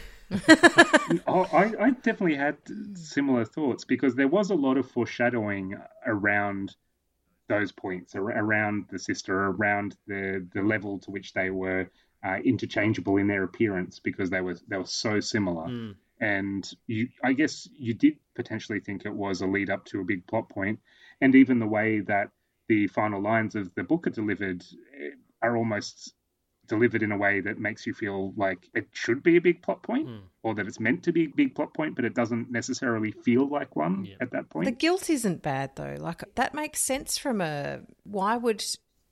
Oh, 1.27 1.43
I, 1.53 1.73
I 1.81 1.91
definitely 1.91 2.37
had 2.37 2.59
similar 2.95 3.45
thoughts 3.45 3.85
because 3.85 4.15
there 4.15 4.29
was 4.29 4.51
a 4.51 4.55
lot 4.55 4.77
of 4.77 4.91
foreshadowing 4.91 5.77
around 6.07 6.75
those 7.49 7.73
points, 7.73 8.15
ar- 8.15 8.25
around 8.31 8.87
the 8.91 8.99
sister, 8.99 9.35
around 9.47 9.97
the 10.07 10.47
the 10.53 10.63
level 10.63 10.99
to 11.01 11.11
which 11.11 11.33
they 11.33 11.51
were 11.51 11.91
uh, 12.25 12.39
interchangeable 12.45 13.19
in 13.19 13.29
their 13.29 13.45
appearance 13.45 14.01
because 14.01 14.31
they 14.31 14.41
were 14.41 14.57
they 14.69 14.77
were 14.79 14.87
so 14.87 15.21
similar. 15.21 15.73
And 16.21 16.69
you, 16.87 17.09
I 17.23 17.35
guess, 17.35 17.69
you 17.79 17.93
did 17.95 18.17
potentially 18.35 18.81
think 18.81 19.05
it 19.05 19.13
was 19.15 19.43
a 19.43 19.47
lead 19.47 19.71
up 19.71 19.85
to 19.87 20.01
a 20.01 20.05
big 20.05 20.27
plot 20.27 20.49
point, 20.49 20.81
and 21.21 21.35
even 21.35 21.59
the 21.59 21.67
way 21.67 22.01
that 22.01 22.31
the 22.69 22.87
final 22.89 23.21
lines 23.23 23.55
of 23.55 23.73
the 23.75 23.85
book 23.85 24.07
are 24.07 24.11
delivered 24.11 24.65
eh, 24.99 25.11
are 25.43 25.57
almost 25.57 26.15
delivered 26.67 27.03
in 27.03 27.13
a 27.13 27.17
way 27.17 27.41
that 27.41 27.59
makes 27.59 27.87
you 27.87 27.95
feel 27.95 28.33
like 28.37 28.69
it 28.75 28.87
should 28.93 29.23
be 29.23 29.37
a 29.37 29.41
big 29.41 29.63
plot 29.63 29.83
point 29.83 30.09
or 30.43 30.55
that 30.55 30.67
it's 30.67 30.79
meant 30.81 31.03
to 31.05 31.13
be 31.13 31.25
a 31.25 31.29
big 31.29 31.55
plot 31.55 31.73
point 31.75 31.97
but 31.97 32.05
it 32.05 32.15
doesn't 32.15 32.51
necessarily 32.51 33.11
feel 33.13 33.49
like 33.49 33.75
one 33.77 34.05
Yeah. 34.05 34.17
at 34.21 34.31
that 34.33 34.49
point 34.51 34.67
The 34.67 34.73
guilt 34.73 35.09
isn't 35.11 35.43
bad 35.43 35.71
though. 35.77 35.97
Like 35.99 36.23
that 36.35 36.55
makes 36.55 36.81
sense 36.81 37.19
from 37.19 37.41
a 37.41 37.81
why 38.05 38.37
would 38.37 38.63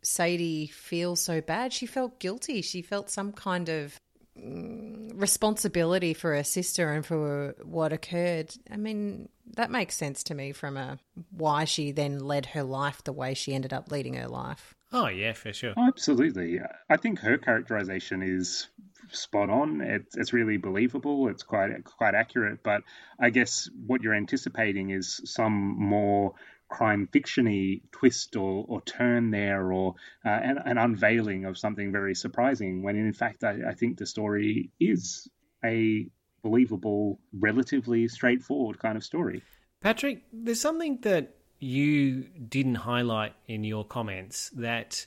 Sadie 0.02 0.66
feel 0.66 1.16
so 1.16 1.40
bad? 1.40 1.72
She 1.72 1.86
felt 1.86 2.18
guilty. 2.20 2.60
She 2.62 2.82
felt 2.82 3.08
some 3.10 3.32
kind 3.32 3.68
of 3.70 3.98
mm, 4.38 5.10
responsibility 5.14 6.12
for 6.14 6.34
her 6.34 6.44
sister 6.44 6.92
and 6.92 7.04
for 7.06 7.54
what 7.62 7.92
occurred. 7.92 8.54
I 8.70 8.76
mean, 8.76 9.28
that 9.56 9.70
makes 9.70 9.96
sense 9.96 10.22
to 10.24 10.34
me 10.34 10.52
from 10.52 10.76
a 10.76 10.98
why 11.30 11.64
she 11.64 11.92
then 11.92 12.18
led 12.18 12.46
her 12.46 12.62
life 12.62 13.02
the 13.04 13.12
way 13.12 13.34
she 13.34 13.54
ended 13.54 13.72
up 13.72 13.90
leading 13.90 14.14
her 14.14 14.28
life. 14.28 14.73
Oh, 14.94 15.08
yeah, 15.08 15.32
for 15.32 15.52
sure. 15.52 15.74
Oh, 15.76 15.88
absolutely. 15.88 16.60
I 16.88 16.96
think 16.96 17.18
her 17.18 17.36
characterization 17.36 18.22
is 18.22 18.68
spot 19.10 19.50
on. 19.50 19.80
It's, 19.80 20.16
it's 20.16 20.32
really 20.32 20.56
believable. 20.56 21.28
It's 21.28 21.42
quite 21.42 21.82
quite 21.84 22.14
accurate. 22.14 22.62
But 22.62 22.82
i 23.18 23.30
guess 23.30 23.68
what 23.86 24.02
you're 24.02 24.14
anticipating 24.14 24.90
is 24.90 25.20
some 25.24 25.52
more 25.52 26.34
crime 26.68 27.08
fictiony 27.12 27.82
twist 27.90 28.36
or, 28.36 28.64
or 28.68 28.82
turn 28.82 29.32
there 29.32 29.72
or 29.72 29.94
uh, 30.24 30.28
an, 30.28 30.58
an 30.64 30.78
unveiling 30.78 31.44
of 31.44 31.58
something 31.58 31.92
very 31.92 32.14
surprising 32.14 32.82
when 32.82 32.96
in 32.96 33.12
fact 33.12 33.44
I, 33.44 33.58
I 33.68 33.74
think 33.74 33.98
the 33.98 34.06
story 34.06 34.70
is 34.80 35.28
a 35.64 36.06
believable 36.42 37.18
relatively 37.32 38.06
straightforward 38.06 38.78
kind 38.78 38.96
of 38.96 39.04
story. 39.04 39.42
Patrick, 39.80 40.22
there's 40.32 40.60
something 40.60 40.98
that 41.02 41.34
you 41.64 42.24
didn't 42.48 42.74
highlight 42.76 43.34
in 43.46 43.64
your 43.64 43.84
comments 43.84 44.50
that, 44.56 45.06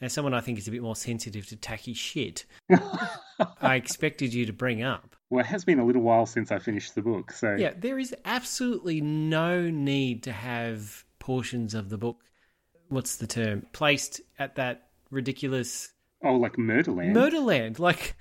as 0.00 0.12
someone 0.12 0.32
I 0.34 0.40
think 0.40 0.58
is 0.58 0.66
a 0.68 0.70
bit 0.70 0.82
more 0.82 0.96
sensitive 0.96 1.46
to 1.48 1.56
tacky 1.56 1.92
shit, 1.94 2.46
I 3.60 3.76
expected 3.76 4.32
you 4.32 4.46
to 4.46 4.52
bring 4.52 4.82
up. 4.82 5.14
well 5.30 5.40
it 5.40 5.46
has 5.46 5.64
been 5.64 5.78
a 5.78 5.84
little 5.84 6.02
while 6.02 6.26
since 6.26 6.50
i 6.50 6.58
finished 6.58 6.94
the 6.94 7.02
book 7.02 7.30
so 7.32 7.54
Yeah, 7.58 7.72
there 7.76 7.98
is 7.98 8.14
absolutely 8.24 9.00
no 9.00 9.68
need 9.70 10.22
to 10.24 10.32
have 10.32 11.04
portions 11.18 11.74
of 11.74 11.88
the 11.90 11.98
book, 11.98 12.22
what's 12.88 13.16
the 13.16 13.26
term, 13.26 13.66
placed 13.72 14.20
at 14.38 14.54
that 14.56 14.88
ridiculous 15.10 15.92
oh 16.24 16.34
like 16.36 16.56
murderland 16.58 17.14
Murderland. 17.14 17.78
Like, 17.78 18.16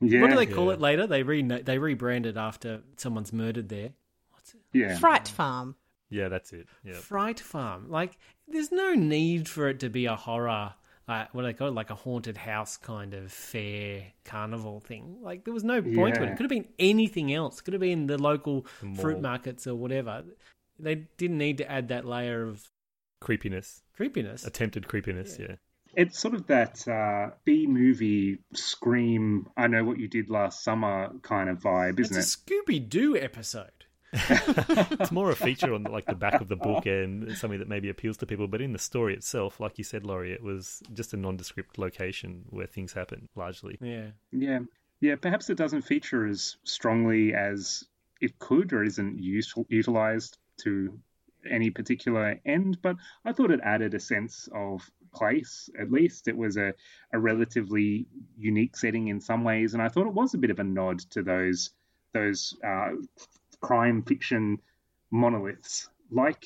yeah 0.00 0.20
what 0.20 0.30
do 0.30 0.36
they 0.36 0.46
call 0.46 0.66
Yeah. 0.66 0.72
it 0.74 0.80
later? 0.80 1.06
They 1.06 1.22
re 1.22 1.42
they 1.42 1.78
rebranded 1.78 2.36
after 2.36 2.82
someone's 2.96 3.32
murdered 3.32 3.68
there. 3.68 3.90
What's 4.32 4.54
it? 4.54 4.60
yeah 4.72 4.98
Fright 4.98 5.28
Farm. 5.28 5.76
Yeah, 6.12 6.28
that's 6.28 6.52
it. 6.52 6.66
Yeah. 6.84 6.94
Fright 6.94 7.40
Farm. 7.40 7.90
Like, 7.90 8.18
there's 8.46 8.70
no 8.70 8.94
need 8.94 9.48
for 9.48 9.68
it 9.68 9.80
to 9.80 9.88
be 9.88 10.06
a 10.06 10.14
horror. 10.16 10.74
Uh, 11.08 11.24
what 11.32 11.42
do 11.42 11.48
they 11.48 11.52
call 11.52 11.68
it? 11.68 11.74
Like 11.74 11.90
a 11.90 11.94
haunted 11.96 12.36
house 12.36 12.76
kind 12.76 13.12
of 13.14 13.32
fair 13.32 14.04
carnival 14.24 14.78
thing. 14.80 15.18
Like 15.20 15.44
there 15.44 15.52
was 15.52 15.64
no 15.64 15.82
point 15.82 16.14
to 16.14 16.22
it. 16.22 16.28
It 16.30 16.36
could 16.36 16.44
have 16.44 16.48
been 16.50 16.68
anything 16.78 17.34
else. 17.34 17.58
It 17.58 17.64
could 17.64 17.74
have 17.74 17.80
been 17.80 18.06
the 18.06 18.18
local 18.18 18.66
fruit 18.94 19.20
markets 19.20 19.66
or 19.66 19.74
whatever. 19.74 20.22
They 20.78 21.06
didn't 21.16 21.38
need 21.38 21.58
to 21.58 21.70
add 21.70 21.88
that 21.88 22.04
layer 22.04 22.46
of 22.46 22.68
Creepiness. 23.20 23.82
creepiness. 23.96 24.44
Attempted 24.44 24.86
creepiness, 24.88 25.38
yeah. 25.38 25.56
It's 25.94 26.18
sort 26.18 26.34
of 26.34 26.46
that 26.46 26.86
uh, 26.88 27.34
B 27.44 27.66
movie 27.66 28.38
scream, 28.54 29.48
I 29.56 29.66
know 29.66 29.84
what 29.84 29.98
you 29.98 30.08
did 30.08 30.30
last 30.30 30.64
summer 30.64 31.10
kind 31.22 31.50
of 31.50 31.58
vibe, 31.58 32.00
isn't 32.00 32.16
a 32.16 32.20
it? 32.20 32.22
Scooby 32.22 32.88
Doo 32.88 33.16
episode. 33.16 33.81
It's 35.00 35.12
more 35.12 35.30
a 35.30 35.36
feature 35.36 35.72
on 35.72 35.84
like 35.84 36.06
the 36.06 36.14
back 36.14 36.40
of 36.40 36.48
the 36.48 36.56
book 36.56 36.86
and 36.86 37.36
something 37.36 37.58
that 37.58 37.68
maybe 37.68 37.88
appeals 37.88 38.16
to 38.18 38.26
people. 38.26 38.46
But 38.46 38.60
in 38.60 38.72
the 38.72 38.78
story 38.78 39.14
itself, 39.14 39.60
like 39.60 39.78
you 39.78 39.84
said, 39.84 40.04
Laurie, 40.04 40.32
it 40.32 40.42
was 40.42 40.82
just 40.92 41.14
a 41.14 41.16
nondescript 41.16 41.78
location 41.78 42.44
where 42.50 42.66
things 42.66 42.92
happen 42.92 43.28
largely. 43.34 43.78
Yeah. 43.80 44.08
Yeah. 44.30 44.60
Yeah, 45.00 45.16
perhaps 45.16 45.50
it 45.50 45.56
doesn't 45.56 45.82
feature 45.82 46.26
as 46.26 46.56
strongly 46.64 47.34
as 47.34 47.84
it 48.20 48.38
could 48.38 48.72
or 48.72 48.84
isn't 48.84 49.18
useful, 49.18 49.66
utilized 49.68 50.38
to 50.58 50.96
any 51.50 51.70
particular 51.70 52.40
end, 52.46 52.78
but 52.82 52.96
I 53.24 53.32
thought 53.32 53.50
it 53.50 53.60
added 53.64 53.94
a 53.94 54.00
sense 54.00 54.48
of 54.54 54.88
place. 55.12 55.68
At 55.78 55.90
least 55.90 56.28
it 56.28 56.36
was 56.36 56.56
a, 56.56 56.74
a 57.12 57.18
relatively 57.18 58.06
unique 58.38 58.76
setting 58.76 59.08
in 59.08 59.20
some 59.20 59.42
ways, 59.42 59.74
and 59.74 59.82
I 59.82 59.88
thought 59.88 60.06
it 60.06 60.14
was 60.14 60.34
a 60.34 60.38
bit 60.38 60.50
of 60.50 60.60
a 60.60 60.64
nod 60.64 61.00
to 61.10 61.22
those 61.22 61.70
those 62.12 62.54
uh, 62.64 62.90
crime 63.62 64.02
fiction 64.02 64.58
monoliths 65.10 65.88
like 66.10 66.44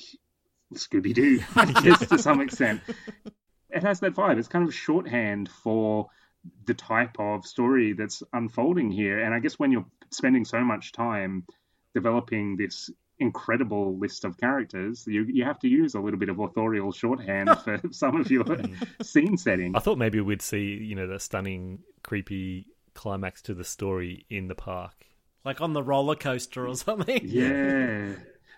Scooby 0.73 1.13
Doo, 1.13 1.41
I 1.55 1.71
guess 1.81 2.07
to 2.07 2.17
some 2.17 2.41
extent. 2.41 2.81
It 3.69 3.83
has 3.83 3.99
that 3.99 4.13
vibe. 4.13 4.37
It's 4.37 4.47
kind 4.47 4.67
of 4.67 4.73
shorthand 4.73 5.49
for 5.49 6.07
the 6.65 6.73
type 6.73 7.19
of 7.19 7.45
story 7.45 7.93
that's 7.93 8.23
unfolding 8.33 8.91
here. 8.91 9.19
And 9.19 9.33
I 9.33 9.39
guess 9.39 9.59
when 9.59 9.71
you're 9.71 9.85
spending 10.11 10.45
so 10.45 10.61
much 10.63 10.93
time 10.93 11.45
developing 11.93 12.55
this 12.55 12.89
incredible 13.19 13.97
list 13.97 14.23
of 14.23 14.37
characters, 14.37 15.05
you 15.07 15.23
you 15.23 15.43
have 15.43 15.59
to 15.59 15.67
use 15.67 15.95
a 15.95 15.99
little 15.99 16.19
bit 16.19 16.29
of 16.29 16.39
authorial 16.39 16.91
shorthand 16.91 17.49
for 17.63 17.81
some 17.91 18.21
of 18.21 18.29
your 18.29 18.43
mm. 18.43 19.05
scene 19.05 19.37
setting. 19.37 19.75
I 19.75 19.79
thought 19.79 19.97
maybe 19.97 20.21
we'd 20.21 20.41
see, 20.41 20.77
you 20.81 20.95
know, 20.95 21.07
the 21.07 21.19
stunning, 21.19 21.79
creepy 22.03 22.67
climax 22.93 23.41
to 23.43 23.53
the 23.53 23.63
story 23.63 24.25
in 24.29 24.47
the 24.47 24.55
park. 24.55 25.05
Like 25.45 25.61
on 25.61 25.73
the 25.73 25.83
roller 25.83 26.15
coaster 26.15 26.67
or 26.67 26.75
something. 26.75 27.21
Yeah. 27.23 28.13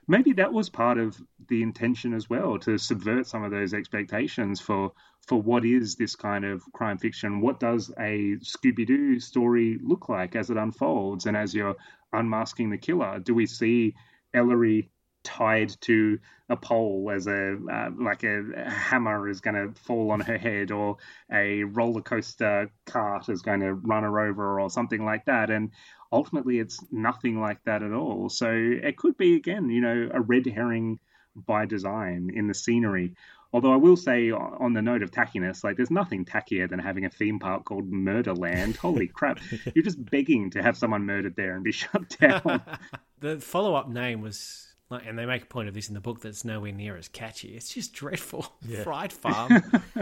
Maybe 0.08 0.34
that 0.34 0.52
was 0.52 0.70
part 0.70 0.98
of 0.98 1.22
the 1.50 1.62
intention 1.62 2.16
as 2.16 2.28
well 2.28 2.58
to 2.60 2.80
subvert 2.80 3.28
some 3.28 3.44
of 3.44 3.52
those 3.52 3.76
expectations 3.76 4.60
for 4.60 4.92
for 5.28 5.40
what 5.40 5.64
is 5.64 5.96
this 5.96 6.16
kind 6.16 6.44
of 6.44 6.64
crime 6.74 6.98
fiction? 6.98 7.42
What 7.42 7.60
does 7.60 7.92
a 8.00 8.38
Scooby 8.38 8.88
Doo 8.88 9.20
story 9.20 9.78
look 9.84 10.10
like 10.10 10.36
as 10.36 10.50
it 10.50 10.58
unfolds 10.58 11.28
and 11.28 11.38
as 11.38 11.54
you're 11.54 11.76
unmasking 12.12 12.72
the 12.72 12.80
killer? 12.80 13.20
Do 13.20 13.36
we 13.36 13.46
see 13.46 13.94
Ellery 14.34 14.90
tied 15.24 15.70
to 15.82 16.20
a 16.50 16.56
pole 16.56 17.12
as 17.14 17.28
a 17.28 17.58
uh, 17.72 17.90
like 18.00 18.24
a, 18.24 18.42
a 18.56 18.70
hammer 18.70 19.30
is 19.30 19.42
going 19.42 19.56
to 19.56 19.80
fall 19.82 20.12
on 20.12 20.20
her 20.20 20.38
head 20.38 20.72
or 20.72 20.98
a 21.32 21.64
roller 21.64 22.02
coaster 22.02 22.72
cart 22.86 23.30
is 23.30 23.42
going 23.42 23.60
to 23.60 23.74
run 23.74 24.04
her 24.04 24.20
over 24.20 24.60
or 24.60 24.70
something 24.70 25.06
like 25.06 25.26
that. 25.26 25.50
And 25.50 25.72
ultimately 26.12 26.60
it's 26.60 26.80
nothing 26.92 27.40
like 27.40 27.64
that 27.66 27.84
at 27.84 27.94
all. 27.94 28.30
So 28.30 28.50
it 28.52 28.98
could 28.98 29.18
be 29.18 29.36
again 29.36 29.70
you 29.70 29.82
know 29.82 30.10
a 30.14 30.22
red 30.22 30.46
herring 30.46 31.00
by 31.36 31.66
design 31.66 32.32
in 32.34 32.48
the 32.48 32.56
scenery. 32.56 33.14
Although 33.52 33.74
i 33.74 33.78
will 33.78 33.98
say 33.98 34.32
on 34.32 34.74
the 34.74 34.82
note 34.82 35.02
of 35.04 35.12
tackiness 35.12 35.64
like 35.64 35.76
there's 35.76 35.92
nothing 35.92 36.24
tackier 36.24 36.70
than 36.70 36.80
having 36.80 37.06
a 37.06 37.10
theme 37.10 37.40
park 37.40 37.66
called 37.66 37.92
murderland. 37.92 38.78
Holy 38.78 39.08
crap. 39.08 39.40
You're 39.76 39.84
just 39.84 40.04
begging 40.04 40.52
to 40.52 40.64
have 40.64 40.78
someone 40.78 41.06
murdered 41.06 41.36
there 41.36 41.56
and 41.56 41.64
be 41.64 41.72
shut 41.84 42.10
down. 42.20 42.62
The 43.22 43.38
follow 43.42 43.76
up 43.76 43.90
name 43.90 44.22
was 44.22 44.69
like, 44.90 45.06
and 45.06 45.18
they 45.18 45.26
make 45.26 45.44
a 45.44 45.46
point 45.46 45.68
of 45.68 45.74
this 45.74 45.88
in 45.88 45.94
the 45.94 46.02
book 46.02 46.22
that's 46.22 46.44
nowhere 46.44 46.72
near 46.72 46.98
as 46.98 47.08
catchy. 47.08 47.50
It's 47.50 47.74
just 47.74 47.94
dreadful. 47.94 48.54
Yeah. 48.68 48.84
Fright 48.84 49.12
Farm. 49.12 49.52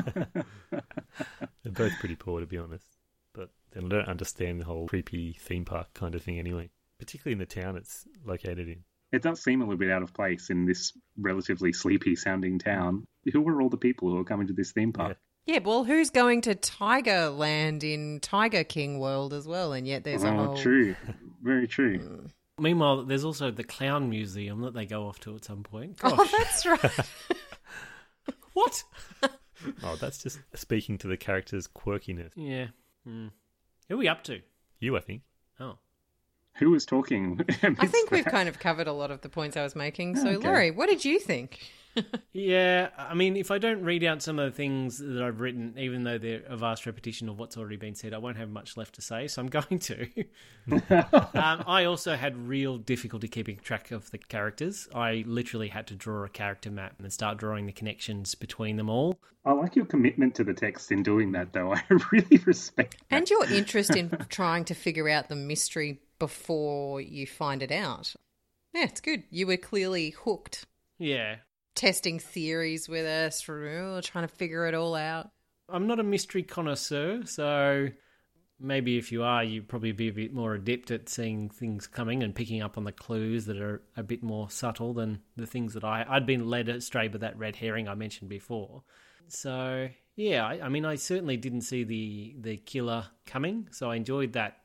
They're 0.72 1.72
both 1.72 1.94
pretty 2.00 2.16
poor, 2.16 2.40
to 2.40 2.46
be 2.46 2.58
honest. 2.58 2.86
But 3.34 3.50
then 3.72 3.86
I 3.86 3.88
don't 3.90 4.08
understand 4.08 4.60
the 4.60 4.66
whole 4.66 4.88
creepy 4.88 5.38
theme 5.40 5.66
park 5.66 5.94
kind 5.94 6.16
of 6.16 6.22
thing 6.24 6.40
anyway, 6.40 6.70
particularly 7.00 7.34
in 7.34 7.40
the 7.40 7.46
town 7.46 7.78
it's 7.78 8.06
located 8.26 8.68
in. 8.68 8.84
it 9.12 9.22
does 9.22 9.42
seem 9.42 9.62
a 9.62 9.66
little 9.66 9.78
bit 9.78 9.92
out 9.92 10.04
of 10.04 10.14
place 10.14 10.50
in 10.50 10.66
this 10.66 10.92
relatively 11.18 11.72
sleepy 11.72 12.16
sounding 12.16 12.60
town 12.60 13.06
who 13.32 13.48
are 13.48 13.62
all 13.62 13.70
the 13.70 13.78
people 13.78 14.10
who 14.10 14.18
are 14.18 14.24
coming 14.24 14.48
to 14.48 14.54
this 14.54 14.72
theme 14.72 14.92
park 14.92 15.18
Yeah, 15.46 15.60
well, 15.64 15.84
who's 15.84 16.10
going 16.10 16.42
to 16.42 16.56
Tiger 16.56 17.30
Land 17.30 17.84
in 17.84 18.20
Tiger 18.22 18.64
King 18.64 19.00
World 19.00 19.34
as 19.34 19.48
well? 19.48 19.72
And 19.74 19.88
yet 19.88 20.04
there's 20.04 20.24
a 20.24 20.30
oh 20.30 20.46
whole. 20.48 20.58
true 20.58 20.96
very 21.42 21.68
true 21.68 22.00
mm. 22.00 22.32
Meanwhile, 22.60 23.04
there's 23.04 23.24
also 23.24 23.52
the 23.52 23.64
Clown 23.64 24.10
Museum 24.10 24.62
that 24.62 24.74
they 24.74 24.86
go 24.86 25.08
off 25.08 25.20
to 25.22 25.36
at 25.36 25.46
some 25.46 25.64
point. 25.64 26.00
Oh, 26.04 26.28
that's 26.38 26.66
right. 26.66 26.92
what? 28.54 28.84
Oh, 29.84 29.96
that's 30.00 30.22
just 30.22 30.40
speaking 30.54 31.00
to 31.00 31.08
the 31.08 31.18
character's 31.18 31.68
quirkiness. 31.68 32.32
Yeah. 32.36 32.68
Hmm. 33.04 33.30
Who 33.90 33.96
are 33.96 33.98
we 33.98 34.08
up 34.08 34.24
to? 34.26 34.42
You, 34.80 34.96
I 34.96 35.00
think. 35.00 35.24
Oh. 35.60 35.80
Who 36.60 36.72
was 36.72 36.86
talking 36.86 37.40
I 37.64 37.88
think 37.88 38.12
we've 38.12 38.26
kind 38.26 38.50
of 38.50 38.60
covered 38.60 38.88
a 38.88 38.94
lot 38.94 39.12
of 39.12 39.22
the 39.22 39.30
points 39.30 39.56
I 39.58 39.64
was 39.64 39.76
making. 39.76 40.16
So, 40.16 40.30
Okay. 40.30 40.48
Laurie, 40.48 40.72
what 40.72 40.90
did 40.90 41.04
you 41.06 41.20
think? 41.20 41.60
Yeah, 42.32 42.90
I 42.96 43.16
mean, 43.16 43.36
if 43.36 43.50
I 43.50 43.58
don't 43.58 43.82
read 43.82 44.04
out 44.04 44.22
some 44.22 44.38
of 44.38 44.46
the 44.52 44.56
things 44.56 45.00
that 45.00 45.24
I've 45.24 45.40
written, 45.42 45.74
even 45.80 46.04
though 46.04 46.20
they're 46.20 46.44
a 46.48 46.56
vast 46.56 46.86
repetition 46.86 47.28
of 47.28 47.40
what's 47.40 47.58
already 47.58 47.78
been 47.78 47.96
said, 47.96 48.14
I 48.14 48.20
won't 48.20 48.38
have 48.38 48.50
much 48.50 48.78
left 48.78 48.94
to 48.96 49.02
say, 49.02 49.28
so 49.28 49.42
I'm 49.42 49.48
going 49.50 49.80
to. 49.80 50.08
um, 50.72 51.64
I 51.66 51.86
also 51.86 52.16
had 52.16 52.38
real 52.48 52.78
difficulty 52.78 53.28
keeping 53.28 53.58
track 53.58 53.90
of 53.90 54.12
the 54.12 54.20
characters. 54.20 54.88
I 54.94 55.24
literally 55.26 55.70
had 55.70 55.88
to 55.88 55.96
draw 55.96 56.24
a 56.24 56.30
character 56.30 56.70
map 56.70 56.96
and 57.00 57.12
start 57.12 57.40
drawing 57.40 57.66
the 57.66 57.72
connections 57.72 58.36
between 58.36 58.78
them 58.78 58.90
all. 58.92 59.18
I 59.46 59.54
like 59.54 59.76
your 59.76 59.86
commitment 59.86 60.36
to 60.36 60.44
the 60.44 60.54
text 60.54 60.92
in 60.92 61.02
doing 61.04 61.32
that, 61.32 61.54
though. 61.54 61.74
I 61.74 61.82
really 62.12 62.38
respect. 62.46 62.98
That. 63.10 63.16
And 63.16 63.30
your 63.30 63.46
interest 63.52 63.96
in 63.96 64.10
trying 64.30 64.66
to 64.66 64.76
figure 64.76 65.10
out 65.10 65.30
the 65.30 65.36
mystery 65.36 66.00
before 66.20 67.02
you 67.02 67.28
find 67.28 67.62
it 67.64 67.72
out. 67.72 68.16
Yeah, 68.74 68.84
it's 68.84 69.02
good. 69.02 69.24
You 69.30 69.48
were 69.48 69.58
clearly 69.58 70.12
hooked, 70.12 70.66
Yeah. 71.00 71.38
testing 71.76 72.20
theories 72.20 72.88
with 72.90 73.06
us, 73.06 73.42
trying 73.42 74.02
to 74.28 74.28
figure 74.28 74.66
it 74.68 74.74
all 74.74 74.96
out. 74.96 75.30
I'm 75.70 75.88
not 75.88 76.00
a 76.00 76.04
mystery 76.04 76.44
connoisseur, 76.44 77.26
so 77.26 77.90
maybe 78.60 78.98
if 78.98 79.12
you 79.12 79.24
are, 79.24 79.44
you'd 79.44 79.68
probably 79.68 79.92
be 79.92 80.08
a 80.08 80.14
bit 80.14 80.34
more 80.34 80.56
adept 80.56 80.92
at 80.92 81.10
seeing 81.10 81.50
things 81.50 81.88
coming 81.88 82.24
and 82.24 82.34
picking 82.34 82.62
up 82.62 82.78
on 82.78 82.84
the 82.86 82.92
clues 82.92 83.46
that 83.46 83.58
are 83.62 83.82
a 83.96 84.04
bit 84.04 84.24
more 84.24 84.50
subtle 84.50 84.94
than 84.94 85.22
the 85.36 85.46
things 85.46 85.74
that 85.74 85.84
I 85.84 86.06
I'd 86.08 86.26
been 86.26 86.48
led 86.50 86.70
astray 86.70 87.08
by 87.08 87.18
that 87.20 87.38
red 87.38 87.56
herring 87.58 87.88
I 87.88 87.96
mentioned 87.96 88.30
before. 88.30 88.84
So 89.28 89.90
yeah, 90.16 90.46
I, 90.46 90.62
I 90.66 90.70
mean, 90.70 90.86
I 90.86 90.96
certainly 90.96 91.38
didn't 91.38 91.62
see 91.62 91.84
the 91.84 92.36
the 92.40 92.58
killer 92.58 93.06
coming, 93.26 93.68
so 93.72 93.92
I 93.92 93.96
enjoyed 93.98 94.34
that. 94.34 94.58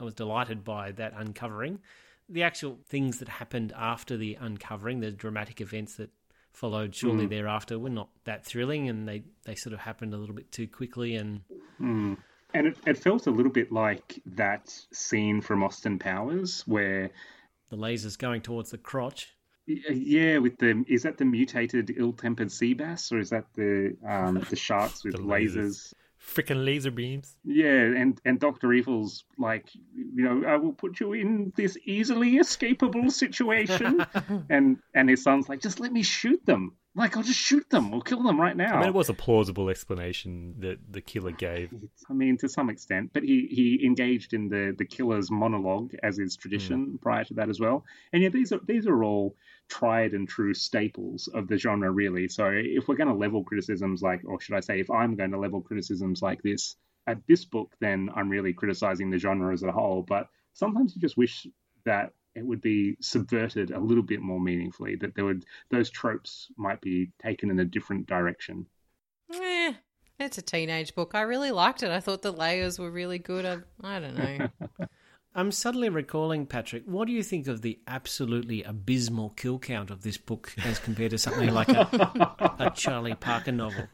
I 0.00 0.04
was 0.04 0.14
delighted 0.14 0.64
by 0.64 0.92
that 0.92 1.12
uncovering. 1.16 1.80
The 2.28 2.42
actual 2.42 2.78
things 2.86 3.18
that 3.18 3.28
happened 3.28 3.72
after 3.76 4.16
the 4.16 4.36
uncovering, 4.40 5.00
the 5.00 5.10
dramatic 5.10 5.60
events 5.60 5.96
that 5.96 6.10
followed 6.52 6.94
shortly 6.94 7.26
mm. 7.26 7.30
thereafter, 7.30 7.78
were 7.78 7.90
not 7.90 8.08
that 8.24 8.44
thrilling, 8.44 8.88
and 8.88 9.08
they 9.08 9.24
they 9.44 9.54
sort 9.54 9.72
of 9.72 9.80
happened 9.80 10.14
a 10.14 10.16
little 10.16 10.34
bit 10.34 10.50
too 10.50 10.66
quickly 10.66 11.16
and 11.16 11.42
mm. 11.80 12.16
And 12.54 12.68
it, 12.68 12.76
it 12.86 12.96
felt 12.96 13.26
a 13.26 13.30
little 13.32 13.50
bit 13.50 13.72
like 13.72 14.22
that 14.24 14.72
scene 14.92 15.40
from 15.40 15.64
Austin 15.64 15.98
Powers 15.98 16.62
where, 16.66 17.10
the 17.68 17.76
lasers 17.76 18.16
going 18.16 18.42
towards 18.42 18.70
the 18.70 18.78
crotch. 18.78 19.34
Uh, 19.68 19.92
yeah, 19.92 20.38
with 20.38 20.56
the 20.58 20.84
is 20.86 21.02
that 21.02 21.18
the 21.18 21.24
mutated 21.24 21.92
ill-tempered 21.96 22.52
sea 22.52 22.74
bass 22.74 23.10
or 23.10 23.18
is 23.18 23.30
that 23.30 23.46
the 23.54 23.96
um, 24.08 24.46
the 24.50 24.56
sharks 24.56 25.04
with 25.04 25.16
The 25.16 25.22
lasers? 25.22 25.92
Frickin' 26.24 26.64
laser 26.64 26.90
beams. 26.90 27.36
Yeah, 27.44 27.66
and 27.66 28.20
and 28.24 28.40
Doctor 28.40 28.72
Evil's 28.72 29.24
like, 29.38 29.66
you 29.74 30.24
know, 30.24 30.48
I 30.48 30.56
will 30.56 30.72
put 30.72 30.98
you 30.98 31.12
in 31.12 31.52
this 31.54 31.76
easily 31.84 32.38
escapable 32.38 33.10
situation, 33.10 34.04
and 34.50 34.78
and 34.94 35.08
his 35.08 35.22
son's 35.22 35.48
like, 35.48 35.60
just 35.60 35.80
let 35.80 35.92
me 35.92 36.02
shoot 36.02 36.44
them. 36.46 36.76
Like, 36.96 37.16
I'll 37.16 37.24
just 37.24 37.40
shoot 37.40 37.68
them. 37.70 37.90
We'll 37.90 38.02
kill 38.02 38.22
them 38.22 38.40
right 38.40 38.56
now. 38.56 38.76
I 38.76 38.78
mean, 38.78 38.88
it 38.88 38.94
was 38.94 39.08
a 39.08 39.14
plausible 39.14 39.68
explanation 39.68 40.54
that 40.60 40.78
the 40.88 41.00
killer 41.00 41.32
gave. 41.32 41.74
I 42.08 42.12
mean, 42.12 42.38
to 42.38 42.48
some 42.48 42.70
extent, 42.70 43.10
but 43.12 43.24
he, 43.24 43.48
he 43.50 43.84
engaged 43.84 44.32
in 44.32 44.48
the, 44.48 44.72
the 44.78 44.84
killer's 44.84 45.28
monologue 45.28 45.92
as 46.04 46.20
is 46.20 46.36
tradition 46.36 46.84
hmm. 46.84 46.96
prior 46.96 47.24
to 47.24 47.34
that 47.34 47.48
as 47.48 47.58
well. 47.58 47.84
And 48.12 48.22
yeah, 48.22 48.28
these 48.28 48.52
are 48.52 48.60
these 48.64 48.86
are 48.86 49.02
all 49.02 49.34
tried 49.68 50.12
and 50.12 50.28
true 50.28 50.54
staples 50.54 51.28
of 51.28 51.48
the 51.48 51.56
genre, 51.56 51.90
really. 51.90 52.28
So 52.28 52.50
if 52.52 52.88
we're 52.88 52.96
going 52.96 53.08
to 53.08 53.14
level 53.14 53.44
criticisms 53.44 54.02
like, 54.02 54.22
or 54.24 54.40
should 54.40 54.54
I 54.54 54.60
say, 54.60 54.80
if 54.80 54.90
I'm 54.90 55.16
going 55.16 55.30
to 55.32 55.38
level 55.38 55.60
criticisms 55.60 56.22
like 56.22 56.42
this 56.42 56.76
at 57.06 57.18
this 57.26 57.44
book, 57.44 57.74
then 57.80 58.08
I'm 58.14 58.28
really 58.28 58.52
criticizing 58.52 59.10
the 59.10 59.18
genre 59.18 59.52
as 59.52 59.62
a 59.62 59.72
whole. 59.72 60.02
But 60.02 60.28
sometimes 60.52 60.94
you 60.94 61.00
just 61.00 61.16
wish 61.16 61.46
that 61.84 62.12
it 62.34 62.44
would 62.44 62.60
be 62.60 62.96
subverted 63.00 63.70
a 63.70 63.78
little 63.78 64.02
bit 64.02 64.20
more 64.20 64.40
meaningfully. 64.40 64.96
That 64.96 65.14
there 65.14 65.24
would 65.24 65.44
those 65.70 65.90
tropes 65.90 66.48
might 66.56 66.80
be 66.80 67.10
taken 67.22 67.50
in 67.50 67.60
a 67.60 67.64
different 67.64 68.06
direction. 68.06 68.66
Eh, 69.32 69.74
it's 70.18 70.38
a 70.38 70.42
teenage 70.42 70.94
book. 70.94 71.12
I 71.14 71.22
really 71.22 71.50
liked 71.50 71.82
it. 71.82 71.90
I 71.90 72.00
thought 72.00 72.22
the 72.22 72.32
layers 72.32 72.78
were 72.78 72.90
really 72.90 73.18
good. 73.18 73.44
I, 73.44 73.58
I 73.82 74.00
don't 74.00 74.16
know. 74.16 74.48
I'm 75.36 75.50
suddenly 75.50 75.88
recalling, 75.88 76.46
Patrick, 76.46 76.84
what 76.86 77.06
do 77.06 77.12
you 77.12 77.22
think 77.22 77.48
of 77.48 77.62
the 77.62 77.80
absolutely 77.88 78.62
abysmal 78.62 79.30
kill 79.30 79.58
count 79.58 79.90
of 79.90 80.02
this 80.02 80.16
book 80.16 80.52
as 80.64 80.78
compared 80.78 81.10
to 81.10 81.18
something 81.18 81.52
like 81.52 81.68
a, 81.68 82.54
a 82.60 82.70
Charlie 82.74 83.14
Parker 83.16 83.50
novel? 83.50 83.88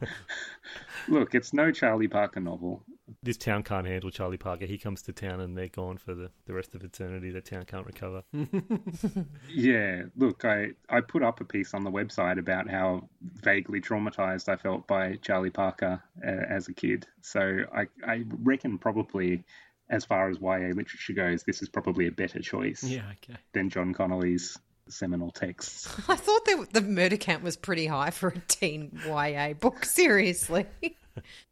Look, 1.07 1.33
it's 1.33 1.51
no 1.51 1.71
Charlie 1.71 2.07
Parker 2.07 2.39
novel. 2.39 2.83
This 3.23 3.37
town 3.37 3.63
can't 3.63 3.87
handle 3.87 4.11
Charlie 4.11 4.37
Parker. 4.37 4.65
He 4.65 4.77
comes 4.77 5.01
to 5.03 5.13
town 5.13 5.41
and 5.41 5.57
they're 5.57 5.67
gone 5.67 5.97
for 5.97 6.13
the, 6.13 6.29
the 6.45 6.53
rest 6.53 6.75
of 6.75 6.83
eternity. 6.83 7.31
The 7.31 7.41
town 7.41 7.65
can't 7.65 7.85
recover. 7.85 8.23
Yeah, 9.53 10.03
look, 10.15 10.45
I, 10.45 10.69
I 10.89 11.01
put 11.01 11.23
up 11.23 11.41
a 11.41 11.43
piece 11.43 11.73
on 11.73 11.83
the 11.83 11.91
website 11.91 12.39
about 12.39 12.69
how 12.69 13.09
vaguely 13.21 13.81
traumatized 13.81 14.47
I 14.47 14.55
felt 14.55 14.87
by 14.87 15.15
Charlie 15.21 15.49
Parker 15.49 16.01
uh, 16.25 16.29
as 16.49 16.67
a 16.69 16.73
kid. 16.73 17.05
So 17.21 17.65
I, 17.75 17.87
I 18.07 18.23
reckon 18.43 18.77
probably, 18.77 19.43
as 19.91 20.03
far 20.05 20.29
as 20.29 20.39
YA 20.39 20.73
literature 20.73 21.13
goes, 21.13 21.43
this 21.43 21.61
is 21.61 21.69
probably 21.69 22.07
a 22.07 22.11
better 22.11 22.39
choice 22.39 22.83
Yeah, 22.83 23.03
okay. 23.23 23.37
than 23.53 23.69
John 23.69 23.93
Connolly's 23.93 24.57
seminal 24.89 25.29
texts. 25.31 25.87
I 26.09 26.15
thought 26.15 26.45
the, 26.45 26.67
the 26.73 26.81
murder 26.81 27.17
count 27.17 27.43
was 27.43 27.55
pretty 27.57 27.85
high 27.85 28.09
for 28.09 28.29
a 28.29 28.39
teen 28.47 28.99
YA 29.05 29.53
book. 29.53 29.85
Seriously. 29.85 30.65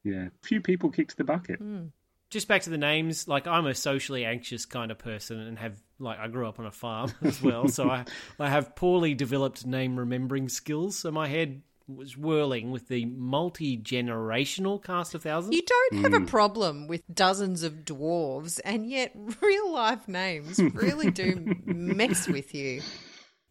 Yeah, 0.05 0.29
few 0.41 0.61
people 0.61 0.89
kicked 0.89 1.17
the 1.17 1.25
bucket. 1.25 1.59
Hmm. 1.59 1.87
Just 2.29 2.47
back 2.47 2.61
to 2.61 2.69
the 2.69 2.77
names, 2.77 3.27
like 3.27 3.45
I'm 3.45 3.65
a 3.65 3.75
socially 3.75 4.23
anxious 4.23 4.65
kind 4.65 4.89
of 4.89 4.99
person 4.99 5.37
and 5.39 5.59
have 5.59 5.77
like 5.99 6.17
I 6.17 6.29
grew 6.29 6.47
up 6.47 6.59
on 6.59 6.65
a 6.65 6.71
farm 6.71 7.11
as 7.23 7.41
well, 7.41 7.67
so 7.67 7.89
I 7.89 8.05
I 8.39 8.47
have 8.49 8.73
poorly 8.77 9.15
developed 9.15 9.65
name 9.65 9.97
remembering 9.99 10.47
skills. 10.47 10.97
So 10.97 11.11
my 11.11 11.27
head 11.27 11.61
was 11.95 12.15
whirling 12.17 12.71
with 12.71 12.87
the 12.87 13.05
multi 13.05 13.77
generational 13.77 14.83
cast 14.83 15.15
of 15.15 15.23
thousands. 15.23 15.55
You 15.55 15.63
don't 15.63 16.03
have 16.03 16.13
a 16.13 16.25
problem 16.25 16.87
with 16.87 17.03
dozens 17.13 17.63
of 17.63 17.85
dwarves, 17.85 18.59
and 18.63 18.89
yet 18.89 19.11
real 19.41 19.71
life 19.73 20.07
names 20.07 20.59
really 20.73 21.11
do 21.11 21.55
mess 21.65 22.27
with 22.27 22.53
you. 22.53 22.81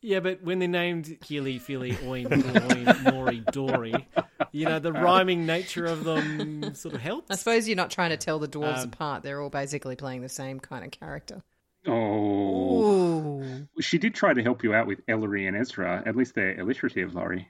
Yeah, 0.01 0.21
but 0.21 0.43
when 0.45 0.61
they're 0.61 0.69
named 0.69 1.07
Kili, 1.25 1.61
Fili, 1.61 1.93
Oin, 2.07 2.29
Gloin, 2.29 2.85
Nori, 3.05 3.45
Dori, 3.51 4.07
you 4.53 4.65
know, 4.65 4.79
the 4.79 4.93
rhyming 4.93 5.45
nature 5.45 5.87
of 5.87 6.05
them 6.05 6.73
sort 6.77 6.95
of 6.95 7.01
helps. 7.01 7.33
I 7.33 7.35
suppose 7.35 7.67
you're 7.67 7.77
not 7.77 7.91
trying 7.91 8.11
to 8.11 8.17
tell 8.17 8.39
the 8.39 8.47
dwarves 8.47 8.83
Um, 8.85 8.91
apart. 8.91 9.25
They're 9.25 9.41
all 9.43 9.51
basically 9.51 9.97
playing 9.97 10.23
the 10.23 10.29
same 10.29 10.61
kind 10.61 10.85
of 10.85 10.93
character. 10.93 11.43
Oh, 11.87 13.43
Ooh. 13.43 13.69
she 13.81 13.99
did 13.99 14.15
try 14.15 14.33
to 14.35 14.43
help 14.43 14.63
you 14.63 14.73
out 14.75 14.87
with 14.87 15.01
Ellery 15.09 15.47
and 15.47 15.57
Ezra. 15.57 16.03
At 16.07 16.17
least 16.17 16.35
they're 16.35 16.61
alliterative, 16.61 17.15
Laurie. 17.15 17.49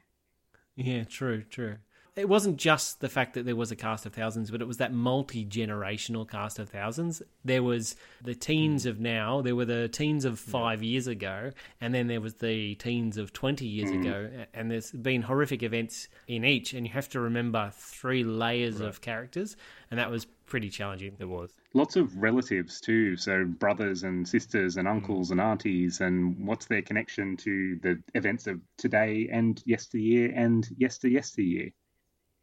Yeah, 0.79 1.03
true, 1.03 1.43
true. 1.43 1.76
It 2.14 2.29
wasn't 2.29 2.57
just 2.57 3.01
the 3.01 3.09
fact 3.09 3.35
that 3.35 3.45
there 3.45 3.55
was 3.55 3.70
a 3.70 3.76
cast 3.76 4.07
of 4.07 4.12
thousands, 4.12 4.51
but 4.51 4.61
it 4.61 4.66
was 4.66 4.79
that 4.79 4.93
multi 4.93 5.45
generational 5.45 6.29
cast 6.29 6.59
of 6.59 6.68
thousands. 6.68 7.20
There 7.45 7.62
was 7.62 7.97
the 8.22 8.35
teens 8.35 8.87
of 8.87 8.99
now, 8.99 9.41
there 9.41 9.55
were 9.55 9.64
the 9.64 9.89
teens 9.89 10.24
of 10.24 10.39
five 10.39 10.83
years 10.83 11.07
ago, 11.07 11.53
and 11.81 11.95
then 11.95 12.07
there 12.07 12.20
was 12.20 12.35
the 12.35 12.74
teens 12.76 13.18
of 13.18 13.33
20 13.33 13.66
years 13.66 13.91
mm. 13.91 14.01
ago. 14.01 14.31
And 14.55 14.70
there's 14.70 14.91
been 14.91 15.22
horrific 15.22 15.62
events 15.62 16.09
in 16.26 16.45
each, 16.45 16.74
and 16.74 16.87
you 16.87 16.93
have 16.93 17.09
to 17.11 17.20
remember 17.20 17.70
three 17.74 18.24
layers 18.24 18.81
of 18.81 19.01
characters, 19.01 19.57
and 19.91 19.99
that 19.99 20.11
was 20.11 20.24
pretty 20.47 20.70
challenging. 20.70 21.16
It 21.18 21.29
was. 21.29 21.51
Lots 21.74 21.96
of 21.96 22.16
relatives 22.16 22.80
too, 22.80 23.16
so 23.16 23.44
brothers 23.44 24.02
and 24.02 24.26
sisters 24.26 24.76
and 24.76 24.88
hmm. 24.88 24.94
uncles 24.94 25.30
and 25.30 25.40
aunties, 25.40 26.00
and 26.00 26.46
what's 26.46 26.66
their 26.66 26.82
connection 26.82 27.36
to 27.38 27.78
the 27.82 28.02
events 28.14 28.46
of 28.46 28.60
today 28.76 29.28
and 29.30 29.62
yesteryear 29.66 30.32
and 30.34 30.68
yester 30.76 31.08
yesteryear? 31.08 31.70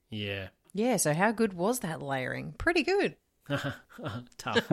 Yeah. 0.09 0.49
Yeah, 0.73 0.97
so 0.97 1.13
how 1.13 1.31
good 1.31 1.53
was 1.53 1.79
that 1.79 2.01
layering? 2.01 2.53
Pretty 2.57 2.83
good. 2.83 3.15
Tough. 4.37 4.71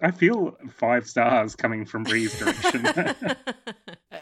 I 0.00 0.10
feel 0.10 0.56
five 0.74 1.06
stars 1.06 1.54
coming 1.54 1.84
from 1.84 2.04
Bree's 2.04 2.38
direction. 2.38 2.86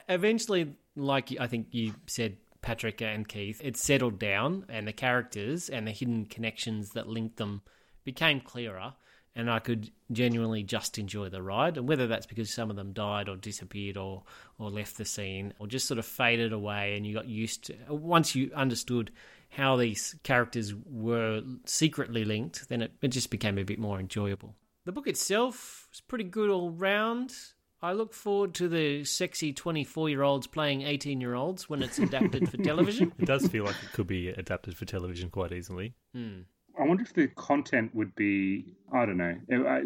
eventually, 0.09 0.75
like 0.97 1.35
I 1.41 1.47
think 1.47 1.69
you 1.71 1.95
said, 2.07 2.37
Patrick 2.63 3.01
and 3.01 3.27
Keith, 3.27 3.61
it 3.65 3.77
settled 3.77 4.19
down, 4.19 4.67
and 4.69 4.87
the 4.87 4.93
characters 4.93 5.71
and 5.71 5.87
the 5.87 5.93
hidden 5.93 6.27
connections 6.27 6.91
that 6.91 7.09
linked 7.09 7.39
them 7.39 7.63
became 8.05 8.41
clearer, 8.41 8.95
and 9.37 9.51
I 9.51 9.59
could 9.59 9.91
genuinely 10.11 10.63
just 10.63 10.99
enjoy 10.99 11.29
the 11.29 11.43
ride. 11.43 11.77
And 11.77 11.89
whether 11.89 12.07
that's 12.07 12.27
because 12.27 12.53
some 12.53 12.71
of 12.71 12.77
them 12.77 12.93
died 12.93 13.29
or 13.29 13.37
disappeared 13.37 13.97
or 13.97 14.23
or 14.59 14.71
left 14.71 14.99
the 14.99 15.05
scene 15.05 15.55
or 15.59 15.67
just 15.67 15.87
sort 15.87 15.99
of 15.99 16.07
faded 16.07 16.53
away, 16.53 16.97
and 16.97 17.07
you 17.07 17.15
got 17.15 17.29
used 17.29 17.65
to 17.67 17.77
once 17.89 18.35
you 18.35 18.51
understood 18.55 19.11
how 19.51 19.77
these 19.77 20.15
characters 20.23 20.75
were 20.87 21.43
secretly 21.65 22.25
linked, 22.25 22.69
then 22.69 22.83
it, 22.83 22.93
it 23.03 23.09
just 23.09 23.31
became 23.31 23.59
a 23.59 23.65
bit 23.65 23.79
more 23.79 23.99
enjoyable. 23.99 24.55
The 24.85 24.93
book 24.93 25.09
itself 25.09 25.89
is 25.93 26.01
pretty 26.01 26.25
good 26.25 26.51
all 26.51 26.71
round. 26.71 27.35
I 27.83 27.93
look 27.93 28.13
forward 28.13 28.55
to 28.55 28.69
the 28.69 29.05
sexy 29.05 29.53
24 29.53 30.11
year 30.11 30.23
olds 30.23 30.47
playing 30.47 30.83
18 30.83 31.21
year 31.21 31.35
olds 31.35 31.69
when 31.69 31.83
it's 31.83 31.99
adapted 31.99 32.49
for 32.49 32.57
television. 32.63 33.13
It 33.19 33.27
does 33.27 33.47
feel 33.47 33.65
like 33.65 33.77
it 33.83 33.93
could 33.93 34.07
be 34.07 34.29
adapted 34.29 34.77
for 34.77 34.85
television 34.85 35.31
quite 35.31 35.53
easily. 35.53 35.95
Hmm. 36.15 36.41
I 36.81 36.85
wonder 36.85 37.03
if 37.03 37.13
the 37.13 37.29
content 37.29 37.95
would 37.95 38.15
be, 38.15 38.75
I 38.93 39.05
don't 39.07 39.19
know, 39.19 39.37
it, 39.49 39.67
I, 39.67 39.83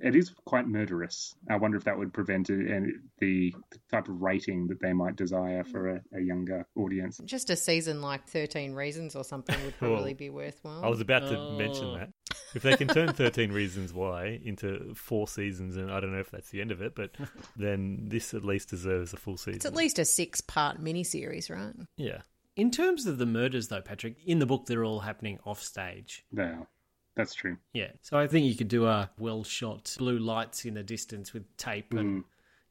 it 0.00 0.14
is 0.14 0.30
quite 0.46 0.66
murderous. 0.68 1.34
I 1.50 1.56
wonder 1.56 1.76
if 1.76 1.84
that 1.84 1.98
would 1.98 2.14
prevent 2.14 2.50
it, 2.50 2.70
and 2.70 2.92
the, 3.18 3.52
the 3.72 3.78
type 3.90 4.08
of 4.08 4.22
rating 4.22 4.68
that 4.68 4.80
they 4.80 4.92
might 4.92 5.16
desire 5.16 5.64
for 5.64 5.88
a, 5.96 6.00
a 6.14 6.20
younger 6.20 6.64
audience. 6.76 7.20
Just 7.24 7.50
a 7.50 7.56
season 7.56 8.00
like 8.00 8.26
13 8.28 8.74
Reasons 8.74 9.16
or 9.16 9.24
something 9.24 9.56
would 9.64 9.76
probably 9.78 10.14
be 10.14 10.30
worthwhile. 10.30 10.84
I 10.84 10.88
was 10.88 11.00
about 11.00 11.28
to 11.28 11.36
Oh. 11.38 11.56
mention 11.58 11.94
that. 11.94 12.10
If 12.54 12.62
they 12.62 12.76
can 12.76 12.88
turn 12.88 13.12
13 13.12 13.50
Reasons 13.52 13.92
Why 13.92 14.40
into 14.42 14.94
four 14.94 15.26
seasons, 15.28 15.76
and 15.76 15.90
I 15.90 15.98
don't 16.00 16.12
know 16.12 16.20
if 16.20 16.30
that's 16.30 16.50
the 16.50 16.60
end 16.60 16.70
of 16.70 16.80
it, 16.80 16.94
but 16.94 17.10
then 17.56 18.04
this 18.08 18.32
at 18.34 18.44
least 18.44 18.70
deserves 18.70 19.12
a 19.12 19.16
full 19.16 19.36
season. 19.36 19.56
It's 19.56 19.66
at 19.66 19.74
least 19.74 19.98
a 19.98 20.04
six 20.04 20.40
part 20.40 20.82
miniseries, 20.82 21.50
right? 21.50 21.74
Yeah. 21.96 22.20
In 22.58 22.72
terms 22.72 23.06
of 23.06 23.18
the 23.18 23.24
murders, 23.24 23.68
though, 23.68 23.80
Patrick, 23.80 24.16
in 24.26 24.40
the 24.40 24.46
book 24.46 24.66
they're 24.66 24.84
all 24.84 25.00
happening 25.00 25.38
off 25.46 25.62
stage. 25.62 26.24
Yeah, 26.32 26.64
that's 27.14 27.32
true. 27.32 27.56
Yeah. 27.72 27.92
So 28.02 28.18
I 28.18 28.26
think 28.26 28.46
you 28.46 28.56
could 28.56 28.66
do 28.66 28.86
a 28.86 29.10
well 29.16 29.44
shot 29.44 29.94
blue 29.96 30.18
lights 30.18 30.64
in 30.64 30.74
the 30.74 30.82
distance 30.82 31.32
with 31.32 31.56
tape 31.56 31.94
and 31.94 32.24
mm. 32.24 32.24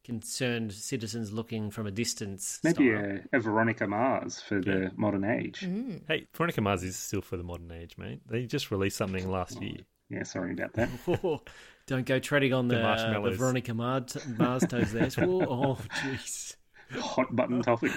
concerned 0.03 0.73
citizens 0.73 1.31
looking 1.31 1.71
from 1.71 1.87
a 1.87 1.91
distance. 1.91 2.59
Maybe 2.65 2.91
a, 2.91 3.23
a 3.31 3.39
Veronica 3.39 3.87
Mars 3.87 4.41
for 4.41 4.59
the 4.59 4.91
modern 4.97 5.23
age. 5.23 5.61
Mm. 5.61 6.01
Hey, 6.05 6.27
Veronica 6.33 6.59
Mars 6.59 6.83
is 6.83 6.97
still 6.97 7.21
for 7.21 7.37
the 7.37 7.43
modern 7.43 7.71
age, 7.71 7.97
mate. 7.97 8.19
They 8.27 8.45
just 8.45 8.71
released 8.71 8.97
something 8.97 9.31
last 9.31 9.57
oh, 9.61 9.63
year. 9.63 9.79
Yeah, 10.09 10.23
sorry 10.23 10.51
about 10.51 10.73
that. 10.73 10.89
Oh, 11.23 11.39
don't 11.85 12.05
go 12.05 12.19
treading 12.19 12.51
on 12.51 12.67
the, 12.67 12.75
The 12.75 13.29
the. 13.29 13.37
Veronica 13.37 13.73
Mars, 13.73 14.17
Mars 14.37 14.65
toes 14.67 14.91
there. 14.91 15.09
Whoa, 15.25 15.45
oh, 15.49 15.79
jeez. 16.01 16.57
Hot 16.91 17.33
button 17.33 17.61
topic. 17.61 17.93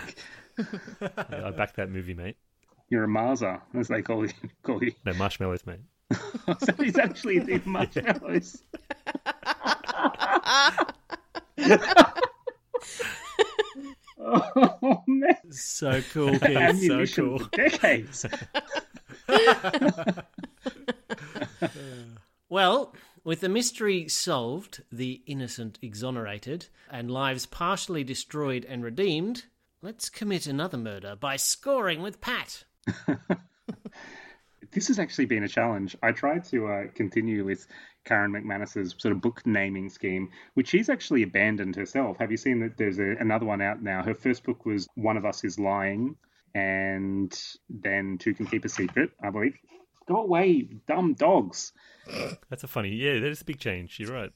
Yeah, 1.00 1.46
I 1.46 1.50
backed 1.50 1.76
that 1.76 1.90
movie, 1.90 2.14
mate. 2.14 2.36
You're 2.88 3.04
a 3.04 3.08
Marser, 3.08 3.60
as 3.74 3.88
they 3.88 4.02
call 4.02 4.26
you. 4.26 4.32
Call 4.62 4.82
you. 4.82 4.92
No, 5.06 5.12
marshmallows, 5.14 5.64
mate. 5.66 5.80
so 6.58 6.72
he's 6.78 6.98
actually 6.98 7.38
the 7.38 7.60
marshmallows. 7.64 8.62
oh 14.18 15.02
man, 15.06 15.52
So 15.52 16.02
cool, 16.12 16.38
Keith. 16.38 16.86
So 16.86 17.06
cool. 17.22 17.38
decades. 17.52 18.26
Well, 22.48 22.94
with 23.22 23.40
the 23.40 23.48
mystery 23.48 24.08
solved, 24.08 24.82
the 24.90 25.22
innocent 25.26 25.78
exonerated, 25.82 26.66
and 26.90 27.10
lives 27.10 27.46
partially 27.46 28.02
destroyed 28.02 28.64
and 28.68 28.82
redeemed, 28.82 29.44
let's 29.82 30.10
commit 30.10 30.46
another 30.46 30.76
murder 30.76 31.16
by 31.16 31.36
scoring 31.36 32.02
with 32.02 32.20
Pat. 32.20 32.64
this 34.72 34.88
has 34.88 34.98
actually 34.98 35.24
been 35.26 35.44
a 35.44 35.48
challenge. 35.48 35.96
I 36.02 36.12
tried 36.12 36.44
to 36.46 36.66
uh, 36.66 36.82
continue 36.94 37.44
with 37.44 37.66
Karen 38.04 38.32
McManus's 38.32 38.94
sort 38.98 39.12
of 39.12 39.20
book 39.20 39.46
naming 39.46 39.88
scheme, 39.88 40.30
which 40.54 40.68
she's 40.68 40.88
actually 40.88 41.22
abandoned 41.22 41.76
herself. 41.76 42.18
Have 42.18 42.30
you 42.30 42.36
seen 42.36 42.60
that 42.60 42.76
there's 42.76 42.98
a, 42.98 43.16
another 43.20 43.46
one 43.46 43.62
out 43.62 43.82
now? 43.82 44.02
Her 44.02 44.14
first 44.14 44.44
book 44.44 44.66
was 44.66 44.86
One 44.94 45.16
of 45.16 45.24
Us 45.24 45.44
is 45.44 45.58
Lying, 45.58 46.16
and 46.54 47.36
then 47.68 48.18
Two 48.18 48.34
Can 48.34 48.46
Keep 48.46 48.64
a 48.64 48.68
Secret, 48.68 49.10
I 49.22 49.30
believe. 49.30 49.56
Go 50.06 50.16
away, 50.16 50.68
dumb 50.88 51.14
dogs. 51.14 51.72
That's 52.48 52.64
a 52.64 52.68
funny. 52.68 52.90
Yeah, 52.90 53.20
that 53.20 53.28
is 53.28 53.42
a 53.42 53.44
big 53.44 53.60
change. 53.60 54.00
You're 54.00 54.12
right. 54.12 54.32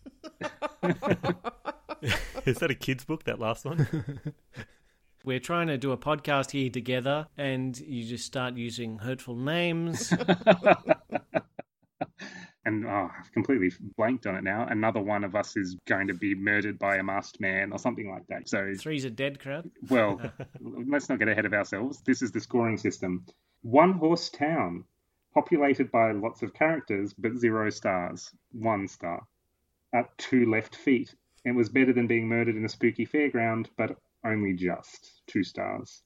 is 2.47 2.59
that 2.59 2.71
a 2.71 2.75
kid's 2.75 3.05
book, 3.05 3.25
that 3.25 3.41
last 3.41 3.65
one? 3.65 3.89
We're 5.25 5.41
trying 5.41 5.69
to 5.69 5.79
do 5.79 5.91
a 5.91 5.97
podcast 5.97 6.51
here 6.51 6.69
together, 6.69 7.29
and 7.39 7.79
you 7.79 8.05
just 8.05 8.27
start 8.27 8.57
using 8.57 8.99
hurtful 8.99 9.37
names. 9.37 10.13
And 12.67 12.87
oh, 12.87 13.11
I've 13.19 13.31
completely 13.33 13.71
blanked 13.97 14.27
on 14.27 14.37
it 14.37 14.43
now. 14.43 14.67
Another 14.67 15.01
one 15.01 15.23
of 15.23 15.35
us 15.35 15.55
is 15.55 15.77
going 15.87 16.07
to 16.07 16.15
be 16.15 16.35
murdered 16.35 16.79
by 16.79 16.97
a 16.97 17.03
masked 17.03 17.39
man 17.39 17.73
or 17.73 17.79
something 17.79 18.11
like 18.11 18.27
that. 18.29 18.49
So 18.49 18.73
Three's 18.79 19.05
a 19.05 19.11
dead 19.11 19.39
crowd. 19.39 19.71
Well, 19.91 20.19
let's 20.63 21.11
not 21.11 21.19
get 21.19 21.29
ahead 21.29 21.45
of 21.45 21.53
ourselves. 21.53 22.01
This 22.07 22.23
is 22.23 22.33
the 22.33 22.41
scoring 22.41 22.79
system. 22.79 23.27
One 23.61 23.93
horse 23.93 24.31
town, 24.31 24.85
populated 25.35 25.93
by 25.93 26.13
lots 26.13 26.43
of 26.43 26.55
characters, 26.55 27.13
but 27.13 27.37
zero 27.37 27.69
stars. 27.69 28.31
One 28.53 28.89
star. 28.89 29.27
At 29.93 30.17
two 30.17 30.51
left 30.51 30.75
feet. 30.75 31.15
It 31.45 31.53
was 31.53 31.69
better 31.69 31.93
than 31.93 32.07
being 32.07 32.29
murdered 32.29 32.57
in 32.57 32.65
a 32.65 32.71
spooky 32.71 33.05
fairground, 33.05 33.67
but 33.77 33.99
only 34.25 34.53
just 34.55 35.23
two 35.27 35.45
stars. 35.45 36.03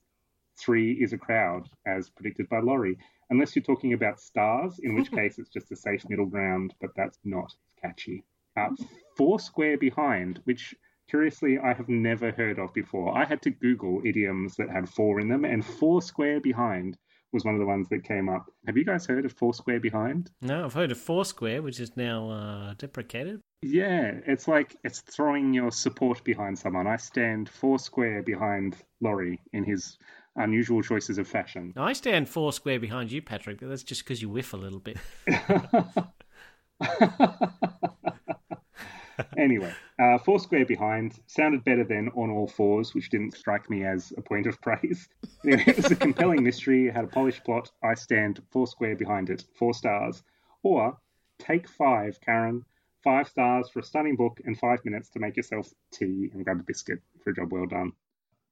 Three 0.57 0.93
is 0.93 1.13
a 1.13 1.17
crowd, 1.17 1.69
as 1.85 2.09
predicted 2.09 2.49
by 2.49 2.59
Laurie. 2.59 2.97
Unless 3.29 3.55
you're 3.55 3.63
talking 3.63 3.93
about 3.93 4.19
stars, 4.19 4.79
in 4.79 4.95
which 4.95 5.11
case 5.19 5.39
it's 5.39 5.49
just 5.49 5.71
a 5.71 5.75
safe 5.75 6.07
middle 6.09 6.25
ground, 6.25 6.73
but 6.81 6.91
that's 6.95 7.19
not 7.23 7.53
catchy. 7.81 8.23
Uh, 8.57 8.69
four 9.15 9.39
square 9.39 9.77
behind, 9.77 10.39
which 10.43 10.75
curiously 11.09 11.57
I 11.57 11.73
have 11.73 11.87
never 11.87 12.31
heard 12.31 12.59
of 12.59 12.73
before. 12.73 13.17
I 13.17 13.25
had 13.25 13.41
to 13.43 13.51
Google 13.51 14.01
idioms 14.03 14.55
that 14.57 14.69
had 14.69 14.89
four 14.89 15.19
in 15.19 15.29
them, 15.29 15.45
and 15.45 15.65
four 15.65 16.01
square 16.01 16.39
behind 16.41 16.97
was 17.31 17.45
one 17.45 17.53
of 17.53 17.59
the 17.59 17.65
ones 17.65 17.87
that 17.89 18.03
came 18.03 18.29
up. 18.29 18.51
Have 18.65 18.77
you 18.77 18.85
guys 18.85 19.05
heard 19.05 19.25
of 19.25 19.33
four 19.33 19.53
square 19.53 19.79
behind? 19.79 20.31
No, 20.41 20.65
I've 20.65 20.73
heard 20.73 20.91
of 20.91 20.97
Foursquare, 20.97 21.61
which 21.61 21.79
is 21.79 21.95
now 21.95 22.29
uh, 22.29 22.73
deprecated. 22.77 23.41
Yeah, 23.61 24.13
it's 24.25 24.47
like 24.47 24.77
it's 24.83 25.01
throwing 25.01 25.53
your 25.53 25.71
support 25.71 26.23
behind 26.23 26.57
someone. 26.57 26.87
I 26.87 26.95
stand 26.95 27.49
four 27.49 27.77
square 27.77 28.23
behind 28.23 28.77
Laurie 29.01 29.41
in 29.51 29.65
his 29.65 29.97
unusual 30.35 30.81
choices 30.81 31.17
of 31.17 31.27
fashion. 31.27 31.73
Now 31.75 31.83
I 31.83 31.93
stand 31.93 32.29
four 32.29 32.53
square 32.53 32.79
behind 32.79 33.11
you, 33.11 33.21
Patrick. 33.21 33.59
but 33.59 33.67
That's 33.67 33.83
just 33.83 34.03
because 34.03 34.21
you 34.21 34.29
whiff 34.29 34.53
a 34.53 34.57
little 34.57 34.79
bit. 34.79 34.97
anyway, 39.37 39.73
uh, 39.99 40.17
four 40.19 40.39
square 40.39 40.65
behind 40.65 41.19
sounded 41.27 41.65
better 41.65 41.83
than 41.83 42.07
on 42.15 42.29
all 42.29 42.47
fours, 42.47 42.95
which 42.95 43.09
didn't 43.09 43.35
strike 43.35 43.69
me 43.69 43.83
as 43.83 44.13
a 44.17 44.21
point 44.21 44.47
of 44.47 44.61
praise. 44.61 45.09
it 45.43 45.75
was 45.75 45.91
a 45.91 45.97
compelling 45.97 46.43
mystery, 46.43 46.87
it 46.87 46.95
had 46.95 47.03
a 47.03 47.07
polished 47.07 47.43
plot. 47.43 47.69
I 47.83 47.95
stand 47.95 48.41
four 48.51 48.67
square 48.67 48.95
behind 48.95 49.29
it, 49.29 49.43
four 49.57 49.73
stars. 49.73 50.23
Or 50.63 50.97
take 51.39 51.67
five, 51.67 52.21
Karen. 52.21 52.63
Five 53.03 53.27
stars 53.29 53.69
for 53.69 53.79
a 53.79 53.83
stunning 53.83 54.15
book 54.15 54.41
and 54.45 54.57
five 54.59 54.83
minutes 54.83 55.09
to 55.11 55.19
make 55.19 55.37
yourself 55.37 55.67
tea 55.91 56.29
and 56.33 56.43
grab 56.43 56.59
a 56.59 56.63
biscuit 56.63 56.99
for 57.23 57.29
a 57.29 57.35
job 57.35 57.51
well 57.51 57.65
done. 57.65 57.93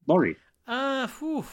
Laurie, 0.07 0.37
Uh, 0.65 1.07
whew. 1.19 1.45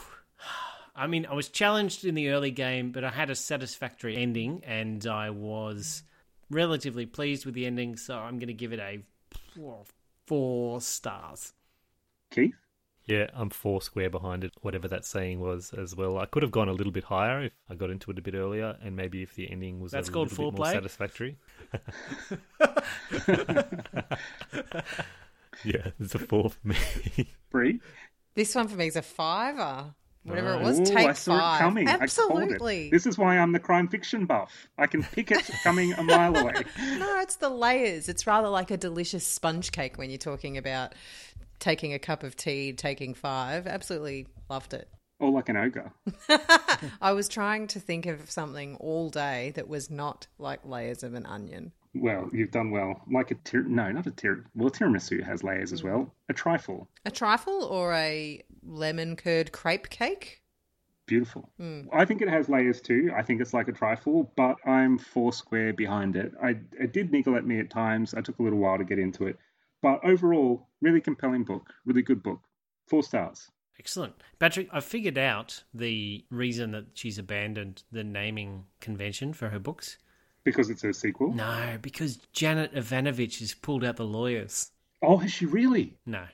I 0.97 1.09
mean, 1.09 1.27
I 1.27 1.35
was 1.35 1.49
challenged 1.49 2.05
in 2.05 2.15
the 2.15 2.29
early 2.31 2.53
game, 2.53 2.93
but 2.93 3.03
I 3.03 3.11
had 3.11 3.31
a 3.31 3.35
satisfactory 3.35 4.17
ending, 4.17 4.63
and 4.65 5.05
I 5.07 5.31
was 5.31 6.05
relatively 6.51 7.05
pleased 7.05 7.45
with 7.47 7.55
the 7.55 7.67
ending, 7.67 7.97
so 7.97 8.17
I'm 8.17 8.39
going 8.39 8.47
to 8.47 8.55
give 8.55 8.73
it 8.73 8.79
a 8.79 9.01
four 10.27 10.81
stars. 10.81 11.53
Keith, 12.31 12.55
Yeah, 13.07 13.27
I'm 13.35 13.51
four 13.51 13.83
square 13.83 14.09
behind 14.09 14.45
it, 14.45 14.55
whatever 14.63 14.89
that 14.89 15.05
saying 15.05 15.41
was 15.41 15.75
as 15.75 15.95
well. 15.95 16.17
I 16.19 16.25
could 16.25 16.43
have 16.43 16.51
gone 16.53 16.71
a 16.71 16.73
little 16.73 16.93
bit 16.93 17.05
higher 17.05 17.43
if 17.45 17.53
I 17.69 17.75
got 17.75 17.91
into 17.91 18.11
it 18.11 18.19
a 18.19 18.23
bit 18.23 18.35
earlier, 18.35 18.79
and 18.83 18.97
maybe 18.97 19.23
if 19.23 19.35
the 19.35 19.51
ending 19.51 19.81
was 19.81 19.93
That's 19.93 20.09
a 20.09 20.13
called 20.13 20.31
little 20.31 20.51
bit 20.53 20.57
more 20.59 20.67
foreplay? 20.67 20.73
satisfactory. 20.73 21.37
yeah, 25.65 25.91
it's 26.01 26.15
a 26.15 26.19
four 26.19 26.51
for 26.51 26.69
me. 26.69 26.77
Three. 27.51 27.81
This 28.35 28.55
one 28.55 28.69
for 28.69 28.77
me 28.77 28.87
is 28.87 28.97
a 28.97 29.03
fiver. 29.03 29.95
Whatever 30.25 30.55
it 30.55 30.57
uh, 30.57 30.65
was, 30.65 30.81
Ooh, 30.81 30.85
take 30.87 31.07
I 31.07 31.13
saw 31.13 31.39
five. 31.39 31.61
it 31.61 31.63
coming. 31.63 31.89
Absolutely. 31.89 32.87
it. 32.87 32.91
This 32.91 33.07
is 33.07 33.19
why 33.19 33.39
I'm 33.39 33.53
the 33.53 33.59
crime 33.59 33.89
fiction 33.89 34.25
buff. 34.25 34.69
I 34.79 34.87
can 34.87 35.03
pick 35.03 35.31
it 35.31 35.51
coming 35.63 35.93
a 35.93 36.03
mile 36.03 36.37
away. 36.37 36.55
No, 36.99 37.21
it's 37.21 37.37
the 37.37 37.51
layers. 37.51 38.09
It's 38.09 38.27
rather 38.27 38.49
like 38.49 38.71
a 38.71 38.77
delicious 38.77 39.27
sponge 39.27 39.73
cake 39.73 39.99
when 39.99 40.11
you're 40.11 40.19
talking 40.19 40.57
about 40.57 40.95
taking 41.59 41.93
a 41.93 41.99
cup 41.99 42.23
of 42.23 42.37
tea, 42.37 42.73
taking 42.73 43.15
five. 43.15 43.67
Absolutely 43.67 44.27
loved 44.49 44.73
it. 44.75 44.89
Or 45.21 45.31
like 45.31 45.49
an 45.49 45.57
ogre. 45.57 45.93
I 47.01 47.13
was 47.13 47.29
trying 47.29 47.67
to 47.69 47.81
think 47.81 48.07
of 48.07 48.31
something 48.31 48.77
all 48.77 49.11
day 49.11 49.53
that 49.57 49.69
was 49.69 49.91
not 49.91 50.27
like 50.39 50.61
layers 50.65 51.03
of 51.03 51.15
an 51.15 51.27
onion. 51.27 51.73
Well, 51.95 52.29
you've 52.33 52.51
done 52.51 52.71
well. 52.71 53.01
Like 53.11 53.31
a 53.31 53.37
tir- 53.37 53.63
no, 53.63 53.91
not 53.93 54.07
a 54.07 54.11
tir. 54.11 54.45
Well, 54.55 54.71
tiramisu 54.71 55.23
has 55.23 55.45
layers 55.45 55.73
as 55.73 55.81
hmm. 55.81 55.89
well. 55.89 56.15
A 56.29 56.33
trifle, 56.33 56.89
A 57.05 57.11
trifle 57.11 57.65
or 57.65 57.95
a 57.95 58.43
lemon 58.67 59.17
curd 59.17 59.53
crepe 59.53 59.91
cake? 59.91 60.45
beautiful. 61.07 61.51
Hmm. 61.59 61.83
I 61.93 62.05
think 62.05 62.23
it 62.23 62.29
has 62.29 62.49
layers 62.49 62.81
too. 62.81 63.11
I 63.17 63.23
think 63.23 63.41
it's 63.41 63.55
like 63.55 63.69
a 63.69 63.73
trifle, 63.73 64.33
but 64.37 64.57
I'm 64.67 64.99
four 64.99 65.33
square 65.33 65.73
behind 65.73 66.17
it. 66.17 66.33
I 66.43 66.57
it 66.79 66.93
did 66.93 67.13
niggle 67.13 67.37
at 67.37 67.47
me 67.47 67.61
at 67.61 67.71
times. 67.71 68.15
I 68.15 68.21
took 68.21 68.39
a 68.39 68.43
little 68.43 68.59
while 68.59 68.79
to 68.79 68.85
get 68.85 68.99
into 68.99 69.27
it, 69.27 69.39
but 69.83 70.05
overall, 70.05 70.69
really 70.81 71.01
compelling 71.01 71.45
book. 71.45 71.73
Really 71.85 72.03
good 72.03 72.23
book. 72.23 72.41
Four 72.87 73.03
stars. 73.03 73.51
Excellent. 73.79 74.15
Patrick, 74.39 74.69
I 74.73 74.81
figured 74.81 75.19
out 75.19 75.65
the 75.73 76.25
reason 76.31 76.71
that 76.73 76.87
she's 76.95 77.19
abandoned 77.19 77.83
the 77.91 78.05
naming 78.05 78.67
convention 78.81 79.33
for 79.33 79.49
her 79.49 79.59
books. 79.59 79.99
Because 80.45 80.71
it's 80.71 80.85
a 80.85 80.93
sequel. 80.93 81.33
No, 81.33 81.79
because 81.81 82.19
Janet 82.33 82.73
Evanovich 82.75 83.41
has 83.41 83.55
pulled 83.55 83.83
out 83.83 83.97
the 83.97 84.05
lawyers. 84.05 84.71
Oh, 85.03 85.17
has 85.17 85.33
she 85.33 85.47
really? 85.47 85.97
No. 86.07 86.25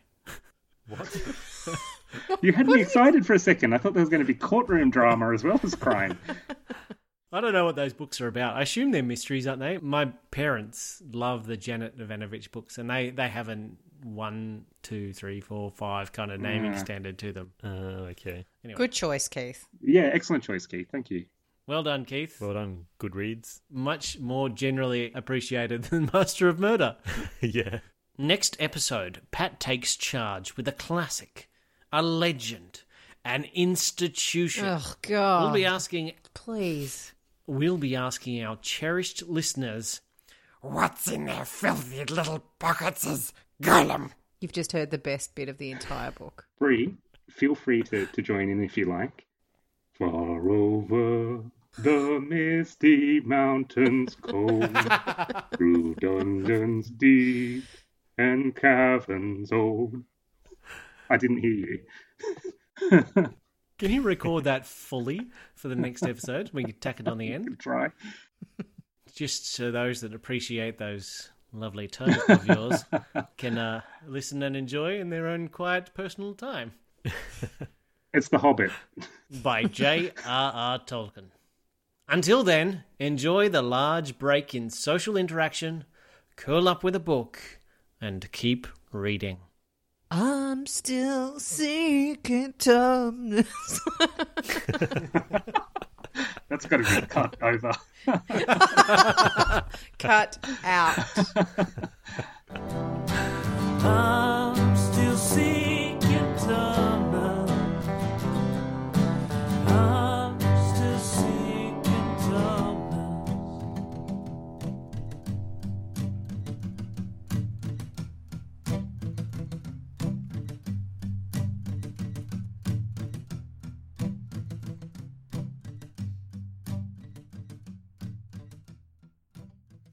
You 2.43 2.53
had 2.53 2.67
me 2.67 2.81
excited 2.81 3.27
for 3.27 3.35
a 3.35 3.39
second. 3.39 3.75
I 3.75 3.79
thought 3.79 3.93
there 3.95 4.03
was 4.03 4.09
going 4.09 4.23
to 4.23 4.27
be 4.27 4.35
courtroom 4.35 4.91
drama 4.91 5.33
as 5.33 5.45
well 5.45 5.61
as 5.63 5.75
crime. 5.75 6.19
I 7.33 7.41
don't 7.41 7.53
know 7.53 7.65
what 7.65 7.77
those 7.77 7.93
books 7.93 8.21
are 8.21 8.27
about. 8.27 8.57
I 8.57 8.63
assume 8.63 8.91
they're 8.91 9.03
mysteries, 9.03 9.47
aren't 9.47 9.61
they? 9.61 9.79
My 9.79 10.07
parents 10.31 11.01
love 11.13 11.47
the 11.47 11.57
Janet 11.57 11.95
Evanovich 12.01 12.51
books, 12.51 12.79
and 12.79 12.91
they, 12.91 13.11
they 13.11 13.29
have 13.29 13.49
a 13.49 13.69
one, 14.03 14.65
two, 14.83 15.13
three, 15.13 15.41
four, 15.41 15.71
five 15.71 16.13
kind 16.13 16.33
of 16.33 16.41
naming 16.41 16.77
standard 16.77 17.19
to 17.19 17.33
them. 17.33 17.53
Uh, 17.63 18.11
okay. 18.13 18.47
Good 18.75 18.93
choice, 18.93 19.29
Keith. 19.29 19.67
Yeah, 19.81 20.11
excellent 20.13 20.43
choice, 20.43 20.67
Keith. 20.67 20.89
Thank 20.91 21.11
you. 21.11 21.27
Well 21.67 21.83
done, 21.85 22.05
Keith. 22.05 22.41
Well 22.41 22.55
done. 22.55 22.87
Good 22.99 23.15
reads. 23.15 23.63
Much 23.71 24.19
more 24.19 24.49
generally 24.49 25.13
appreciated 25.15 25.85
than 25.85 26.11
Master 26.13 26.49
of 26.49 26.59
Murder. 26.59 26.97
yeah. 27.41 27.79
Next 28.19 28.57
episode, 28.59 29.21
Pat 29.31 29.61
takes 29.61 29.95
charge 29.97 30.57
with 30.57 30.67
a 30.67 30.73
classic, 30.73 31.49
a 31.93 32.03
legend, 32.03 32.83
an 33.25 33.45
institution. 33.55 34.65
Oh, 34.67 34.95
God. 35.03 35.43
We'll 35.45 35.55
be 35.55 35.65
asking 35.67 36.13
Please. 36.35 37.13
we'll 37.47 37.79
be 37.79 37.97
asking 37.97 38.43
our 38.45 38.57
cherished 38.57 39.23
listeners, 39.29 40.01
what's 40.61 41.11
in 41.11 41.25
their 41.27 41.45
filthy 41.45 42.05
little 42.05 42.43
pockets, 42.59 43.33
Gollum? 43.63 44.11
You've 44.41 44.53
just 44.53 44.73
heard 44.73 44.91
the 44.91 44.99
best 44.99 45.35
bit 45.35 45.49
of 45.49 45.59
the 45.59 45.71
entire 45.71 46.11
book. 46.13 46.47
Bree, 46.59 46.95
feel 47.29 47.55
free 47.55 47.83
to, 47.85 48.07
to 48.07 48.23
join 48.23 48.49
in 48.49 48.63
if 48.65 48.77
you 48.77 48.87
like. 48.87 49.27
Far 49.99 50.49
over 50.49 51.43
the 51.77 52.21
misty 52.27 53.21
mountains 53.21 54.17
cold, 54.23 54.71
through 55.57 55.95
dungeons 55.97 56.89
deep 56.89 57.65
and 58.17 58.57
caverns 58.57 59.53
old. 59.53 60.03
I 61.11 61.17
didn't 61.17 61.39
hear 61.39 61.53
you. 61.53 63.01
Can 63.79 63.91
you 63.91 64.03
record 64.03 64.45
that 64.45 64.67
fully 64.67 65.29
for 65.55 65.69
the 65.69 65.75
next 65.77 66.03
episode? 66.03 66.51
We 66.53 66.65
can 66.65 66.75
tack 66.81 67.01
it 67.01 67.09
on 67.09 67.19
the 67.19 67.33
end, 67.33 67.59
Try. 67.59 67.89
just 69.15 69.53
so 69.53 69.71
those 69.71 70.03
that 70.03 70.15
appreciate 70.15 70.79
those 70.79 71.31
lovely 71.53 71.89
tones 71.89 72.17
of 72.29 72.47
yours 72.47 72.85
can 73.37 73.59
uh, 73.59 73.81
listen 74.07 74.43
and 74.43 74.55
enjoy 74.57 75.01
in 75.01 75.11
their 75.11 75.27
own 75.29 75.49
quiet 75.49 75.91
personal 75.95 76.35
time. 76.35 76.73
It's 78.13 78.29
The 78.29 78.39
Hobbit. 78.39 78.71
by 79.43 79.65
J.R.R. 79.65 80.79
Tolkien. 80.81 81.31
Until 82.09 82.43
then, 82.43 82.85
enjoy 82.99 83.49
the 83.49 83.63
large 83.63 84.19
break 84.19 84.55
in 84.55 84.69
social 84.69 85.17
interaction, 85.17 85.85
curl 86.37 86.69
up 86.69 86.83
with 86.85 86.95
a 86.97 87.01
book, 87.01 87.41
and 88.01 88.31
keep 88.33 88.67
reading. 88.93 89.39
I'm 90.11 90.67
still 90.67 91.39
seeking 91.39 92.53
Thomas. 92.59 93.81
That's 96.49 96.67
got 96.67 96.85
to 96.85 97.01
be 97.01 97.07
cut 97.07 97.37
over. 97.41 97.73
Cut 99.99 100.39
out. 100.65 100.99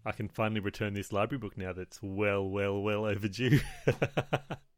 I 0.07 0.13
can 0.13 0.29
finally 0.29 0.61
return 0.61 0.93
this 0.93 1.11
library 1.11 1.39
book 1.39 1.57
now 1.57 1.73
that's 1.73 1.99
well, 2.01 2.47
well, 2.47 2.81
well 2.81 3.05
overdue. 3.05 3.59